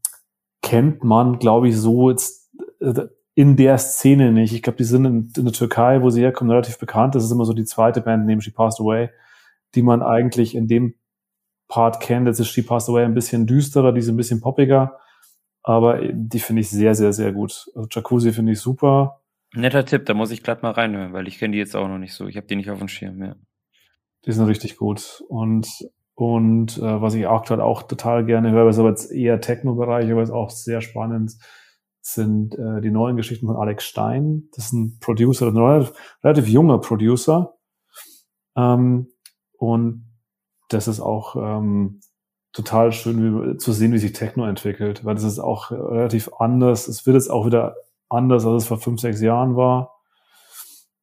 [0.62, 2.50] kennt man, glaube ich, so jetzt
[2.80, 4.52] äh, in der Szene nicht.
[4.52, 7.14] Ich glaube, die sind in, in, der Türkei, wo sie herkommen, relativ bekannt.
[7.14, 9.10] Das ist immer so die zweite Band, neben She Passed Away,
[9.74, 10.94] die man eigentlich in dem
[11.68, 12.26] Part kennt.
[12.26, 14.98] Jetzt ist She Passed Away ein bisschen düsterer, die ist ein bisschen poppiger,
[15.62, 17.70] aber die finde ich sehr, sehr, sehr gut.
[17.74, 19.20] Also Jacuzzi finde ich super.
[19.54, 21.98] Netter Tipp, da muss ich glatt mal reinhören, weil ich kenne die jetzt auch noch
[21.98, 22.26] nicht so.
[22.26, 23.36] Ich habe die nicht auf dem Schirm, ja.
[24.26, 25.24] Die sind richtig gut.
[25.28, 25.66] Und
[26.14, 30.22] und äh, was ich aktuell auch total gerne höre, ist aber jetzt eher Techno-Bereich, aber
[30.22, 31.36] ist auch sehr spannend,
[32.02, 34.48] sind äh, die neuen Geschichten von Alex Stein.
[34.54, 35.92] Das ist ein Producer, ein relativ,
[36.22, 37.54] relativ junger Producer.
[38.56, 39.08] Ähm,
[39.56, 40.06] und
[40.68, 42.00] das ist auch ähm,
[42.52, 46.88] total schön wie, zu sehen, wie sich Techno entwickelt, weil das ist auch relativ anders.
[46.88, 47.76] Es wird jetzt auch wieder
[48.08, 49.94] anders, als es vor fünf, sechs Jahren war.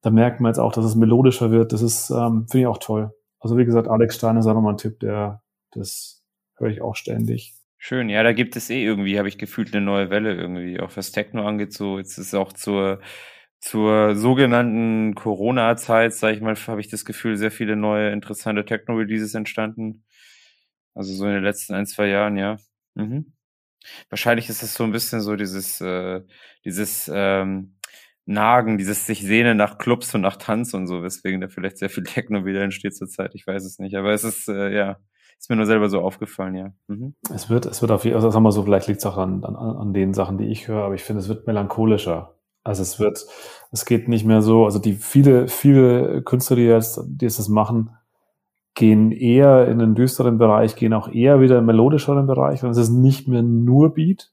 [0.02, 1.74] Da merkt man jetzt auch, dass es melodischer wird.
[1.74, 3.17] Das ist, ähm, finde ich auch toll.
[3.40, 5.42] Also wie gesagt, Alex Stein ist auch nochmal ein Tipp, der,
[5.72, 6.24] das
[6.58, 7.54] höre ich auch ständig.
[7.78, 10.96] Schön, ja, da gibt es eh irgendwie, habe ich gefühlt, eine neue Welle irgendwie, auch
[10.98, 11.74] was Techno angeht.
[11.74, 13.02] So, jetzt ist auch zur,
[13.60, 19.36] zur sogenannten Corona-Zeit, sage ich mal, habe ich das Gefühl, sehr viele neue interessante Techno-Releases
[19.36, 20.04] entstanden.
[20.96, 22.58] Also so in den letzten ein, zwei Jahren, ja.
[22.96, 23.34] Mhm.
[24.10, 26.22] Wahrscheinlich ist es so ein bisschen so dieses, äh,
[26.66, 27.77] dieses ähm,
[28.28, 31.90] Nagen, dieses sich sehnen nach Clubs und nach Tanz und so, weswegen da vielleicht sehr
[31.90, 33.34] viel Techno wieder entsteht zurzeit.
[33.36, 34.98] Ich weiß es nicht, aber es ist, äh, ja,
[35.40, 36.74] ist mir nur selber so aufgefallen, ja.
[36.88, 37.16] Mhm.
[37.34, 39.18] Es wird, es wird auf jeden Fall, also sagen wir so, vielleicht liegt es auch
[39.18, 42.36] an, an, an den Sachen, die ich höre, aber ich finde, es wird melancholischer.
[42.64, 43.26] Also es wird,
[43.72, 47.48] es geht nicht mehr so, also die viele, viele Künstler, die jetzt, die jetzt das
[47.48, 47.92] machen,
[48.76, 52.78] gehen eher in den düsteren Bereich, gehen auch eher wieder im melodischeren Bereich, und es
[52.78, 54.32] ist nicht mehr nur Beat.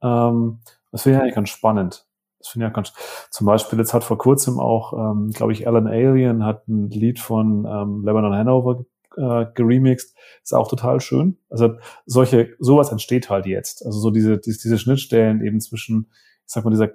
[0.00, 0.60] Ähm,
[0.92, 2.06] das finde ich eigentlich ganz spannend.
[2.42, 2.92] Das finde ich auch ganz,
[3.30, 7.20] zum Beispiel, jetzt hat vor kurzem auch, ähm, glaube ich, Alan Alien hat ein Lied
[7.20, 8.84] von ähm, Lebanon Hanover
[9.16, 10.16] äh, geremixed.
[10.42, 11.38] Ist auch total schön.
[11.50, 11.74] Also
[12.06, 13.86] solche, sowas entsteht halt jetzt.
[13.86, 16.10] Also so diese, diese, diese Schnittstellen eben zwischen,
[16.46, 16.90] ich sag mal, dieser,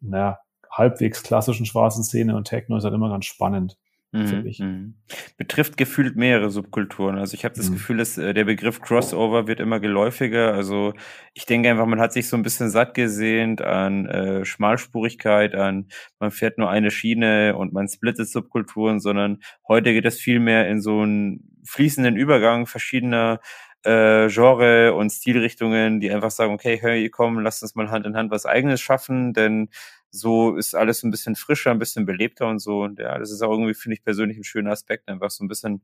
[0.00, 0.38] naja,
[0.70, 3.78] halbwegs klassischen schwarzen Szene und Techno ist halt immer ganz spannend.
[4.12, 4.52] Mhm.
[4.58, 4.94] Mhm.
[5.36, 7.16] Betrifft gefühlt mehrere Subkulturen.
[7.16, 7.74] Also ich habe das mhm.
[7.74, 10.52] Gefühl, dass äh, der Begriff Crossover wird immer geläufiger.
[10.52, 10.94] Also
[11.32, 15.86] ich denke einfach, man hat sich so ein bisschen satt gesehnt an äh, Schmalspurigkeit, an
[16.18, 19.38] man fährt nur eine Schiene und man splittet Subkulturen, sondern
[19.68, 23.38] heute geht es viel mehr in so einen fließenden Übergang verschiedener
[23.84, 28.06] äh, Genre und Stilrichtungen, die einfach sagen, okay, hör, ihr kommen, lasst uns mal Hand
[28.06, 29.68] in Hand was Eigenes schaffen, denn
[30.10, 32.82] so ist alles ein bisschen frischer, ein bisschen belebter und so.
[32.82, 35.48] Und ja, das ist auch irgendwie, finde ich persönlich, ein schöner Aspekt, einfach so ein
[35.48, 35.82] bisschen,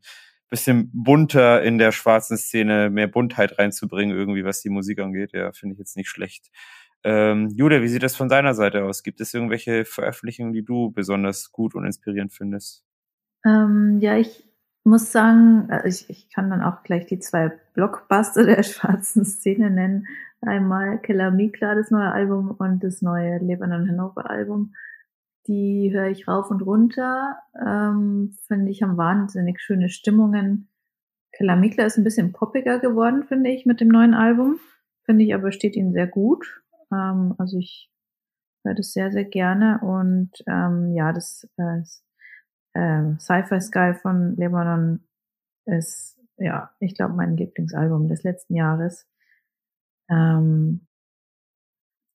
[0.49, 5.33] bisschen bunter in der schwarzen Szene, mehr Buntheit reinzubringen, irgendwie, was die Musik angeht.
[5.33, 6.51] Ja, finde ich jetzt nicht schlecht.
[7.05, 9.03] Ähm, Julia, wie sieht das von deiner Seite aus?
[9.03, 12.85] Gibt es irgendwelche Veröffentlichungen, die du besonders gut und inspirierend findest?
[13.45, 14.46] Ähm, ja, ich
[14.87, 19.71] muss sagen, äh, ich, ich kann dann auch gleich die zwei Blockbuster der schwarzen Szene
[19.71, 20.07] nennen.
[20.41, 24.75] Einmal Keller Mikla, das neue Album, und das neue Lebanon Hannover Album.
[25.49, 27.39] Die höre ich rauf und runter.
[27.61, 30.69] Ähm, finde ich, haben wahnsinnig schöne Stimmungen.
[31.33, 34.59] Keller Mikla ist ein bisschen poppiger geworden, finde ich, mit dem neuen Album.
[35.05, 36.63] Finde ich aber steht ihnen sehr gut.
[36.93, 37.91] Ähm, also ich
[38.65, 39.81] höre das sehr, sehr gerne.
[39.83, 41.83] Und ähm, ja, das äh,
[42.77, 45.01] äh, Sci-Fi Sky von Lebanon
[45.65, 49.09] ist, ja, ich glaube, mein Lieblingsalbum des letzten Jahres.
[50.11, 50.87] Ähm,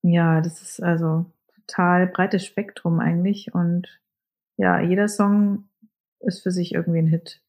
[0.03, 1.25] ja, das ist also
[1.55, 3.99] total breites Spektrum eigentlich und
[4.57, 5.69] ja, jeder Song
[6.19, 7.41] ist für sich irgendwie ein Hit.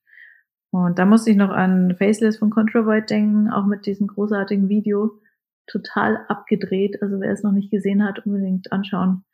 [0.70, 5.20] Und da musste ich noch an Faceless von Controvoid denken, auch mit diesem großartigen Video.
[5.66, 7.02] Total abgedreht.
[7.02, 9.24] Also wer es noch nicht gesehen hat, unbedingt anschauen.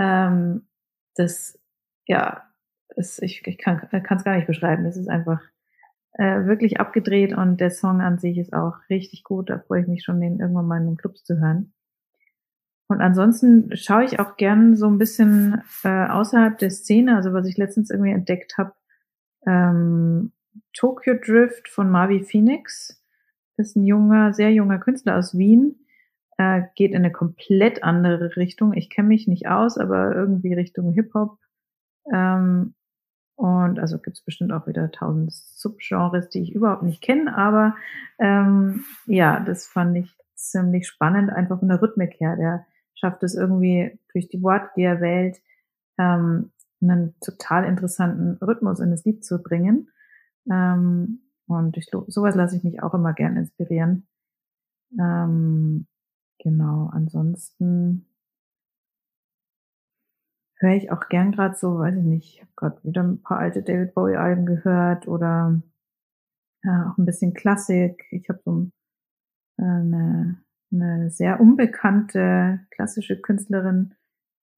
[0.00, 0.66] Ähm,
[1.14, 1.60] das,
[2.06, 2.42] ja,
[2.96, 4.86] ist, ich, ich kann es gar nicht beschreiben.
[4.86, 5.40] Es ist einfach
[6.14, 9.50] äh, wirklich abgedreht und der Song an sich ist auch richtig gut.
[9.50, 11.72] Da freue ich mich schon, den irgendwann mal in den Clubs zu hören.
[12.86, 17.46] Und ansonsten schaue ich auch gern so ein bisschen äh, außerhalb der Szene, also was
[17.48, 18.74] ich letztens irgendwie entdeckt habe,
[19.46, 20.32] ähm,
[20.72, 23.02] Tokyo Drift von Marvi Phoenix.
[23.56, 25.86] Das ist ein junger, sehr junger Künstler aus Wien.
[26.36, 28.74] Äh, geht in eine komplett andere Richtung.
[28.74, 31.38] Ich kenne mich nicht aus, aber irgendwie Richtung Hip-Hop.
[32.12, 32.74] Ähm,
[33.36, 37.76] und also gibt es bestimmt auch wieder tausend Subgenres, die ich überhaupt nicht kenne, aber
[38.18, 42.36] ähm, ja, das fand ich ziemlich spannend, einfach von der Rhythmik her.
[42.36, 45.40] Der schafft es irgendwie durch die Worte, die er wählt,
[45.98, 49.90] ähm, einen total interessanten Rhythmus in das Lied zu bringen.
[50.50, 54.06] Ähm, und ich, sowas lasse ich mich auch immer gern inspirieren.
[54.98, 55.86] Ähm,
[56.38, 58.06] genau, ansonsten
[60.64, 63.38] höre ich auch gern gerade so, weiß ich nicht, ich habe gerade wieder ein paar
[63.38, 65.60] alte David Bowie-Alben gehört oder
[66.64, 68.04] ja, auch ein bisschen Klassik.
[68.10, 68.70] Ich habe so
[69.58, 70.38] äh, eine,
[70.72, 73.94] eine sehr unbekannte klassische Künstlerin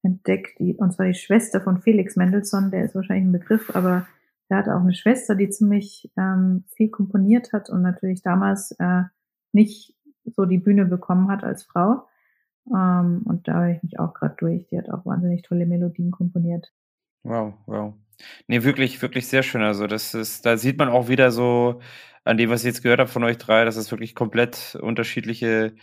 [0.03, 4.07] entdeckt, die, und zwar die Schwester von Felix Mendelssohn, der ist wahrscheinlich ein Begriff, aber
[4.49, 9.03] der hatte auch eine Schwester, die ziemlich ähm, viel komponiert hat und natürlich damals äh,
[9.51, 12.07] nicht so die Bühne bekommen hat als Frau.
[12.73, 14.67] Ähm, und da höre ich mich auch gerade durch.
[14.67, 16.71] Die hat auch wahnsinnig tolle Melodien komponiert.
[17.23, 17.93] Wow, wow.
[18.47, 19.61] Nee, wirklich, wirklich sehr schön.
[19.61, 21.81] Also das ist, da sieht man auch wieder so
[22.23, 25.75] an dem, was ich jetzt gehört habe von euch drei, dass es wirklich komplett unterschiedliche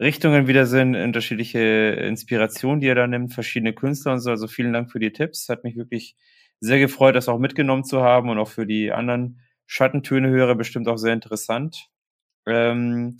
[0.00, 4.30] Richtungen wieder sind, unterschiedliche Inspirationen, die ihr da nimmt, verschiedene Künstler und so.
[4.30, 5.48] Also vielen Dank für die Tipps.
[5.48, 6.16] Hat mich wirklich
[6.60, 10.88] sehr gefreut, das auch mitgenommen zu haben und auch für die anderen Schattentöne höre bestimmt
[10.88, 11.88] auch sehr interessant.
[12.46, 13.18] Ähm,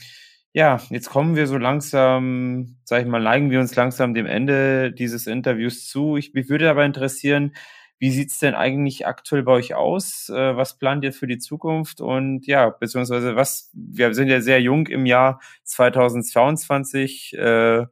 [0.52, 4.90] Ja, jetzt kommen wir so langsam, sag ich mal, neigen wir uns langsam dem Ende
[4.92, 6.16] dieses Interviews zu.
[6.16, 7.54] Ich, mich würde aber interessieren,
[8.00, 10.28] wie sieht's denn eigentlich aktuell bei euch aus?
[10.28, 12.00] Äh, was plant ihr für die Zukunft?
[12.00, 17.34] Und ja, beziehungsweise was, wir sind ja sehr jung im Jahr 2022.
[17.34, 17.86] Äh,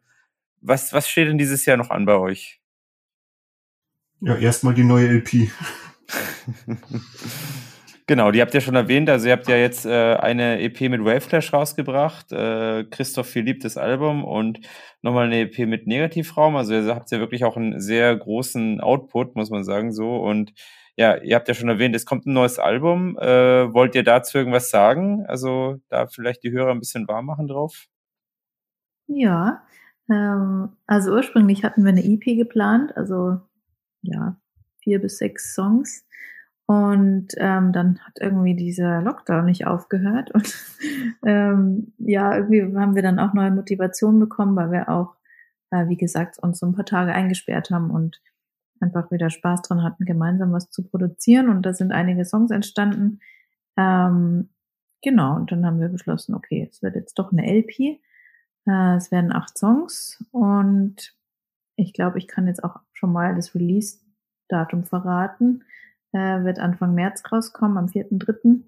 [0.61, 2.61] was, was steht denn dieses Jahr noch an bei euch?
[4.21, 5.53] Ja, erstmal die neue LP.
[8.09, 9.11] Genau, die habt ihr schon erwähnt.
[9.11, 13.77] Also ihr habt ja jetzt äh, eine EP mit Waveflash rausgebracht, äh, Christoph Philipp das
[13.77, 14.61] Album und
[15.03, 16.57] nochmal eine EP mit Negativraum.
[16.57, 20.17] Also ihr habt ja wirklich auch einen sehr großen Output, muss man sagen so.
[20.17, 20.55] Und
[20.97, 23.19] ja, ihr habt ja schon erwähnt, es kommt ein neues Album.
[23.19, 25.27] Äh, wollt ihr dazu irgendwas sagen?
[25.27, 27.89] Also da vielleicht die Hörer ein bisschen warm machen drauf?
[29.07, 29.67] Ja,
[30.11, 33.43] ähm, also ursprünglich hatten wir eine EP geplant, also
[34.01, 34.41] ja,
[34.83, 36.08] vier bis sechs Songs.
[36.69, 40.31] Und ähm, dann hat irgendwie dieser Lockdown nicht aufgehört.
[40.33, 40.55] Und
[41.25, 45.17] ähm, ja, irgendwie haben wir dann auch neue Motivation bekommen, weil wir auch,
[45.71, 48.21] äh, wie gesagt, uns so ein paar Tage eingesperrt haben und
[48.81, 51.49] einfach wieder Spaß dran hatten, gemeinsam was zu produzieren.
[51.49, 53.21] Und da sind einige Songs entstanden.
[53.79, 54.51] Ähm,
[55.03, 57.99] genau, und dann haben wir beschlossen, okay, es wird jetzt doch eine LP.
[58.67, 61.17] Äh, es werden acht Songs und
[61.77, 65.65] ich glaube, ich kann jetzt auch schon mal das Release-Datum verraten
[66.13, 68.63] äh, wird Anfang März rauskommen, am 4.3.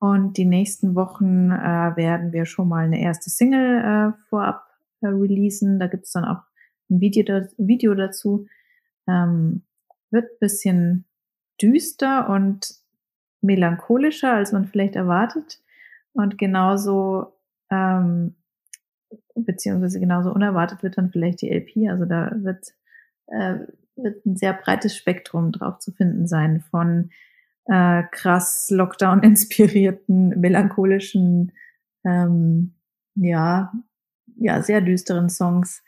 [0.00, 3.78] Und die nächsten Wochen äh, werden wir schon mal eine erste Single
[4.14, 4.64] äh, vorab
[5.00, 5.80] äh, releasen.
[5.80, 6.42] Da gibt es dann auch
[6.90, 8.46] ein Video, da, Video dazu.
[9.08, 9.62] Ähm,
[10.10, 11.04] wird bisschen
[11.60, 12.74] düster und
[13.40, 15.60] melancholischer, als man vielleicht erwartet.
[16.12, 17.34] Und genauso,
[17.70, 18.36] ähm,
[19.34, 21.90] beziehungsweise genauso unerwartet wird dann vielleicht die LP.
[21.90, 22.72] Also da wird
[23.26, 23.58] äh,
[23.98, 27.10] wird ein sehr breites Spektrum drauf zu finden sein von
[27.66, 31.52] äh, krass Lockdown-inspirierten, melancholischen,
[32.04, 32.74] ähm,
[33.14, 33.72] ja,
[34.36, 35.82] ja, sehr düsteren Songs,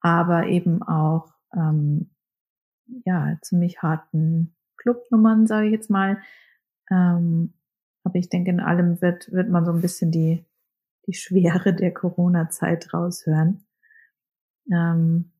[0.00, 2.10] aber eben auch ähm,
[3.04, 6.18] ja, ziemlich harten Clubnummern, sage ich jetzt mal.
[6.90, 7.52] Ähm,
[8.04, 10.46] aber ich denke, in allem wird, wird man so ein bisschen die,
[11.06, 13.66] die Schwere der Corona-Zeit raushören.
[14.72, 15.32] Ähm,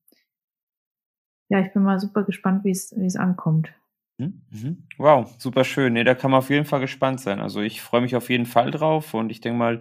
[1.49, 3.73] ja, ich bin mal super gespannt, wie es wie es ankommt.
[4.17, 4.87] Mhm, mhm.
[4.97, 5.93] Wow, super schön.
[5.93, 7.39] Nee, da kann man auf jeden Fall gespannt sein.
[7.39, 9.79] Also ich freue mich auf jeden Fall drauf und ich denke mal,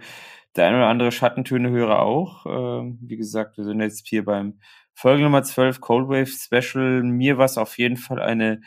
[0.56, 2.46] der ein oder andere Schattentöne höre auch.
[2.46, 4.60] Ähm, wie gesagt, wir sind jetzt hier beim
[4.94, 7.02] Folge Nummer 12 Cold Wave Special.
[7.02, 8.60] Mir war es auf jeden Fall eine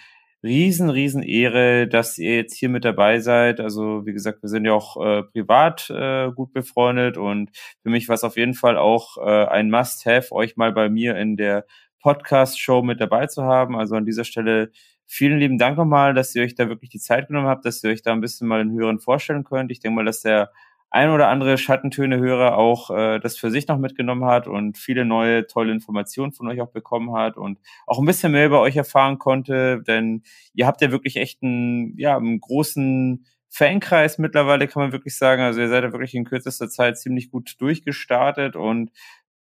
[0.43, 3.59] riesen, riesen Ehre, dass ihr jetzt hier mit dabei seid.
[3.59, 7.51] Also wie gesagt, wir sind ja auch äh, privat äh, gut befreundet und
[7.83, 11.15] für mich war es auf jeden Fall auch äh, ein Must-Have, euch mal bei mir
[11.15, 11.65] in der
[12.01, 13.77] Podcast-Show mit dabei zu haben.
[13.77, 14.71] Also an dieser Stelle
[15.05, 17.89] vielen lieben Dank nochmal, dass ihr euch da wirklich die Zeit genommen habt, dass ihr
[17.89, 19.71] euch da ein bisschen mal den Hörern vorstellen könnt.
[19.71, 20.51] Ich denke mal, dass der
[20.91, 25.47] ein oder andere Schattentöne-Hörer auch äh, das für sich noch mitgenommen hat und viele neue
[25.47, 29.17] tolle Informationen von euch auch bekommen hat und auch ein bisschen mehr über euch erfahren
[29.17, 30.23] konnte, denn
[30.53, 35.41] ihr habt ja wirklich echt einen, ja, einen großen Fankreis mittlerweile, kann man wirklich sagen.
[35.41, 38.91] Also ihr seid ja wirklich in kürzester Zeit ziemlich gut durchgestartet und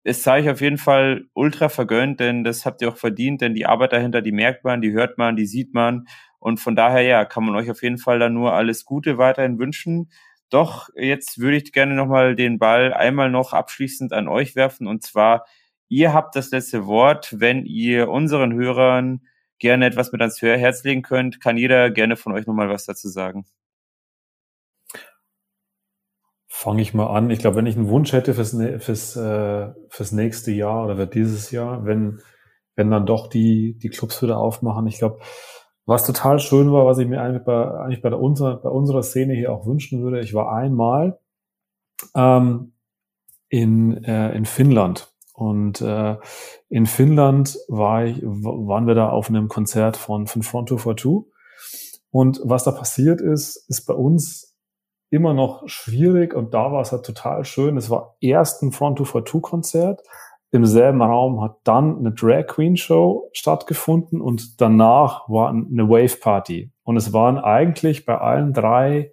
[0.03, 3.55] es sei euch auf jeden Fall ultra vergönnt, denn das habt ihr auch verdient, denn
[3.55, 6.07] die Arbeit dahinter, die merkt man, die hört man, die sieht man.
[6.39, 9.59] Und von daher, ja, kann man euch auf jeden Fall dann nur alles Gute weiterhin
[9.59, 10.11] wünschen.
[10.49, 14.87] Doch jetzt würde ich gerne nochmal den Ball einmal noch abschließend an euch werfen.
[14.87, 15.45] Und zwar,
[15.89, 17.35] ihr habt das letzte Wort.
[17.39, 19.23] Wenn ihr unseren Hörern
[19.59, 23.09] gerne etwas mit ans Herz legen könnt, kann jeder gerne von euch nochmal was dazu
[23.09, 23.45] sagen
[26.61, 27.31] fange ich mal an.
[27.31, 28.55] Ich glaube, wenn ich einen Wunsch hätte fürs,
[28.85, 32.21] fürs, äh, fürs nächste Jahr oder für dieses Jahr, wenn,
[32.77, 35.21] wenn dann doch die, die Clubs wieder aufmachen, ich glaube,
[35.87, 39.03] was total schön war, was ich mir eigentlich bei, eigentlich bei, der, unserer, bei unserer
[39.03, 41.19] Szene hier auch wünschen würde, ich war einmal
[42.15, 42.75] ähm,
[43.49, 45.15] in, äh, in Finnland.
[45.33, 46.19] Und äh,
[46.69, 51.33] in Finnland war ich, waren wir da auf einem Konzert von, von Front 242.
[52.11, 54.50] Und was da passiert ist, ist bei uns
[55.11, 57.77] immer noch schwierig und da war es halt total schön.
[57.77, 60.03] Es war erst ein Front 242 Konzert.
[60.53, 66.17] Im selben Raum hat dann eine Drag Queen Show stattgefunden und danach war eine Wave
[66.21, 66.73] Party.
[66.83, 69.13] Und es waren eigentlich bei allen drei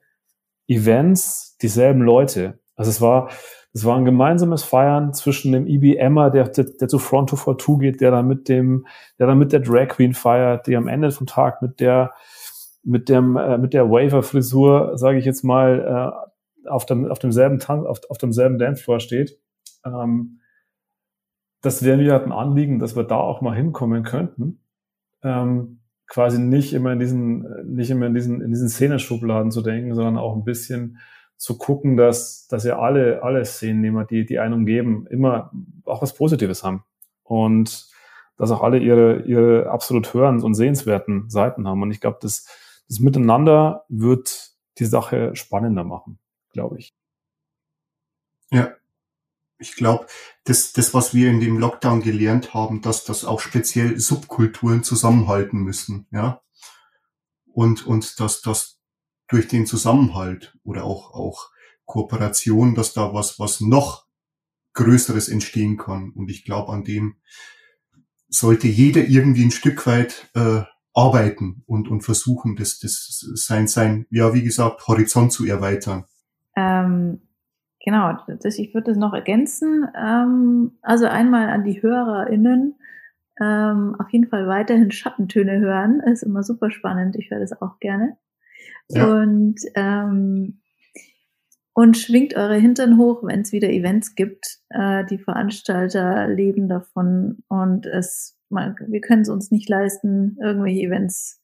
[0.68, 2.60] Events dieselben Leute.
[2.76, 3.30] Also es war,
[3.74, 8.02] es war ein gemeinsames Feiern zwischen dem IBMer, der, der, der zu Front 242 geht,
[8.02, 8.88] der dann mit dem,
[9.20, 12.14] der dann mit der Drag Queen feiert, die am Ende vom Tag mit der
[12.88, 16.24] mit dem äh, mit der Waver-Frisur, sage ich jetzt mal,
[16.66, 19.40] äh, auf dem auf demselben Tan auf, auf demselben Dancefloor steht.
[19.86, 20.40] Ähm,
[21.62, 24.62] das wäre mir halt ein Anliegen, dass wir da auch mal hinkommen könnten.
[25.22, 29.94] Ähm, quasi nicht immer in diesen nicht immer in diesen in diesen Szeneschubladen zu denken,
[29.94, 31.00] sondern auch ein bisschen
[31.36, 35.52] zu gucken, dass, dass ihr alle, alle Szenen, die, die einen umgeben, immer
[35.86, 36.84] auch was Positives haben.
[37.24, 37.88] Und
[38.38, 41.82] dass auch alle ihre, ihre absolut hörens- und sehenswerten Seiten haben.
[41.82, 42.48] Und ich glaube, das,
[42.88, 46.20] das Miteinander wird die Sache spannender machen,
[46.52, 46.94] glaube ich.
[48.52, 48.74] Ja,
[49.60, 50.08] ich glaube,
[50.44, 55.60] das, das, was wir in dem Lockdown gelernt haben, dass das auch speziell Subkulturen zusammenhalten
[55.60, 56.42] müssen, ja.
[57.46, 58.80] Und, und dass das
[59.28, 61.50] durch den Zusammenhalt oder auch, auch
[61.86, 64.06] Kooperation, dass da was, was noch
[64.74, 66.12] Größeres entstehen kann.
[66.12, 67.18] Und ich glaube, an dem
[68.30, 70.62] sollte jeder irgendwie ein Stück weit äh,
[70.98, 76.06] arbeiten und, und versuchen, das, das sein, sein, ja, wie gesagt, Horizont zu erweitern.
[76.56, 77.22] Ähm,
[77.86, 79.88] genau, das, ich würde das noch ergänzen.
[79.96, 82.76] Ähm, also einmal an die HörerInnen,
[83.40, 87.16] ähm, auf jeden Fall weiterhin Schattentöne hören, ist immer super spannend.
[87.16, 88.18] Ich höre das auch gerne.
[88.90, 89.06] Ja.
[89.06, 90.62] Und ähm,
[91.74, 94.62] und schwingt eure Hintern hoch, wenn es wieder Events gibt.
[94.70, 100.82] Äh, die Veranstalter leben davon und es, man, wir können es uns nicht leisten, irgendwelche
[100.82, 101.42] Events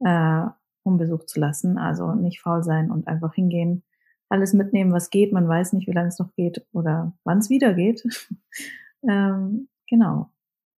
[0.00, 0.44] äh,
[0.82, 1.78] unbesucht zu lassen.
[1.78, 3.82] Also nicht faul sein und einfach hingehen,
[4.28, 5.32] alles mitnehmen, was geht.
[5.32, 8.02] Man weiß nicht, wie lange es noch geht oder wann es wieder geht.
[9.08, 10.31] ähm, genau.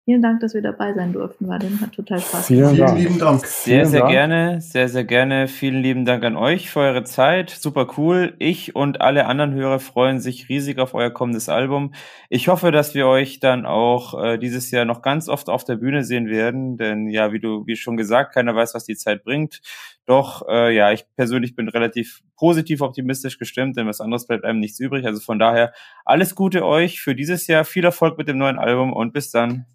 [0.05, 1.79] Vielen Dank, dass wir dabei sein durften, Vadim.
[1.79, 2.71] Hat total Spaß gemacht.
[2.71, 2.99] Vielen Dank.
[2.99, 3.45] lieben Dank.
[3.45, 4.11] Sehr, Vielen sehr Dank.
[4.11, 5.47] gerne, sehr, sehr gerne.
[5.47, 7.51] Vielen lieben Dank an euch für eure Zeit.
[7.51, 8.35] Super cool.
[8.37, 11.93] Ich und alle anderen Hörer freuen sich riesig auf euer kommendes Album.
[12.27, 15.77] Ich hoffe, dass wir euch dann auch äh, dieses Jahr noch ganz oft auf der
[15.77, 19.23] Bühne sehen werden, denn ja, wie du, wie schon gesagt, keiner weiß, was die Zeit
[19.23, 19.61] bringt.
[20.05, 24.59] Doch, äh, ja, ich persönlich bin relativ positiv optimistisch gestimmt, denn was anderes bleibt einem
[24.59, 25.05] nichts übrig.
[25.05, 25.71] Also von daher
[26.03, 27.63] alles Gute euch für dieses Jahr.
[27.63, 29.65] Viel Erfolg mit dem neuen Album und bis dann.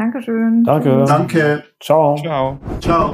[0.00, 0.64] Dankeschön.
[0.64, 1.04] Danke.
[1.06, 1.62] Danke.
[1.78, 2.16] Ciao.
[2.16, 2.58] Ciao.
[2.80, 3.12] Ciao.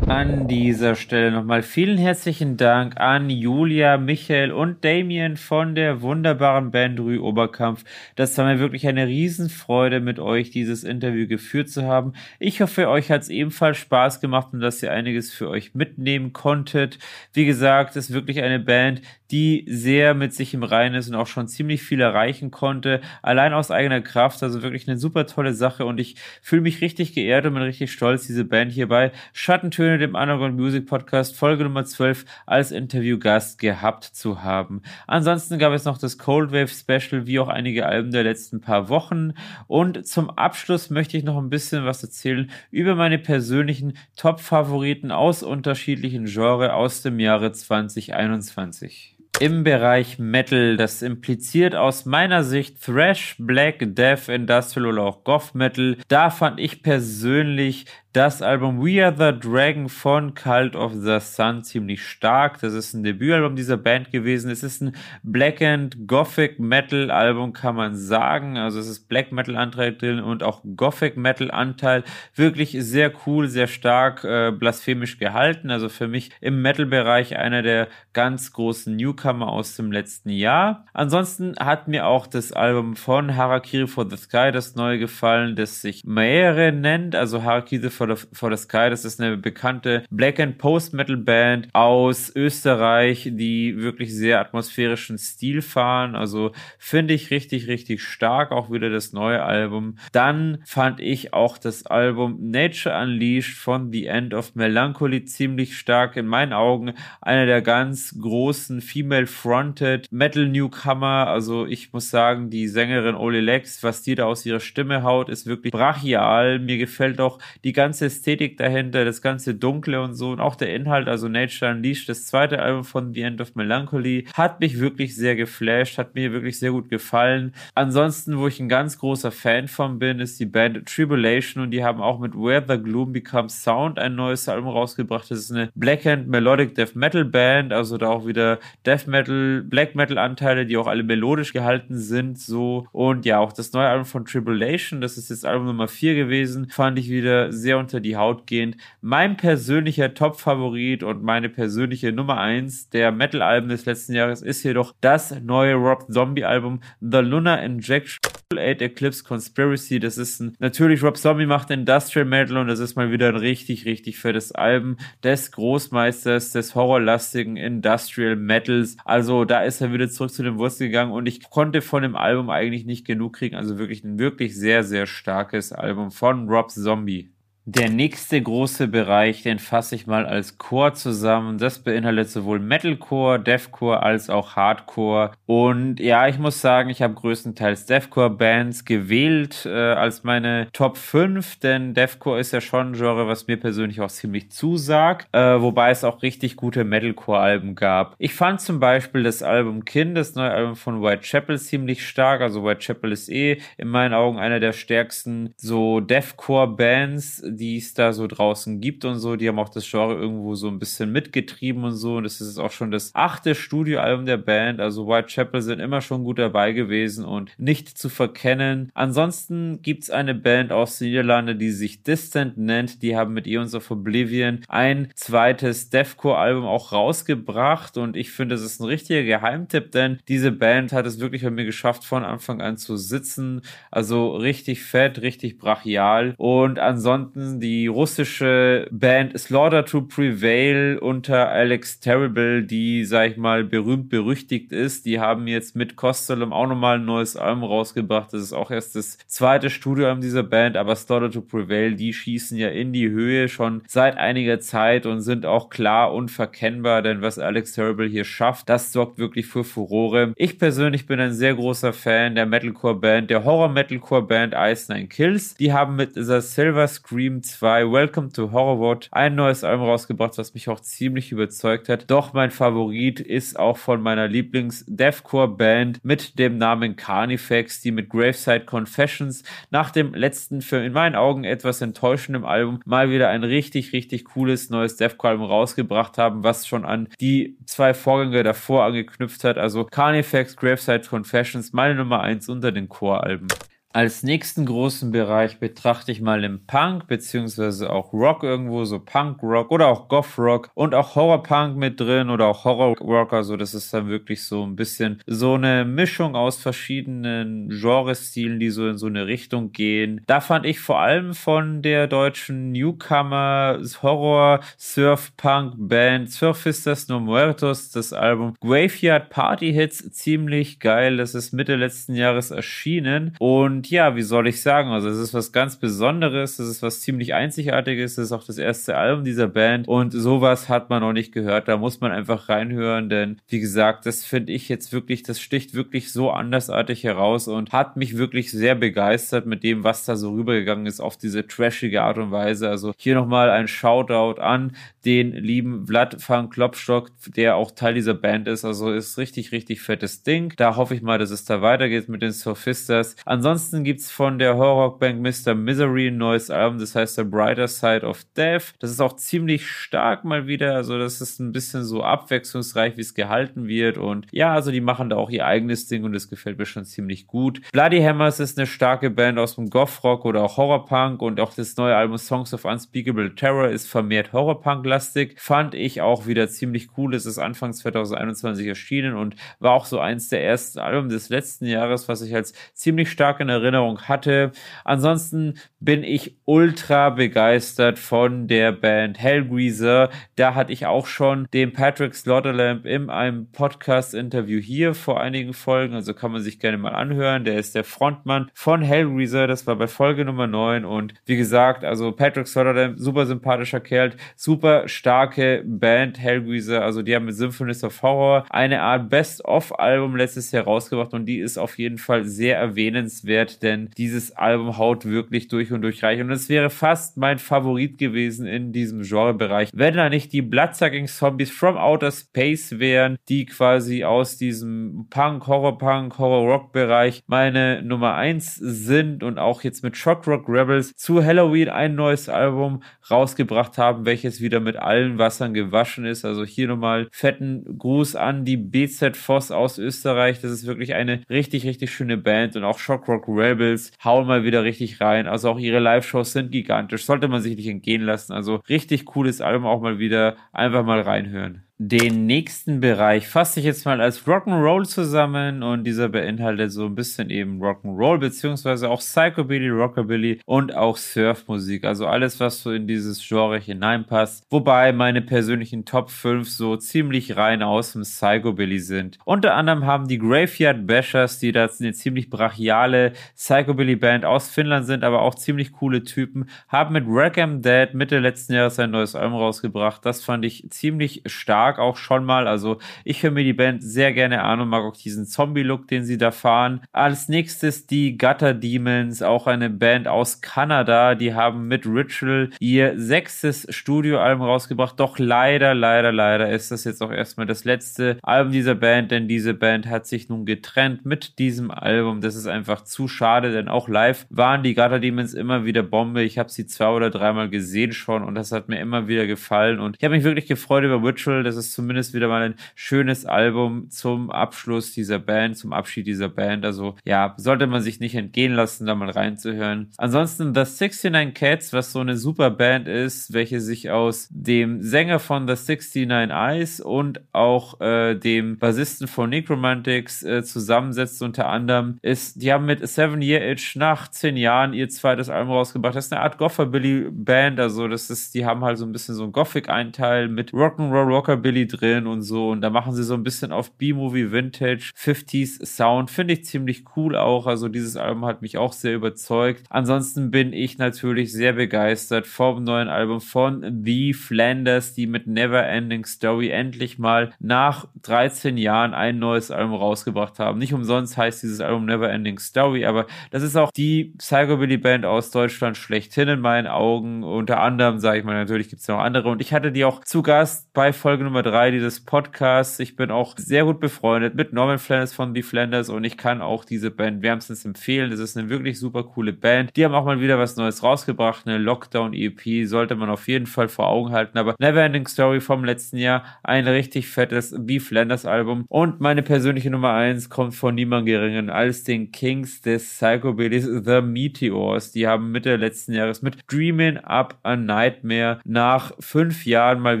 [0.08, 6.70] An dieser Stelle nochmal vielen herzlichen Dank an Julia, Michael und Damien von der wunderbaren
[6.70, 7.82] Band Rue Oberkampf.
[8.14, 12.12] Das war mir wirklich eine Riesenfreude, mit euch dieses Interview geführt zu haben.
[12.38, 16.32] Ich hoffe, euch hat es ebenfalls Spaß gemacht und dass ihr einiges für euch mitnehmen
[16.32, 17.00] konntet.
[17.32, 21.14] Wie gesagt, es ist wirklich eine Band, die sehr mit sich im Reinen ist und
[21.14, 24.42] auch schon ziemlich viel erreichen konnte, allein aus eigener Kraft.
[24.42, 27.92] Also wirklich eine super tolle Sache und ich fühle mich richtig geehrt und bin richtig
[27.92, 33.58] stolz, diese Band hier bei Schattentöne, dem Underground Music Podcast, Folge Nummer 12, als Interviewgast
[33.58, 34.82] gehabt zu haben.
[35.06, 38.88] Ansonsten gab es noch das Cold Wave Special, wie auch einige Alben der letzten paar
[38.88, 39.32] Wochen.
[39.66, 45.42] Und zum Abschluss möchte ich noch ein bisschen was erzählen über meine persönlichen Top-Favoriten aus
[45.42, 50.76] unterschiedlichen Genres aus dem Jahre 2021 im Bereich Metal.
[50.76, 55.96] Das impliziert aus meiner Sicht Thrash, Black, Death, Industrial oder auch Goth Metal.
[56.08, 57.86] Da fand ich persönlich
[58.16, 62.58] das Album We Are the Dragon von Cult of the Sun ziemlich stark.
[62.62, 64.50] Das ist ein Debütalbum dieser Band gewesen.
[64.50, 68.56] Es ist ein Black and Gothic Metal Album, kann man sagen.
[68.56, 72.04] Also es ist Black Metal Anteil drin und auch Gothic Metal Anteil.
[72.34, 75.70] Wirklich sehr cool, sehr stark, äh, blasphemisch gehalten.
[75.70, 80.86] Also für mich im Metal Bereich einer der ganz großen Newcomer aus dem letzten Jahr.
[80.94, 85.82] Ansonsten hat mir auch das Album von Harakiri for the Sky, das neue gefallen, das
[85.82, 87.14] sich Maere nennt.
[87.14, 88.88] Also Harakiri for for the, for the Sky.
[88.90, 95.18] Das ist eine bekannte Black and Post Metal Band aus Österreich, die wirklich sehr atmosphärischen
[95.18, 96.14] Stil fahren.
[96.14, 98.52] Also finde ich richtig, richtig stark.
[98.52, 99.98] Auch wieder das neue Album.
[100.12, 106.16] Dann fand ich auch das Album Nature Unleashed von The End of Melancholy ziemlich stark.
[106.16, 111.26] In meinen Augen einer der ganz großen Female-Fronted Metal Newcomer.
[111.28, 115.28] Also ich muss sagen, die Sängerin Oli Lex, was die da aus ihrer Stimme haut,
[115.28, 116.58] ist wirklich brachial.
[116.58, 120.74] Mir gefällt auch die ganze Ästhetik dahinter, das ganze Dunkle und so und auch der
[120.74, 125.16] Inhalt, also Nature Unleashed, das zweite Album von The End of Melancholy, hat mich wirklich
[125.16, 127.52] sehr geflasht, hat mir wirklich sehr gut gefallen.
[127.74, 131.84] Ansonsten, wo ich ein ganz großer Fan von bin, ist die Band Tribulation und die
[131.84, 135.30] haben auch mit Where the Gloom Becomes Sound ein neues Album rausgebracht.
[135.30, 139.62] Das ist eine Black and Melodic Death Metal Band, also da auch wieder Death Metal,
[139.62, 142.86] Black Metal Anteile, die auch alle melodisch gehalten sind, so.
[142.92, 146.68] Und ja, auch das neue Album von Tribulation, das ist jetzt Album Nummer 4 gewesen,
[146.70, 148.76] fand ich wieder sehr unter die Haut gehend.
[149.00, 154.94] Mein persönlicher Top-Favorit und meine persönliche Nummer 1 der Metal-Alben des letzten Jahres ist jedoch
[155.00, 158.18] das neue Rob Zombie-Album The Lunar Injection.
[158.54, 162.94] 8 Eclipse Conspiracy, das ist ein, natürlich Rob Zombie macht Industrial Metal und das ist
[162.94, 168.96] mal wieder ein richtig, richtig fettes Album des Großmeisters des horrorlastigen Industrial Metals.
[169.04, 172.14] Also da ist er wieder zurück zu den Wurzeln gegangen und ich konnte von dem
[172.14, 173.56] Album eigentlich nicht genug kriegen.
[173.56, 177.30] Also wirklich ein wirklich sehr, sehr starkes Album von Rob Zombie.
[177.68, 181.58] Der nächste große Bereich, den fasse ich mal als Core zusammen.
[181.58, 185.32] Das beinhaltet sowohl Metalcore, Deathcore als auch Hardcore.
[185.46, 191.58] Und ja, ich muss sagen, ich habe größtenteils Deathcore-Bands gewählt äh, als meine Top 5,
[191.58, 195.90] denn Deathcore ist ja schon ein Genre, was mir persönlich auch ziemlich zusagt, äh, wobei
[195.90, 198.14] es auch richtig gute Metalcore-Alben gab.
[198.18, 202.42] Ich fand zum Beispiel das Album Kind, das neue Album von Whitechapel, ziemlich stark.
[202.42, 208.12] Also Whitechapel ist eh in meinen Augen einer der stärksten so Deathcore-Bands die es da
[208.12, 209.36] so draußen gibt und so.
[209.36, 212.16] Die haben auch das Genre irgendwo so ein bisschen mitgetrieben und so.
[212.16, 214.80] Und das ist auch schon das achte Studioalbum der Band.
[214.80, 218.90] Also Whitechapel sind immer schon gut dabei gewesen und nicht zu verkennen.
[218.94, 223.02] Ansonsten gibt's eine Band aus den Niederlanden, die sich Distant nennt.
[223.02, 227.96] Die haben mit Eons of Oblivion ein zweites Deathcore-Album auch rausgebracht.
[227.96, 231.50] Und ich finde, das ist ein richtiger Geheimtipp, denn diese Band hat es wirklich bei
[231.50, 233.62] mir geschafft, von Anfang an zu sitzen.
[233.90, 236.34] Also richtig fett, richtig brachial.
[236.36, 243.64] Und ansonsten die russische Band Slaughter to Prevail unter Alex Terrible, die, sag ich mal,
[243.64, 245.06] berühmt berüchtigt ist.
[245.06, 248.32] Die haben jetzt mit Kostelum auch nochmal ein neues Album rausgebracht.
[248.32, 252.56] Das ist auch erst das zweite Studioalbum dieser Band, aber Slaughter to Prevail, die schießen
[252.58, 257.38] ja in die Höhe schon seit einiger Zeit und sind auch klar unverkennbar, denn was
[257.38, 260.32] Alex Terrible hier schafft, das sorgt wirklich für Furore.
[260.36, 265.54] Ich persönlich bin ein sehr großer Fan der Metalcore-Band, der Horror-Metalcore-Band Ice Nine Kills.
[265.54, 270.38] Die haben mit The Silver Scream Scream 2 Welcome to Horrorwood ein neues Album rausgebracht,
[270.38, 272.10] was mich auch ziemlich überzeugt hat.
[272.10, 278.64] Doch mein Favorit ist auch von meiner Lieblings-Deathcore-Band mit dem Namen Carnifex, die mit Graveside
[278.64, 283.92] Confessions nach dem letzten, für in meinen Augen etwas enttäuschenden Album mal wieder ein richtig,
[283.92, 289.58] richtig cooles neues Deathcore-Album rausgebracht haben, was schon an die zwei Vorgänge davor angeknüpft hat.
[289.58, 293.48] Also Carnifex, Graveside Confessions, meine Nummer 1 unter den Core-Alben.
[293.96, 299.70] Als nächsten großen Bereich betrachte ich mal den Punk, beziehungsweise auch Rock irgendwo, so Punk-Rock
[299.70, 304.08] oder auch Goth-Rock und auch Horror-Punk mit drin oder auch Horror-Rock, also das ist dann
[304.08, 309.26] wirklich so ein bisschen so eine Mischung aus verschiedenen Genrestilen, die so in so eine
[309.26, 310.20] Richtung gehen.
[310.26, 317.18] Da fand ich vor allem von der deutschen Newcomer Horror Surf Punk Band Surfistas No
[317.18, 321.16] Muertos das Album Graveyard Party Hits ziemlich geil.
[321.16, 324.90] Das ist Mitte letzten Jahres erschienen und ja, wie soll ich sagen?
[324.90, 328.58] Also, es ist was ganz Besonderes, es ist was ziemlich Einzigartiges, es ist auch das
[328.58, 331.68] erste Album dieser Band und sowas hat man noch nicht gehört.
[331.68, 335.74] Da muss man einfach reinhören, denn wie gesagt, das finde ich jetzt wirklich, das sticht
[335.74, 340.32] wirklich so andersartig heraus und hat mich wirklich sehr begeistert mit dem, was da so
[340.32, 342.68] rübergegangen ist auf diese trashige Art und Weise.
[342.68, 344.72] Also hier nochmal ein Shoutout an
[345.04, 348.64] den lieben Vlad van Klopstock, der auch Teil dieser Band ist.
[348.64, 350.52] Also ist richtig, richtig fettes Ding.
[350.56, 353.14] Da hoffe ich mal, dass es da weitergeht mit den Sophistas.
[353.24, 355.54] Ansonsten Ansonsten gibt's von der Horrorband Mr.
[355.54, 358.72] Misery ein neues Album, das heißt The Brighter Side of Death.
[358.78, 363.02] Das ist auch ziemlich stark mal wieder, also das ist ein bisschen so abwechslungsreich, wie
[363.02, 366.30] es gehalten wird und ja, also die machen da auch ihr eigenes Ding und das
[366.30, 367.60] gefällt mir schon ziemlich gut.
[367.72, 371.76] Bloody Hammers ist eine starke Band aus dem Goth-Rock oder auch Horrorpunk und auch das
[371.76, 375.38] neue Album Songs of Unspeakable Terror ist vermehrt Horrorpunk-lastig.
[375.38, 377.14] Fand ich auch wieder ziemlich cool.
[377.14, 381.66] Es ist Anfang 2021 erschienen und war auch so eins der ersten Alben des letzten
[381.66, 384.52] Jahres, was ich als ziemlich stark in Erinnerung Erinnerung hatte.
[384.84, 390.10] Ansonsten bin ich ultra begeistert von der Band Hellgreaser.
[390.36, 395.94] Da hatte ich auch schon den Patrick Slaughterlamp in einem Podcast-Interview hier vor einigen Folgen.
[395.94, 397.44] Also kann man sich gerne mal anhören.
[397.44, 399.46] Der ist der Frontmann von Hellgreaser.
[399.46, 400.84] Das war bei Folge Nummer 9.
[400.84, 406.82] Und wie gesagt, also Patrick Slaughterlamp, super sympathischer Kerl, super starke Band Hellgreaser.
[406.82, 411.38] Also die haben mit Symphonies of Horror eine Art Best-of-Album letztes Jahr rausgebracht und die
[411.38, 416.20] ist auf jeden Fall sehr erwähnenswert denn dieses Album haut wirklich durch und durch reich.
[416.20, 421.06] Und es wäre fast mein Favorit gewesen in diesem Genrebereich, wenn da nicht die Bloodsucking
[421.06, 428.56] Zombies from Outer Space wären, die quasi aus diesem Punk, Horror-Punk, Horror-Rock-Bereich meine Nummer eins
[428.56, 434.04] sind und auch jetzt mit Shock Rock Rebels zu Halloween ein neues Album rausgebracht haben,
[434.04, 436.24] welches wieder mit allen Wassern gewaschen ist.
[436.24, 440.40] Also hier nochmal fetten Gruß an die BZ Voss aus Österreich.
[440.40, 444.44] Das ist wirklich eine richtig, richtig schöne Band und auch Shock Rock Rebels hauen mal
[444.44, 445.26] wieder richtig rein.
[445.26, 447.04] Also auch ihre Live-Shows sind gigantisch.
[447.04, 448.32] Sollte man sich nicht entgehen lassen.
[448.32, 450.36] Also richtig cooles Album auch mal wieder.
[450.52, 451.65] Einfach mal reinhören.
[451.78, 456.94] Den nächsten Bereich fasse ich jetzt mal als Rock'n'Roll zusammen und dieser beinhaltet so ein
[456.94, 461.84] bisschen eben Rock'n'Roll beziehungsweise auch Psychobilly, Rockabilly und auch Surfmusik.
[461.84, 464.46] Also alles, was so in dieses Genre hineinpasst.
[464.48, 469.18] Wobei meine persönlichen Top 5 so ziemlich rein aus dem Psychobilly sind.
[469.26, 474.86] Unter anderem haben die Graveyard Bashers, die da eine ziemlich brachiale Psychobilly Band aus Finnland
[474.86, 479.14] sind, aber auch ziemlich coole Typen, haben mit Rackham Dead Mitte letzten Jahres ein neues
[479.14, 480.06] Album rausgebracht.
[480.06, 482.46] Das fand ich ziemlich stark stark auch schon mal.
[482.46, 486.04] Also ich höre mir die Band sehr gerne an und mag auch diesen Zombie-Look, den
[486.04, 486.80] sie da fahren.
[486.92, 491.14] Als nächstes die Gutter Demons, auch eine Band aus Kanada.
[491.16, 495.00] Die haben mit Ritual ihr sechstes Studioalbum rausgebracht.
[495.00, 499.26] Doch leider, leider, leider ist das jetzt auch erstmal das letzte Album dieser Band, denn
[499.26, 502.20] diese Band hat sich nun getrennt mit diesem Album.
[502.20, 506.22] Das ist einfach zu schade, denn auch live waren die Gutter Demons immer wieder Bombe.
[506.22, 509.80] Ich habe sie zwei oder dreimal gesehen schon und das hat mir immer wieder gefallen
[509.80, 511.42] und ich habe mich wirklich gefreut über Ritual.
[511.42, 516.06] Das das ist zumindest wieder mal ein schönes Album zum Abschluss dieser Band, zum Abschied
[516.06, 516.64] dieser Band.
[516.64, 519.90] Also ja, sollte man sich nicht entgehen lassen, da mal reinzuhören.
[519.96, 525.18] Ansonsten The 69 Cats, was so eine super Band ist, welche sich aus dem Sänger
[525.18, 531.98] von The 69 Eyes und auch äh, dem Bassisten von Necromantics äh, zusammensetzt unter anderem,
[532.02, 535.96] ist, die haben mit Seven Year Itch nach zehn Jahren ihr zweites Album rausgebracht.
[535.96, 539.14] Das ist eine Art Gofferbilly Band, also das ist, die haben halt so ein bisschen
[539.14, 542.50] so ein Gothic-Einteil mit Rock'n'Roll Rockabilly Rockabilly drin und so.
[542.50, 546.10] Und da machen sie so ein bisschen auf B-Movie Vintage 50s Sound.
[546.10, 547.46] Finde ich ziemlich cool auch.
[547.46, 549.64] Also dieses Album hat mich auch sehr überzeugt.
[549.70, 555.64] Ansonsten bin ich natürlich sehr begeistert vom neuen Album von The Flanders, die mit Never
[555.64, 560.58] Ending Story endlich mal nach 13 Jahren ein neues Album rausgebracht haben.
[560.58, 565.04] Nicht umsonst heißt dieses Album Never Ending Story, aber das ist auch die Psychobilly Band
[565.04, 567.22] aus Deutschland schlechthin in meinen Augen.
[567.22, 569.28] Unter anderem, sage ich mal, natürlich gibt es noch andere.
[569.28, 572.78] Und ich hatte die auch zu Gast bei Folge Nummer Nummer drei dieses Podcasts.
[572.78, 576.40] Ich bin auch sehr gut befreundet mit Norman Flanders von The Flanders und ich kann
[576.40, 578.10] auch diese Band wärmstens empfehlen.
[578.10, 579.76] Das ist eine wirklich super coole Band.
[579.76, 583.68] Die haben auch mal wieder was Neues rausgebracht, eine Lockdown-EP, sollte man auf jeden Fall
[583.68, 584.38] vor Augen halten.
[584.38, 588.64] Aber Neverending Story vom letzten Jahr, ein richtig fettes The Flanders Album.
[588.68, 594.00] Und meine persönliche Nummer eins kommt von niemand geringen als den Kings des Psychobillys The
[594.00, 594.92] Meteors.
[594.92, 600.00] Die haben Mitte letzten Jahres mit Dreaming Up a Nightmare nach fünf Jahren mal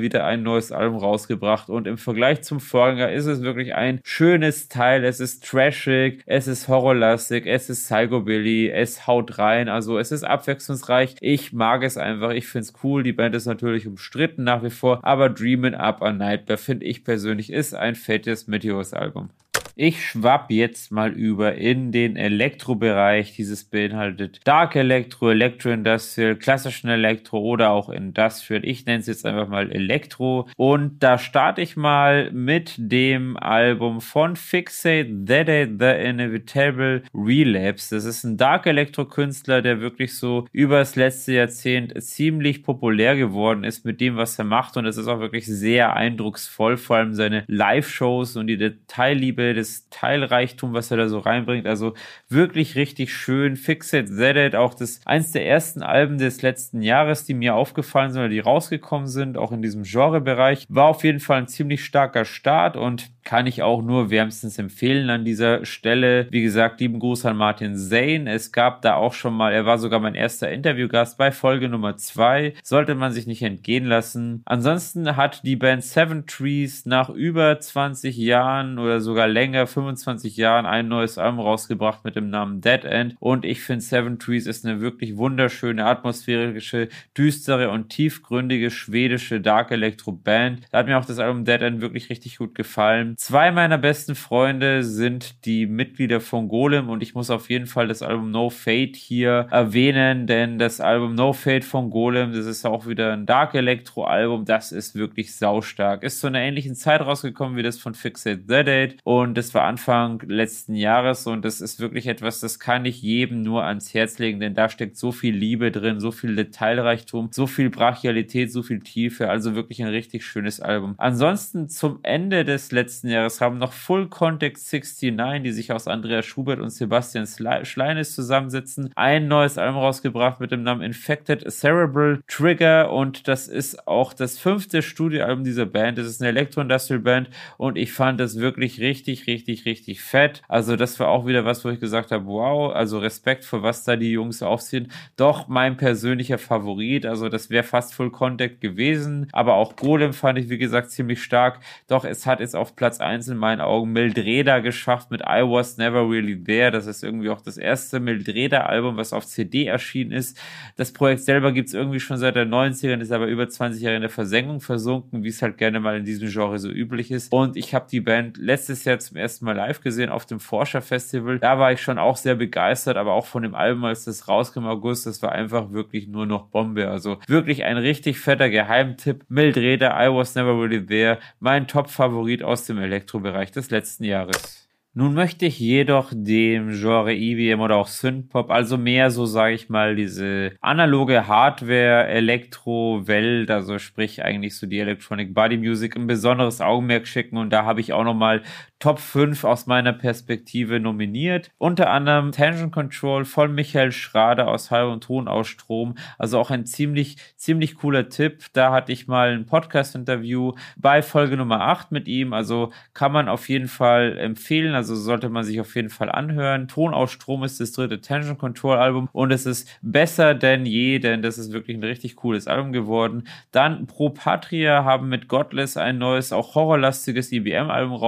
[0.00, 4.00] wieder ein neues Album rausgebracht rausgebracht und im Vergleich zum Vorgänger ist es wirklich ein
[4.04, 5.04] schönes Teil.
[5.04, 10.24] Es ist trashig, es ist horrorlastig, es ist Psychobilly, es haut rein, also es ist
[10.24, 11.16] abwechslungsreich.
[11.20, 13.02] Ich mag es einfach, ich finde es cool.
[13.02, 17.04] Die Band ist natürlich umstritten nach wie vor, aber Dreamin' Up a Nightmare finde ich
[17.04, 19.30] persönlich ist ein fettes Meteors-Album.
[19.78, 23.34] Ich schwapp jetzt mal über in den Elektrobereich.
[23.34, 28.64] Dieses beinhaltet Dark Electro, Electro Industrial, klassischen Elektro oder auch Industrial.
[28.64, 30.48] Ich nenne es jetzt einfach mal Elektro.
[30.56, 37.94] Und da starte ich mal mit dem Album von Fixate, That Ain't The Inevitable Relapse.
[37.94, 43.14] Das ist ein Dark Electro Künstler, der wirklich so über das letzte Jahrzehnt ziemlich populär
[43.14, 44.78] geworden ist mit dem, was er macht.
[44.78, 49.65] Und es ist auch wirklich sehr eindrucksvoll, vor allem seine Live-Shows und die Detailliebe des
[49.66, 51.66] das Teilreichtum, was er da so reinbringt.
[51.66, 51.94] Also
[52.28, 53.56] wirklich richtig schön.
[53.56, 58.20] Fixed Zedit, auch das eins der ersten Alben des letzten Jahres, die mir aufgefallen sind
[58.20, 60.66] oder die rausgekommen sind, auch in diesem Genrebereich.
[60.68, 65.10] War auf jeden Fall ein ziemlich starker Start und kann ich auch nur wärmstens empfehlen
[65.10, 66.28] an dieser Stelle.
[66.30, 68.30] Wie gesagt, lieben Gruß an Martin Zane.
[68.30, 71.96] Es gab da auch schon mal, er war sogar mein erster Interviewgast bei Folge Nummer
[71.96, 72.54] zwei.
[72.62, 74.42] Sollte man sich nicht entgehen lassen.
[74.46, 80.64] Ansonsten hat die Band Seven Trees nach über 20 Jahren oder sogar länger, 25 Jahren,
[80.64, 83.16] ein neues Album rausgebracht mit dem Namen Dead End.
[83.18, 89.72] Und ich finde Seven Trees ist eine wirklich wunderschöne, atmosphärische, düstere und tiefgründige schwedische Dark
[89.72, 90.60] Electro Band.
[90.70, 93.15] Da hat mir auch das Album Dead End wirklich richtig gut gefallen.
[93.16, 97.88] Zwei meiner besten Freunde sind die Mitglieder von Golem und ich muss auf jeden Fall
[97.88, 102.66] das Album No Fate hier erwähnen, denn das Album No Fate von Golem, das ist
[102.66, 106.02] auch wieder ein Dark Electro Album, das ist wirklich saustark.
[106.02, 109.62] Ist zu einer ähnlichen Zeit rausgekommen wie das von Fixate The Date und das war
[109.62, 114.18] Anfang letzten Jahres und das ist wirklich etwas, das kann ich jedem nur ans Herz
[114.18, 118.62] legen, denn da steckt so viel Liebe drin, so viel Detailreichtum, so viel Brachialität, so
[118.62, 120.94] viel Tiefe, also wirklich ein richtig schönes Album.
[120.98, 125.86] Ansonsten zum Ende des letzten letzten Jahres haben noch Full Context 69, die sich aus
[125.86, 127.26] Andreas Schubert und Sebastian
[127.62, 133.86] Schleines zusammensetzen, ein neues Album rausgebracht mit dem Namen Infected Cerebral Trigger und das ist
[133.86, 135.98] auch das fünfte Studioalbum dieser Band.
[135.98, 140.42] Das ist eine Elektro-Industrial-Band und ich fand das wirklich richtig, richtig, richtig fett.
[140.48, 143.84] Also das war auch wieder was, wo ich gesagt habe, wow, also Respekt für was
[143.84, 144.90] da die Jungs aufziehen.
[145.16, 150.38] Doch mein persönlicher Favorit, also das wäre fast Full Contact gewesen, aber auch Golem fand
[150.38, 151.60] ich, wie gesagt, ziemlich stark.
[151.86, 155.76] Doch es hat jetzt auf Platz 1 in meinen Augen Mildreda geschafft mit I Was
[155.76, 156.70] Never Really There.
[156.70, 160.38] Das ist irgendwie auch das erste Mildreda-Album, was auf CD erschienen ist.
[160.76, 163.96] Das Projekt selber gibt es irgendwie schon seit den 90ern, ist aber über 20 Jahre
[163.96, 167.32] in der Versenkung versunken, wie es halt gerne mal in diesem Genre so üblich ist.
[167.32, 170.82] Und ich habe die Band letztes Jahr zum ersten Mal live gesehen auf dem Forscher
[170.82, 171.38] Festival.
[171.38, 174.60] Da war ich schon auch sehr begeistert, aber auch von dem Album, als das rauskam
[174.60, 176.88] im August, das war einfach wirklich nur noch Bombe.
[176.88, 179.24] Also wirklich ein richtig fetter Geheimtipp.
[179.28, 184.66] Mildreda, I Was Never Really There, mein Top-Favorit aus dem Elektrobereich des letzten Jahres.
[184.98, 189.68] Nun möchte ich jedoch dem Genre EBM oder auch Synthpop, also mehr so sage ich
[189.68, 196.62] mal diese analoge Hardware, Elektro-Welt, also sprich eigentlich so die Electronic Body Music, ein besonderes
[196.62, 198.42] Augenmerk schicken und da habe ich auch nochmal
[198.78, 201.50] Top 5 aus meiner Perspektive nominiert.
[201.56, 205.94] Unter anderem Tension Control von Michael Schrader aus Hall und Ton aus Strom.
[206.18, 208.44] Also auch ein ziemlich, ziemlich cooler Tipp.
[208.52, 212.34] Da hatte ich mal ein Podcast-Interview bei Folge Nummer 8 mit ihm.
[212.34, 214.74] Also kann man auf jeden Fall empfehlen.
[214.74, 216.68] Also sollte man sich auf jeden Fall anhören.
[216.68, 220.98] Ton aus Strom ist das dritte Tension Control Album und es ist besser denn je,
[220.98, 223.26] denn das ist wirklich ein richtig cooles Album geworden.
[223.52, 228.00] Dann Pro Patria haben mit Godless ein neues, auch horrorlastiges IBM-Album e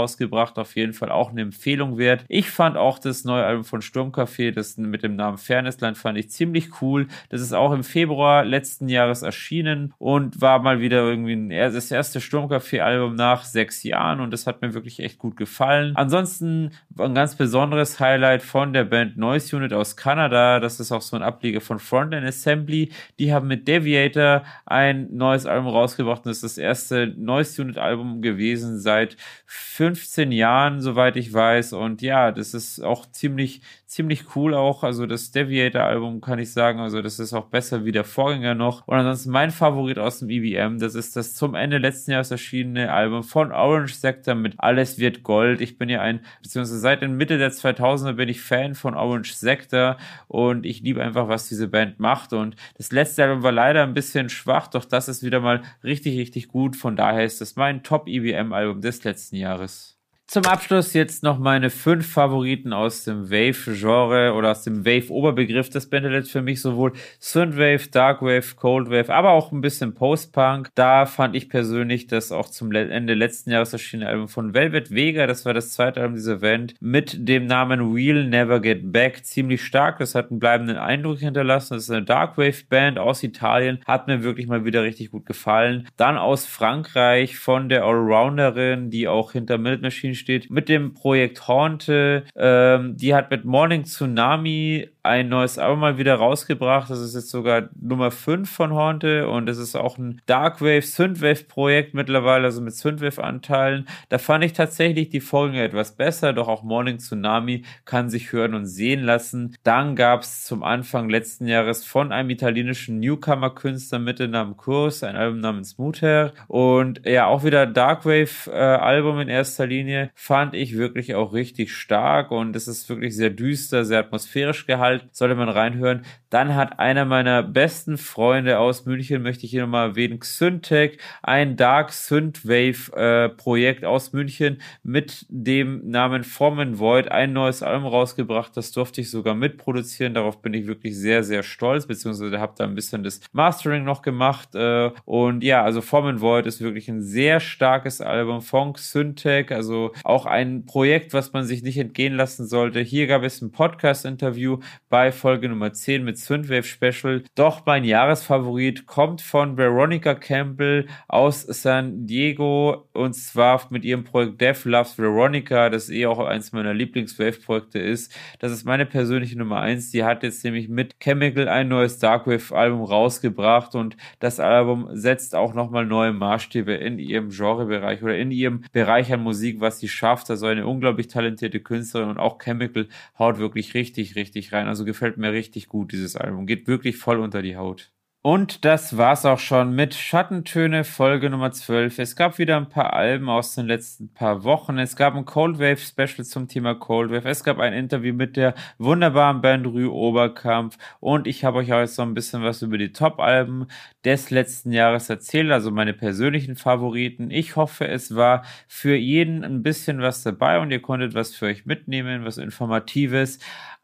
[0.58, 2.24] auf jeden Fall auch eine Empfehlung wert.
[2.28, 6.30] Ich fand auch das neue Album von Sturmcafé, das mit dem Namen Fairnessland, fand ich
[6.30, 7.06] ziemlich cool.
[7.28, 12.20] Das ist auch im Februar letzten Jahres erschienen und war mal wieder irgendwie das erste
[12.20, 15.92] Sturmcafé-Album nach sechs Jahren und das hat mir wirklich echt gut gefallen.
[15.94, 20.60] Ansonsten ein ganz besonderes Highlight von der Band Noise Unit aus Kanada.
[20.60, 22.90] Das ist auch so ein Ableger von Frontend Assembly.
[23.18, 27.78] Die haben mit Deviator ein neues Album rausgebracht und das ist das erste Noise Unit
[27.78, 29.16] Album gewesen seit
[29.46, 30.47] 15 Jahren.
[30.48, 31.74] Jahren, soweit ich weiß.
[31.74, 34.82] Und ja, das ist auch ziemlich, ziemlich cool auch.
[34.82, 38.86] Also das Deviator-Album kann ich sagen, also das ist auch besser wie der Vorgänger noch.
[38.86, 42.92] Und ansonsten mein Favorit aus dem EBM, das ist das zum Ende letzten Jahres erschienene
[42.92, 45.60] Album von Orange Sector mit Alles wird Gold.
[45.60, 49.34] Ich bin ja ein, beziehungsweise seit der Mitte der 2000er bin ich Fan von Orange
[49.34, 49.98] Sector
[50.28, 52.32] und ich liebe einfach, was diese Band macht.
[52.32, 56.18] Und das letzte Album war leider ein bisschen schwach, doch das ist wieder mal richtig,
[56.18, 56.74] richtig gut.
[56.74, 59.97] Von daher ist das mein Top-EBM-Album des letzten Jahres.
[60.30, 65.70] Zum Abschluss jetzt noch meine fünf Favoriten aus dem Wave-Genre oder aus dem Wave-Oberbegriff.
[65.70, 70.68] Das bändet für mich sowohl Synthwave, Darkwave, Coldwave, aber auch ein bisschen Post-Punk.
[70.74, 75.26] Da fand ich persönlich das auch zum Ende letzten Jahres erschienene Album von Velvet Vega,
[75.26, 79.64] das war das zweite Album dieser Band, mit dem Namen We'll Never Get Back, ziemlich
[79.64, 79.98] stark.
[79.98, 81.72] Das hat einen bleibenden Eindruck hinterlassen.
[81.72, 85.88] Das ist eine Darkwave-Band aus Italien, hat mir wirklich mal wieder richtig gut gefallen.
[85.96, 91.48] Dann aus Frankreich von der Allrounderin, die auch hinter Minute Machine steht, mit dem Projekt
[91.48, 92.24] Haunte.
[92.36, 96.90] Ähm, die hat mit Morning Tsunami ein neues Album mal wieder rausgebracht.
[96.90, 101.44] Das ist jetzt sogar Nummer 5 von Haunte und es ist auch ein Darkwave, Synthwave
[101.44, 103.88] Projekt mittlerweile, also mit Synthwave Anteilen.
[104.10, 108.54] Da fand ich tatsächlich die Folgen etwas besser, doch auch Morning Tsunami kann sich hören
[108.54, 109.56] und sehen lassen.
[109.62, 115.02] Dann gab es zum Anfang letzten Jahres von einem italienischen Newcomer-Künstler mit dem Namen Kurs
[115.02, 120.54] ein Album namens Mutter und ja, auch wieder Darkwave äh, Album in erster Linie fand
[120.54, 125.16] ich wirklich auch richtig stark und es ist wirklich sehr düster, sehr atmosphärisch gehalten Inhalt
[125.16, 126.04] sollte man reinhören.
[126.30, 131.56] Dann hat einer meiner besten Freunde aus München, möchte ich hier nochmal erwähnen, Xyntech, ein
[131.56, 138.56] Dark Synthwave äh, Projekt aus München mit dem Namen Formen Void ein neues Album rausgebracht.
[138.56, 140.14] Das durfte ich sogar mitproduzieren.
[140.14, 144.02] Darauf bin ich wirklich sehr, sehr stolz, beziehungsweise habe da ein bisschen das Mastering noch
[144.02, 144.54] gemacht.
[144.54, 149.92] Äh, und ja, also Formen Void ist wirklich ein sehr starkes Album von Xyntech, also
[150.04, 152.80] auch ein Projekt, was man sich nicht entgehen lassen sollte.
[152.80, 154.58] Hier gab es ein Podcast-Interview
[154.88, 157.22] bei Folge Nummer 10 mit Synthwave Special.
[157.34, 164.40] Doch mein Jahresfavorit kommt von Veronica Campbell aus San Diego und zwar mit ihrem Projekt
[164.40, 168.14] Death Loves Veronica, das eh auch eins meiner Lieblingswave-Projekte ist.
[168.38, 169.90] Das ist meine persönliche Nummer 1.
[169.90, 175.54] Die hat jetzt nämlich mit Chemical ein neues Darkwave-Album rausgebracht und das Album setzt auch
[175.54, 180.30] nochmal neue Maßstäbe in ihrem Genrebereich oder in ihrem Bereich an Musik, was sie schafft.
[180.30, 182.88] Also eine unglaublich talentierte Künstlerin und auch Chemical
[183.18, 184.66] haut wirklich richtig, richtig rein.
[184.66, 186.46] Also gefällt mir richtig gut, dieses Album.
[186.46, 187.92] Geht wirklich voll unter die Haut.
[188.20, 192.00] Und das war's auch schon mit Schattentöne Folge Nummer 12.
[192.00, 194.76] Es gab wieder ein paar Alben aus den letzten paar Wochen.
[194.76, 197.28] Es gab ein Cold Wave Special zum Thema Cold Wave.
[197.28, 200.76] Es gab ein Interview mit der wunderbaren Band Rue Oberkampf.
[200.98, 203.68] Und ich habe euch auch jetzt so ein bisschen was über die Top-Alben
[204.04, 207.30] des letzten Jahres erzählt, also meine persönlichen Favoriten.
[207.30, 211.46] Ich hoffe, es war für jeden ein bisschen was dabei und ihr konntet was für
[211.46, 213.38] euch mitnehmen, was Informatives.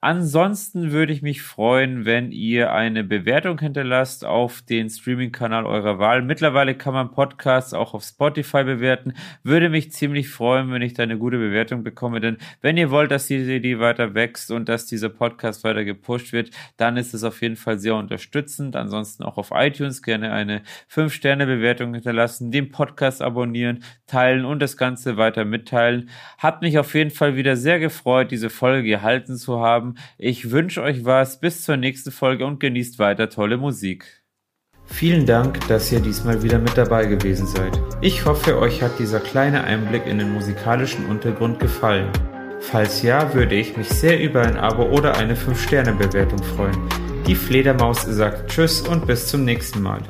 [0.05, 6.21] Ansonsten würde ich mich freuen, wenn ihr eine Bewertung hinterlasst auf den Streaming-Kanal eurer Wahl.
[6.21, 9.15] Mittlerweile kann man Podcasts auch auf Spotify bewerten.
[9.45, 13.13] Würde mich ziemlich freuen, wenn ich da eine gute Bewertung bekomme, denn wenn ihr wollt,
[13.13, 17.25] dass diese Idee weiter wächst und dass dieser Podcast weiter gepusht wird, dann ist es
[17.25, 18.77] auf jeden Fall sehr unterstützend.
[18.77, 25.17] Ansonsten auch auf iTunes gerne eine 5-Sterne-Bewertung hinterlassen, den Podcast abonnieren, teilen und das Ganze
[25.17, 26.11] weiter mitteilen.
[26.37, 29.61] Hat mich auf jeden Fall wieder sehr gefreut, diese Folge gehalten zu
[30.19, 34.25] Ich wünsche euch was, bis zur nächsten Folge und genießt weiter tolle Musik.
[34.87, 37.81] Vielen Dank, dass ihr diesmal wieder mit dabei gewesen seid.
[38.01, 42.11] Ich hoffe, euch hat dieser kleine Einblick in den musikalischen Untergrund gefallen.
[42.61, 46.79] Falls ja, würde ich mich sehr über ein Abo oder eine 5-Sterne-Bewertung freuen.
[47.27, 50.03] Die Fledermaus sagt Tschüss und bis zum nächsten Mal.